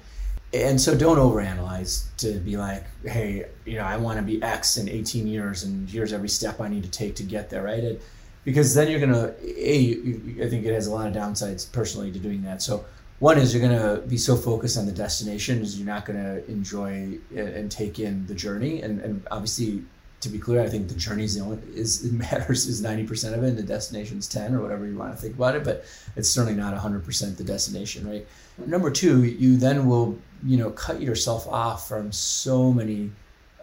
and 0.54 0.80
so 0.80 0.96
don't 0.96 1.18
overanalyze 1.18 2.06
to 2.18 2.38
be 2.38 2.56
like, 2.56 2.84
hey, 3.04 3.46
you 3.64 3.74
know, 3.74 3.84
I 3.84 3.96
want 3.96 4.18
to 4.18 4.22
be 4.22 4.40
X 4.42 4.76
in 4.76 4.88
18 4.88 5.26
years, 5.26 5.64
and 5.64 5.90
here's 5.90 6.12
every 6.12 6.28
step 6.28 6.60
I 6.60 6.68
need 6.68 6.84
to 6.84 6.90
take 6.90 7.16
to 7.16 7.24
get 7.24 7.50
there, 7.50 7.64
right? 7.64 7.82
And, 7.82 8.00
because 8.46 8.74
then 8.74 8.88
you're 8.88 9.00
gonna 9.00 9.34
a 9.44 9.76
you, 9.76 10.42
I 10.42 10.48
think 10.48 10.64
it 10.64 10.72
has 10.72 10.86
a 10.86 10.92
lot 10.92 11.08
of 11.08 11.12
downsides 11.12 11.70
personally 11.70 12.12
to 12.12 12.18
doing 12.18 12.42
that. 12.44 12.62
So 12.62 12.86
one 13.18 13.38
is 13.38 13.52
you're 13.52 13.68
gonna 13.68 14.00
be 14.02 14.16
so 14.16 14.36
focused 14.36 14.78
on 14.78 14.86
the 14.86 14.92
destination 14.92 15.60
is 15.60 15.76
you're 15.76 15.86
not 15.86 16.06
gonna 16.06 16.40
enjoy 16.46 17.18
and 17.34 17.70
take 17.70 17.98
in 17.98 18.24
the 18.28 18.34
journey, 18.34 18.82
and 18.82 19.00
and 19.00 19.26
obviously 19.32 19.82
to 20.26 20.32
be 20.32 20.38
clear, 20.38 20.60
I 20.60 20.68
think 20.68 20.88
the 20.88 20.94
journey 20.94 21.24
is 21.24 21.34
the 21.34 21.40
only 21.40 21.58
is 21.74 22.04
it 22.04 22.12
matters 22.12 22.66
is 22.66 22.82
ninety 22.82 23.04
percent 23.04 23.34
of 23.34 23.42
it, 23.42 23.48
and 23.48 23.58
the 23.58 23.62
destination 23.62 24.18
is 24.18 24.28
ten 24.28 24.54
or 24.54 24.60
whatever 24.60 24.86
you 24.86 24.96
want 24.96 25.14
to 25.14 25.20
think 25.20 25.34
about 25.34 25.56
it. 25.56 25.64
But 25.64 25.84
it's 26.16 26.30
certainly 26.30 26.58
not 26.58 26.76
hundred 26.76 27.04
percent 27.04 27.38
the 27.38 27.44
destination, 27.44 28.08
right? 28.08 28.26
Number 28.66 28.90
two, 28.90 29.24
you 29.24 29.56
then 29.56 29.86
will 29.86 30.18
you 30.44 30.56
know 30.56 30.70
cut 30.70 31.00
yourself 31.00 31.46
off 31.48 31.88
from 31.88 32.12
so 32.12 32.72
many 32.72 33.10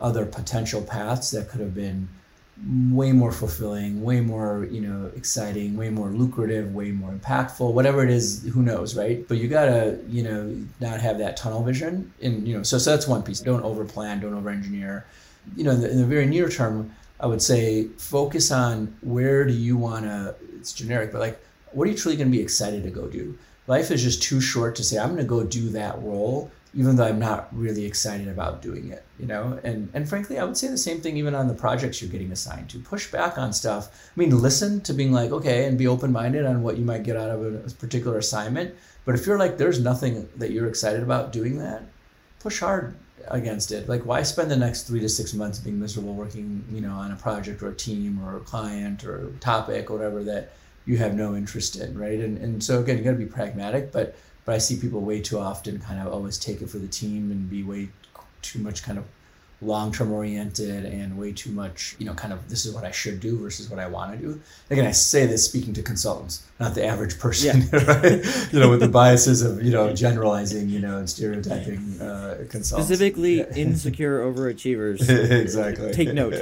other 0.01 0.25
potential 0.25 0.81
paths 0.81 1.31
that 1.31 1.49
could 1.49 1.61
have 1.61 1.75
been 1.75 2.07
way 2.91 3.11
more 3.11 3.31
fulfilling, 3.31 4.03
way 4.03 4.21
more, 4.21 4.67
you 4.69 4.79
know, 4.79 5.11
exciting, 5.15 5.75
way 5.75 5.89
more 5.89 6.09
lucrative, 6.09 6.73
way 6.73 6.91
more 6.91 7.11
impactful, 7.11 7.73
whatever 7.73 8.03
it 8.03 8.11
is, 8.11 8.47
who 8.53 8.61
knows, 8.61 8.95
right? 8.95 9.27
But 9.27 9.37
you 9.37 9.47
gotta, 9.47 9.99
you 10.07 10.21
know, 10.21 10.55
not 10.79 10.99
have 11.01 11.17
that 11.17 11.35
tunnel 11.35 11.63
vision. 11.63 12.13
And, 12.21 12.47
you 12.47 12.55
know, 12.55 12.63
so, 12.63 12.77
so 12.77 12.91
that's 12.91 13.07
one 13.07 13.23
piece. 13.23 13.39
Don't 13.39 13.63
over 13.63 13.83
plan, 13.85 14.19
don't 14.19 14.35
over 14.35 14.49
engineer 14.49 15.05
you 15.55 15.63
know, 15.63 15.71
in 15.71 15.81
the, 15.81 15.91
in 15.91 15.97
the 15.97 16.05
very 16.05 16.25
near 16.25 16.49
term, 16.49 16.93
I 17.19 17.27
would 17.27 17.41
say 17.41 17.87
focus 17.97 18.51
on 18.51 18.95
where 19.01 19.45
do 19.45 19.53
you 19.53 19.77
want 19.77 20.05
to, 20.05 20.35
it's 20.57 20.73
generic, 20.73 21.11
but 21.11 21.21
like, 21.21 21.43
what 21.71 21.87
are 21.87 21.91
you 21.91 21.97
truly 21.97 22.17
going 22.17 22.31
to 22.31 22.37
be 22.37 22.43
excited 22.43 22.83
to 22.83 22.89
go 22.89 23.07
do? 23.07 23.37
Life 23.67 23.91
is 23.91 24.03
just 24.03 24.21
too 24.21 24.41
short 24.41 24.75
to 24.75 24.83
say, 24.83 24.97
I'm 24.97 25.09
going 25.09 25.19
to 25.19 25.23
go 25.23 25.43
do 25.43 25.69
that 25.69 26.01
role, 26.01 26.51
even 26.75 26.95
though 26.95 27.05
I'm 27.05 27.19
not 27.19 27.47
really 27.55 27.85
excited 27.85 28.27
about 28.27 28.61
doing 28.61 28.91
it, 28.91 29.05
you 29.17 29.25
know? 29.25 29.59
And, 29.63 29.89
and 29.93 30.07
frankly, 30.07 30.37
I 30.37 30.43
would 30.43 30.57
say 30.57 30.67
the 30.67 30.77
same 30.77 30.99
thing 30.99 31.15
even 31.15 31.33
on 31.33 31.47
the 31.47 31.53
projects 31.53 32.01
you're 32.01 32.11
getting 32.11 32.31
assigned 32.31 32.69
to. 32.71 32.79
Push 32.79 33.09
back 33.11 33.37
on 33.37 33.53
stuff. 33.53 34.11
I 34.15 34.19
mean, 34.19 34.41
listen 34.41 34.81
to 34.81 34.93
being 34.93 35.13
like, 35.13 35.31
okay, 35.31 35.65
and 35.65 35.77
be 35.77 35.87
open 35.87 36.11
minded 36.11 36.45
on 36.45 36.61
what 36.61 36.77
you 36.77 36.83
might 36.83 37.03
get 37.03 37.15
out 37.15 37.29
of 37.29 37.41
a, 37.41 37.57
a 37.59 37.69
particular 37.71 38.17
assignment. 38.17 38.75
But 39.05 39.15
if 39.15 39.25
you're 39.25 39.39
like, 39.39 39.57
there's 39.57 39.79
nothing 39.79 40.27
that 40.35 40.51
you're 40.51 40.67
excited 40.67 41.03
about 41.03 41.31
doing 41.31 41.57
that, 41.59 41.83
push 42.39 42.59
hard 42.59 42.95
against 43.27 43.71
it. 43.71 43.87
Like, 43.87 44.05
why 44.05 44.23
spend 44.23 44.51
the 44.51 44.55
next 44.55 44.83
three 44.83 44.99
to 44.99 45.09
six 45.09 45.33
months 45.33 45.59
being 45.59 45.79
miserable 45.79 46.13
working, 46.13 46.63
you 46.71 46.81
know, 46.81 46.93
on 46.93 47.11
a 47.11 47.15
project 47.15 47.61
or 47.61 47.69
a 47.69 47.75
team 47.75 48.19
or 48.23 48.37
a 48.37 48.41
client 48.41 49.03
or 49.03 49.31
topic 49.39 49.89
or 49.89 49.97
whatever 49.97 50.23
that 50.23 50.53
you 50.85 50.97
have 50.97 51.15
no 51.15 51.35
interest 51.35 51.75
in, 51.75 51.97
right? 51.97 52.19
And 52.19 52.37
and 52.37 52.63
so 52.63 52.79
again, 52.79 52.97
you 52.97 53.03
got 53.03 53.11
to 53.11 53.17
be 53.17 53.25
pragmatic, 53.25 53.91
but 53.91 54.15
but 54.45 54.55
I 54.55 54.57
see 54.57 54.75
people 54.75 55.01
way 55.01 55.21
too 55.21 55.39
often 55.39 55.79
kind 55.79 55.99
of 55.99 56.13
always 56.13 56.37
take 56.37 56.61
it 56.61 56.69
for 56.69 56.77
the 56.77 56.87
team 56.87 57.31
and 57.31 57.49
be 57.49 57.63
way 57.63 57.89
too 58.41 58.59
much 58.59 58.83
kind 58.83 58.97
of 58.97 59.05
long 59.65 59.91
term 59.91 60.11
oriented 60.11 60.85
and 60.85 61.17
way 61.17 61.31
too 61.31 61.51
much, 61.51 61.95
you 61.99 62.05
know, 62.05 62.13
kind 62.13 62.33
of 62.33 62.49
this 62.49 62.65
is 62.65 62.73
what 62.73 62.83
I 62.83 62.91
should 62.91 63.19
do 63.19 63.37
versus 63.37 63.69
what 63.69 63.79
I 63.79 63.87
want 63.87 64.13
to 64.13 64.17
do. 64.17 64.41
Again, 64.69 64.85
I 64.85 64.91
say 64.91 65.25
this 65.25 65.45
speaking 65.45 65.73
to 65.73 65.83
consultants, 65.83 66.45
not 66.59 66.75
the 66.75 66.85
average 66.85 67.19
person, 67.19 67.61
yeah. 67.71 67.83
right? 68.01 68.53
You 68.53 68.59
know, 68.59 68.69
with 68.69 68.79
the 68.79 68.87
biases 69.01 69.41
of, 69.41 69.63
you 69.63 69.71
know, 69.71 69.93
generalizing, 69.93 70.69
you 70.69 70.79
know, 70.79 70.97
and 70.97 71.09
stereotyping 71.09 72.01
uh, 72.01 72.45
consultants. 72.49 72.87
Specifically, 72.87 73.39
yeah. 73.39 73.45
insecure 73.55 74.19
overachievers. 74.19 75.09
exactly. 75.09 75.93
Take 75.93 76.13
note. 76.13 76.33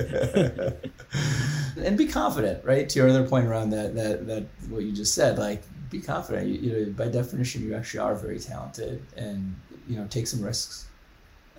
and 1.77 1.97
be 1.97 2.07
confident, 2.07 2.63
right? 2.65 2.87
To 2.89 2.99
your 2.99 3.09
other 3.09 3.27
point 3.27 3.47
around 3.47 3.71
that, 3.71 3.95
that, 3.95 4.27
that 4.27 4.45
what 4.69 4.83
you 4.83 4.91
just 4.91 5.13
said, 5.13 5.37
like, 5.37 5.63
be 5.89 6.01
confident. 6.01 6.47
You, 6.47 6.55
you 6.55 6.85
know, 6.85 6.91
by 6.91 7.07
definition, 7.07 7.63
you 7.63 7.75
actually 7.75 7.99
are 7.99 8.15
very 8.15 8.39
talented 8.39 9.05
and, 9.15 9.55
you 9.87 9.97
know, 9.97 10.07
take 10.07 10.27
some 10.27 10.41
risks 10.41 10.87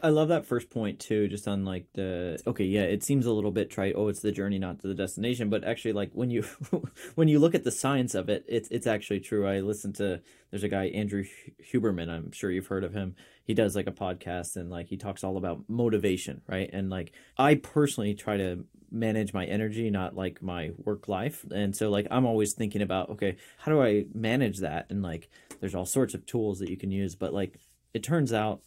I 0.04 0.08
love 0.08 0.28
that 0.28 0.46
first 0.46 0.68
point 0.68 0.98
too, 0.98 1.28
just 1.28 1.46
on 1.46 1.64
like 1.64 1.86
the 1.94 2.42
okay, 2.44 2.64
yeah, 2.64 2.82
it 2.82 3.04
seems 3.04 3.24
a 3.24 3.32
little 3.32 3.52
bit 3.52 3.70
trite. 3.70 3.94
Oh, 3.96 4.08
it's 4.08 4.20
the 4.20 4.32
journey, 4.32 4.58
not 4.58 4.82
the 4.82 4.94
destination. 4.94 5.48
But 5.48 5.62
actually, 5.62 5.92
like 5.92 6.10
when 6.12 6.28
you 6.28 6.42
when 7.14 7.28
you 7.28 7.38
look 7.38 7.54
at 7.54 7.62
the 7.62 7.70
science 7.70 8.16
of 8.16 8.28
it, 8.28 8.44
it's 8.48 8.68
it's 8.70 8.88
actually 8.88 9.20
true. 9.20 9.46
I 9.46 9.60
listened 9.60 9.94
to 9.96 10.20
there's 10.50 10.64
a 10.64 10.68
guy 10.68 10.86
Andrew 10.86 11.24
Huberman. 11.72 12.08
I'm 12.08 12.32
sure 12.32 12.50
you've 12.50 12.66
heard 12.66 12.82
of 12.82 12.94
him. 12.94 13.14
He 13.44 13.54
does 13.54 13.76
like 13.76 13.86
a 13.86 13.92
podcast 13.92 14.56
and 14.56 14.70
like 14.70 14.88
he 14.88 14.96
talks 14.96 15.22
all 15.22 15.36
about 15.36 15.68
motivation, 15.68 16.42
right? 16.48 16.68
And 16.72 16.90
like 16.90 17.12
I 17.38 17.54
personally 17.54 18.14
try 18.14 18.36
to 18.38 18.64
manage 18.90 19.32
my 19.32 19.46
energy, 19.46 19.88
not 19.88 20.16
like 20.16 20.42
my 20.42 20.72
work 20.78 21.06
life. 21.06 21.46
And 21.54 21.76
so 21.76 21.90
like 21.90 22.08
I'm 22.10 22.26
always 22.26 22.54
thinking 22.54 22.82
about 22.82 23.10
okay, 23.10 23.36
how 23.58 23.70
do 23.70 23.80
I 23.80 24.06
manage 24.12 24.58
that? 24.58 24.86
And 24.90 25.00
like 25.00 25.30
there's 25.60 25.76
all 25.76 25.86
sorts 25.86 26.12
of 26.12 26.26
tools 26.26 26.58
that 26.58 26.70
you 26.70 26.76
can 26.76 26.90
use, 26.90 27.14
but 27.14 27.32
like 27.32 27.60
it 27.94 28.02
turns 28.02 28.32
out 28.32 28.62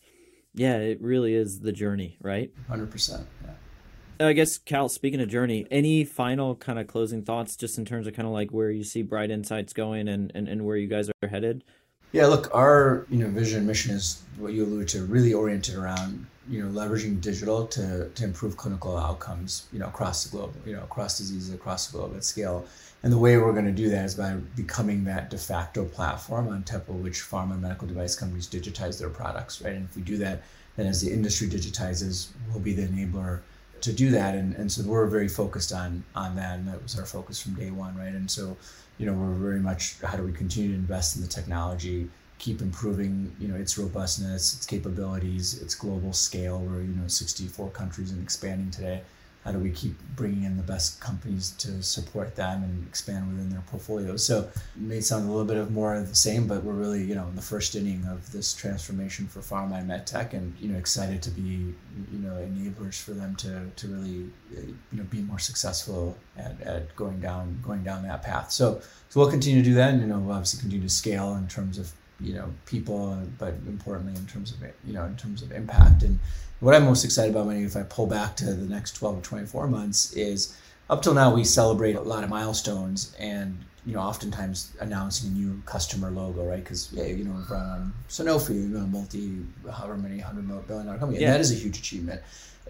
yeah, 0.55 0.77
it 0.77 1.01
really 1.01 1.35
is 1.35 1.59
the 1.59 1.71
journey, 1.71 2.17
right? 2.21 2.51
100%. 2.69 3.25
Yeah. 3.43 4.27
I 4.27 4.33
guess 4.33 4.57
Kal, 4.57 4.87
speaking 4.87 5.19
of 5.19 5.27
journey, 5.27 5.67
any 5.69 6.05
final 6.05 6.55
kind 6.55 6.79
of 6.79 6.87
closing 6.87 7.21
thoughts 7.23 7.57
just 7.57 7.77
in 7.77 7.83
terms 7.83 8.07
of 8.07 8.13
kind 8.13 8.25
of 8.25 8.33
like 8.33 8.51
where 8.51 8.71
you 8.71 8.83
see 8.83 9.03
BrightInsight's 9.03 9.73
going 9.73 10.07
and, 10.07 10.31
and, 10.33 10.47
and 10.47 10.65
where 10.65 10.77
you 10.77 10.87
guys 10.87 11.09
are 11.09 11.27
headed? 11.27 11.63
Yeah, 12.11 12.27
look, 12.27 12.53
our 12.53 13.05
you 13.09 13.19
know 13.19 13.27
vision 13.27 13.59
and 13.59 13.67
mission 13.67 13.93
is 13.95 14.21
what 14.37 14.53
you 14.53 14.63
alluded 14.63 14.87
to, 14.89 15.05
really 15.05 15.33
oriented 15.33 15.75
around 15.75 16.25
you 16.47 16.63
know 16.63 16.69
leveraging 16.79 17.19
digital 17.21 17.65
to, 17.67 18.09
to 18.09 18.23
improve 18.23 18.55
clinical 18.55 18.97
outcomes 18.97 19.67
you 19.73 19.79
know 19.79 19.87
across 19.87 20.23
the 20.23 20.35
globe, 20.35 20.53
you 20.65 20.73
know 20.75 20.83
across 20.83 21.17
diseases 21.17 21.53
across 21.53 21.87
the 21.87 21.97
globe 21.97 22.13
at 22.15 22.23
scale. 22.23 22.65
And 23.03 23.13
the 23.13 23.17
way 23.19 23.37
we're 23.37 23.51
going 23.53 23.65
to 23.65 23.71
do 23.71 23.89
that 23.89 24.05
is 24.05 24.15
by 24.15 24.33
becoming 24.55 25.03
that 25.03 25.29
de 25.29 25.37
facto 25.37 25.85
platform 25.85 26.47
on 26.47 26.63
top 26.63 26.89
of 26.89 26.95
which 26.95 27.19
pharma 27.19 27.51
and 27.51 27.61
medical 27.61 27.87
device 27.87 28.15
companies 28.15 28.47
digitize 28.47 28.99
their 28.99 29.09
products, 29.09 29.61
right? 29.61 29.75
And 29.75 29.87
if 29.87 29.95
we 29.95 30.01
do 30.01 30.17
that, 30.17 30.41
then 30.75 30.87
as 30.87 31.01
the 31.01 31.11
industry 31.11 31.47
digitizes, 31.47 32.29
we'll 32.49 32.61
be 32.61 32.73
the 32.73 32.87
enabler 32.87 33.41
to 33.81 33.93
do 33.93 34.09
that. 34.11 34.33
And, 34.33 34.55
and 34.55 34.71
so 34.71 34.83
we're 34.83 35.05
very 35.05 35.27
focused 35.27 35.71
on 35.71 36.03
on 36.15 36.35
that, 36.35 36.57
and 36.57 36.67
that 36.67 36.81
was 36.81 36.97
our 36.97 37.05
focus 37.05 37.41
from 37.41 37.53
day 37.53 37.71
one, 37.71 37.95
right? 37.95 38.13
And 38.13 38.29
so, 38.29 38.57
you 38.97 39.05
know, 39.05 39.13
we're 39.13 39.33
very 39.33 39.59
much 39.59 39.99
how 40.01 40.17
do 40.17 40.23
we 40.23 40.31
continue 40.31 40.69
to 40.69 40.75
invest 40.75 41.15
in 41.15 41.21
the 41.21 41.27
technology, 41.27 42.09
keep 42.39 42.61
improving, 42.61 43.35
you 43.39 43.47
know, 43.47 43.55
its 43.55 43.77
robustness, 43.77 44.53
its 44.55 44.65
capabilities, 44.65 45.61
its 45.61 45.75
global 45.75 46.13
scale. 46.13 46.59
We're 46.59 46.81
you 46.81 46.95
know 46.95 47.07
64 47.07 47.69
countries 47.69 48.11
and 48.11 48.21
expanding 48.21 48.71
today 48.71 49.01
how 49.45 49.51
do 49.51 49.59
we 49.59 49.69
keep 49.69 49.95
bringing 50.15 50.43
in 50.43 50.57
the 50.57 50.63
best 50.63 50.99
companies 50.99 51.51
to 51.51 51.81
support 51.83 52.35
them 52.35 52.63
and 52.63 52.85
expand 52.87 53.29
within 53.29 53.49
their 53.49 53.63
portfolios 53.67 54.25
so 54.25 54.39
it 54.39 54.81
may 54.81 54.99
sound 54.99 55.25
a 55.25 55.31
little 55.31 55.45
bit 55.45 55.57
of 55.57 55.71
more 55.71 55.95
of 55.95 56.09
the 56.09 56.15
same 56.15 56.47
but 56.47 56.63
we're 56.63 56.73
really 56.73 57.03
you 57.03 57.15
know 57.15 57.27
in 57.27 57.35
the 57.35 57.41
first 57.41 57.75
inning 57.75 58.03
of 58.05 58.31
this 58.31 58.53
transformation 58.53 59.27
for 59.27 59.39
pharma 59.39 59.79
and 59.79 59.89
medtech 59.89 60.33
and 60.33 60.53
you 60.59 60.67
know 60.67 60.77
excited 60.77 61.21
to 61.21 61.29
be 61.29 61.73
you 62.11 62.19
know 62.19 62.33
enablers 62.33 63.01
for 63.01 63.11
them 63.11 63.35
to 63.35 63.69
to 63.75 63.87
really 63.87 64.29
uh, 64.57 64.61
you 64.61 64.97
know 64.97 65.03
be 65.05 65.21
more 65.21 65.39
successful 65.39 66.17
at, 66.37 66.59
at 66.61 66.95
going 66.95 67.19
down 67.19 67.59
going 67.63 67.83
down 67.83 68.03
that 68.03 68.23
path. 68.23 68.51
So 68.51 68.81
so 69.09 69.19
we'll 69.19 69.29
continue 69.29 69.61
to 69.61 69.69
do 69.69 69.75
that 69.75 69.93
and 69.93 70.01
you 70.01 70.07
know 70.07 70.19
we'll 70.19 70.35
obviously 70.35 70.59
continue 70.59 70.87
to 70.87 70.93
scale 70.93 71.35
in 71.35 71.47
terms 71.47 71.77
of 71.77 71.91
you 72.19 72.33
know 72.33 72.51
people 72.65 73.21
but 73.37 73.53
importantly 73.67 74.15
in 74.15 74.25
terms 74.25 74.51
of 74.51 74.57
you 74.85 74.93
know 74.93 75.05
in 75.05 75.15
terms 75.15 75.41
of 75.41 75.51
impact 75.51 76.03
and 76.03 76.19
what 76.65 76.73
I'm 76.73 76.85
most 76.85 77.05
excited 77.05 77.29
about 77.29 77.45
when 77.45 77.63
if 77.63 77.77
I 77.77 77.83
pull 77.83 78.07
back 78.07 78.35
to 78.37 78.45
the 78.45 78.67
next 78.67 78.93
12 78.93 79.19
or 79.19 79.21
24 79.21 79.67
months 79.67 80.13
is 80.13 80.57
up 80.89 81.03
till 81.03 81.13
now 81.13 81.31
we 81.31 81.43
celebrate 81.43 81.95
a 81.95 82.01
lot 82.01 82.23
of 82.23 82.31
milestones 82.31 83.15
and 83.19 83.63
you 83.85 83.93
know 83.93 83.99
oftentimes 83.99 84.73
announcing 84.79 85.29
a 85.29 85.33
new 85.33 85.61
customer 85.67 86.09
logo 86.09 86.43
right 86.43 86.63
because 86.63 86.91
yeah 86.91 87.03
you 87.03 87.23
know 87.23 87.33
on 87.33 87.93
Sanofi 88.09 88.55
you 88.55 88.67
know 88.69 88.87
multi 88.87 89.45
however 89.71 89.95
many 89.95 90.17
hundred 90.17 90.47
billion 90.67 90.87
dollar 90.87 90.97
company 90.97 91.19
yeah. 91.19 91.27
and 91.27 91.35
that 91.35 91.39
is 91.39 91.51
a 91.51 91.55
huge 91.55 91.77
achievement 91.77 92.19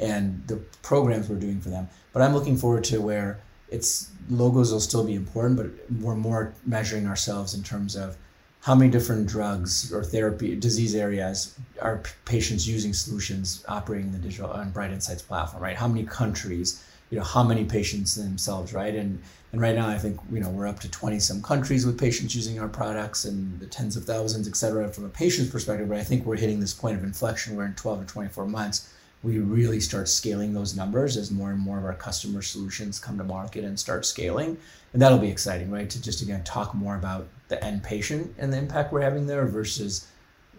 and 0.02 0.46
the 0.48 0.58
programs 0.82 1.30
we're 1.30 1.40
doing 1.40 1.62
for 1.62 1.70
them 1.70 1.88
but 2.12 2.22
I'm 2.22 2.34
looking 2.34 2.58
forward 2.58 2.84
to 2.86 3.00
where 3.00 3.40
it's 3.70 4.12
logos 4.30 4.74
will 4.74 4.82
still 4.82 5.06
be 5.06 5.16
important 5.16 5.56
but 5.56 5.68
we're 6.02 6.16
more 6.18 6.54
measuring 6.66 7.08
ourselves 7.08 7.54
in 7.54 7.64
terms 7.64 7.96
of 7.96 8.18
how 8.66 8.74
many 8.74 8.90
different 8.90 9.28
drugs 9.28 9.94
or 9.94 10.04
therapy 10.04 10.56
disease 10.56 10.96
areas 10.96 11.54
are 11.84 12.02
patients 12.26 12.68
using 12.68 12.94
solutions 12.94 13.64
operating 13.68 14.08
in 14.08 14.12
the 14.12 14.18
digital 14.18 14.50
on 14.50 14.72
BrightInsight's 14.72 15.22
platform, 15.22 15.62
right? 15.62 15.76
How 15.76 15.88
many 15.88 16.04
countries, 16.04 16.84
you 17.12 17.20
know, 17.20 17.24
how 17.24 17.44
many 17.44 17.64
patients 17.64 18.16
themselves, 18.16 18.74
right? 18.74 18.96
And 18.96 19.22
and 19.52 19.62
right 19.62 19.76
now, 19.76 19.88
I 19.88 20.00
think 20.00 20.20
you 20.32 20.40
know 20.40 20.50
we're 20.50 20.66
up 20.66 20.80
to 20.80 20.90
twenty 20.90 21.20
some 21.20 21.44
countries 21.44 21.86
with 21.86 22.00
patients 22.00 22.36
using 22.36 22.60
our 22.60 22.68
products 22.68 23.26
and 23.26 23.60
the 23.60 23.68
tens 23.68 23.96
of 23.98 24.06
thousands, 24.06 24.48
et 24.48 24.56
cetera, 24.56 24.90
from 24.90 25.06
a 25.06 25.10
patient's 25.10 25.52
perspective. 25.52 25.88
But 25.88 26.00
I 26.00 26.04
think 26.04 26.26
we're 26.26 26.36
hitting 26.36 26.60
this 26.60 26.74
point 26.74 26.98
of 26.98 27.04
inflection 27.04 27.56
where 27.56 27.68
in 27.68 27.76
twelve 27.76 28.02
or 28.02 28.06
twenty 28.06 28.30
four 28.30 28.48
months 28.48 28.92
we 29.22 29.38
really 29.38 29.80
start 29.80 30.10
scaling 30.10 30.56
those 30.56 30.76
numbers 30.76 31.18
as 31.18 31.30
more 31.30 31.52
and 31.52 31.60
more 31.60 31.78
of 31.78 31.86
our 31.86 31.94
customer 31.94 32.42
solutions 32.42 32.98
come 32.98 33.20
to 33.20 33.24
market 33.24 33.64
and 33.64 33.80
start 33.80 34.08
scaling. 34.08 34.58
And 34.92 35.02
that'll 35.02 35.20
be 35.20 35.30
exciting, 35.30 35.70
right? 35.70 35.90
To 35.92 36.02
just 36.02 36.24
again 36.24 36.44
talk 36.44 36.74
more 36.74 36.96
about 36.96 37.28
the 37.48 37.64
end 37.64 37.84
patient 37.84 38.34
and 38.38 38.52
the 38.52 38.58
impact 38.58 38.92
we're 38.92 39.02
having 39.02 39.28
there 39.28 39.46
versus 39.46 40.08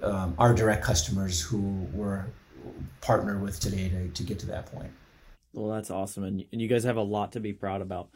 um, 0.02 0.34
our 0.38 0.54
direct 0.54 0.84
customers 0.84 1.40
who 1.40 1.58
we're 1.92 2.26
partnered 3.00 3.42
with 3.42 3.60
today 3.60 3.88
to, 3.88 4.08
to 4.08 4.22
get 4.22 4.38
to 4.40 4.46
that 4.46 4.66
point. 4.66 4.90
Well, 5.52 5.74
that's 5.74 5.90
awesome. 5.90 6.24
And, 6.24 6.44
and 6.52 6.60
you 6.60 6.68
guys 6.68 6.84
have 6.84 6.96
a 6.96 7.02
lot 7.02 7.32
to 7.32 7.40
be 7.40 7.52
proud 7.52 7.80
about. 7.80 8.08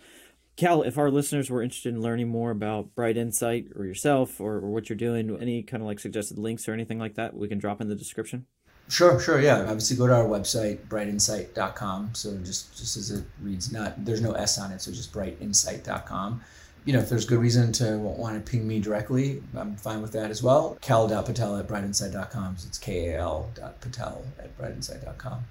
Kal, 0.57 0.83
if 0.83 0.99
our 0.99 1.11
listeners 1.11 1.49
were 1.49 1.63
interested 1.63 1.95
in 1.95 2.03
learning 2.03 2.29
more 2.29 2.51
about 2.51 2.95
BrightInsight 2.95 3.75
or 3.79 3.85
yourself 3.87 4.41
or, 4.41 4.57
or 4.57 4.71
what 4.71 4.91
you're 4.91 4.97
doing, 4.97 5.37
any 5.41 5.63
kind 5.63 5.83
of 5.83 5.87
like 5.87 5.99
suggested 5.99 6.39
links 6.39 6.69
or 6.69 6.75
anything 6.75 6.99
like 6.99 7.15
that, 7.15 7.35
we 7.35 7.49
can 7.49 7.59
drop 7.59 7.81
in 7.81 7.89
the 7.89 7.95
description. 7.95 8.47
Sure, 8.91 9.21
sure, 9.21 9.41
yeah. 9.41 9.61
Obviously, 9.61 9.97
go 9.97 10.09
to 10.09 10.15
our 10.15 10.25
website, 10.25 10.79
brightinsight.com. 10.89 12.11
So 12.13 12.37
just 12.39 12.77
just 12.77 12.97
as 12.97 13.13
it 13.13 13.25
reads, 13.41 13.73
not 13.73 14.05
there's 14.05 14.21
no 14.21 14.33
S 14.33 14.59
on 14.59 14.73
it, 14.73 14.83
so 14.83 14.91
just 14.91 15.13
brightinsight.com. 15.13 16.43
You 16.85 16.95
know, 16.95 16.99
if 17.01 17.09
there's 17.09 17.25
good 17.25 17.39
reason 17.39 17.73
to 17.75 17.99
want 17.99 18.45
to 18.45 18.51
ping 18.51 18.67
me 18.67 18.81
directly, 18.81 19.43
I'm 19.57 19.77
fine 19.77 20.03
with 20.03 20.13
that 20.13 20.31
as 20.31 20.43
well. 20.43 20.79
Kal.patel 20.81 21.57
at 21.57 21.69
brightinsight.com. 21.69 22.57
So 22.57 22.67
it's 22.69 22.79
K-A-L.patel 22.79 24.25
at 24.39 24.59
brightinsight.com. 24.59 25.45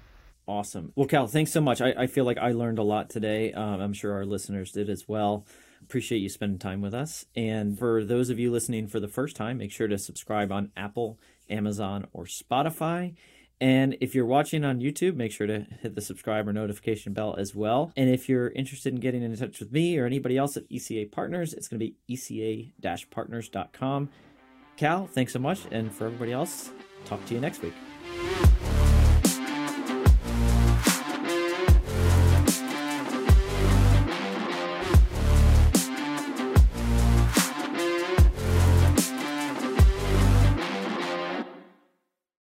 Awesome. 0.47 0.91
Well, 0.95 1.07
Kal, 1.07 1.27
thanks 1.27 1.51
so 1.51 1.61
much. 1.61 1.81
I, 1.81 1.93
I 1.95 2.07
feel 2.07 2.25
like 2.25 2.39
I 2.39 2.51
learned 2.51 2.79
a 2.79 2.83
lot 2.83 3.09
today. 3.09 3.53
Um, 3.53 3.79
I'm 3.79 3.93
sure 3.93 4.13
our 4.13 4.25
listeners 4.25 4.71
did 4.71 4.89
as 4.89 5.07
well. 5.07 5.45
Appreciate 5.83 6.19
you 6.19 6.29
spending 6.29 6.59
time 6.59 6.81
with 6.81 6.93
us. 6.93 7.25
And 7.35 7.77
for 7.77 8.03
those 8.03 8.29
of 8.29 8.39
you 8.39 8.51
listening 8.51 8.87
for 8.87 8.99
the 8.99 9.07
first 9.07 9.35
time, 9.35 9.59
make 9.59 9.71
sure 9.71 9.87
to 9.87 9.97
subscribe 9.97 10.51
on 10.51 10.71
Apple 10.75 11.19
Amazon, 11.49 12.07
or 12.13 12.25
Spotify. 12.25 13.15
And 13.61 13.97
if 13.99 14.15
you're 14.15 14.25
watching 14.25 14.63
on 14.63 14.79
YouTube, 14.79 15.15
make 15.15 15.31
sure 15.31 15.47
to 15.47 15.65
hit 15.81 15.95
the 15.95 16.01
subscribe 16.01 16.47
or 16.47 16.53
notification 16.53 17.13
bell 17.13 17.35
as 17.37 17.53
well. 17.53 17.91
And 17.97 18.09
if 18.09 18.29
you're 18.29 18.49
interested 18.49 18.93
in 18.93 18.99
getting 18.99 19.21
in 19.21 19.35
touch 19.35 19.59
with 19.59 19.71
me 19.71 19.97
or 19.97 20.05
anybody 20.05 20.37
else 20.37 20.55
at 20.55 20.69
ECA 20.69 21.11
Partners, 21.11 21.53
it's 21.53 21.67
going 21.67 21.79
to 21.79 21.85
be 21.85 21.95
eca 22.09 23.09
partners.com. 23.09 24.09
Kal, 24.77 25.07
thanks 25.07 25.33
so 25.33 25.39
much. 25.39 25.61
And 25.71 25.93
for 25.93 26.05
everybody 26.05 26.31
else, 26.31 26.71
talk 27.03 27.25
to 27.25 27.33
you 27.33 27.41
next 27.41 27.61
week. 27.61 27.73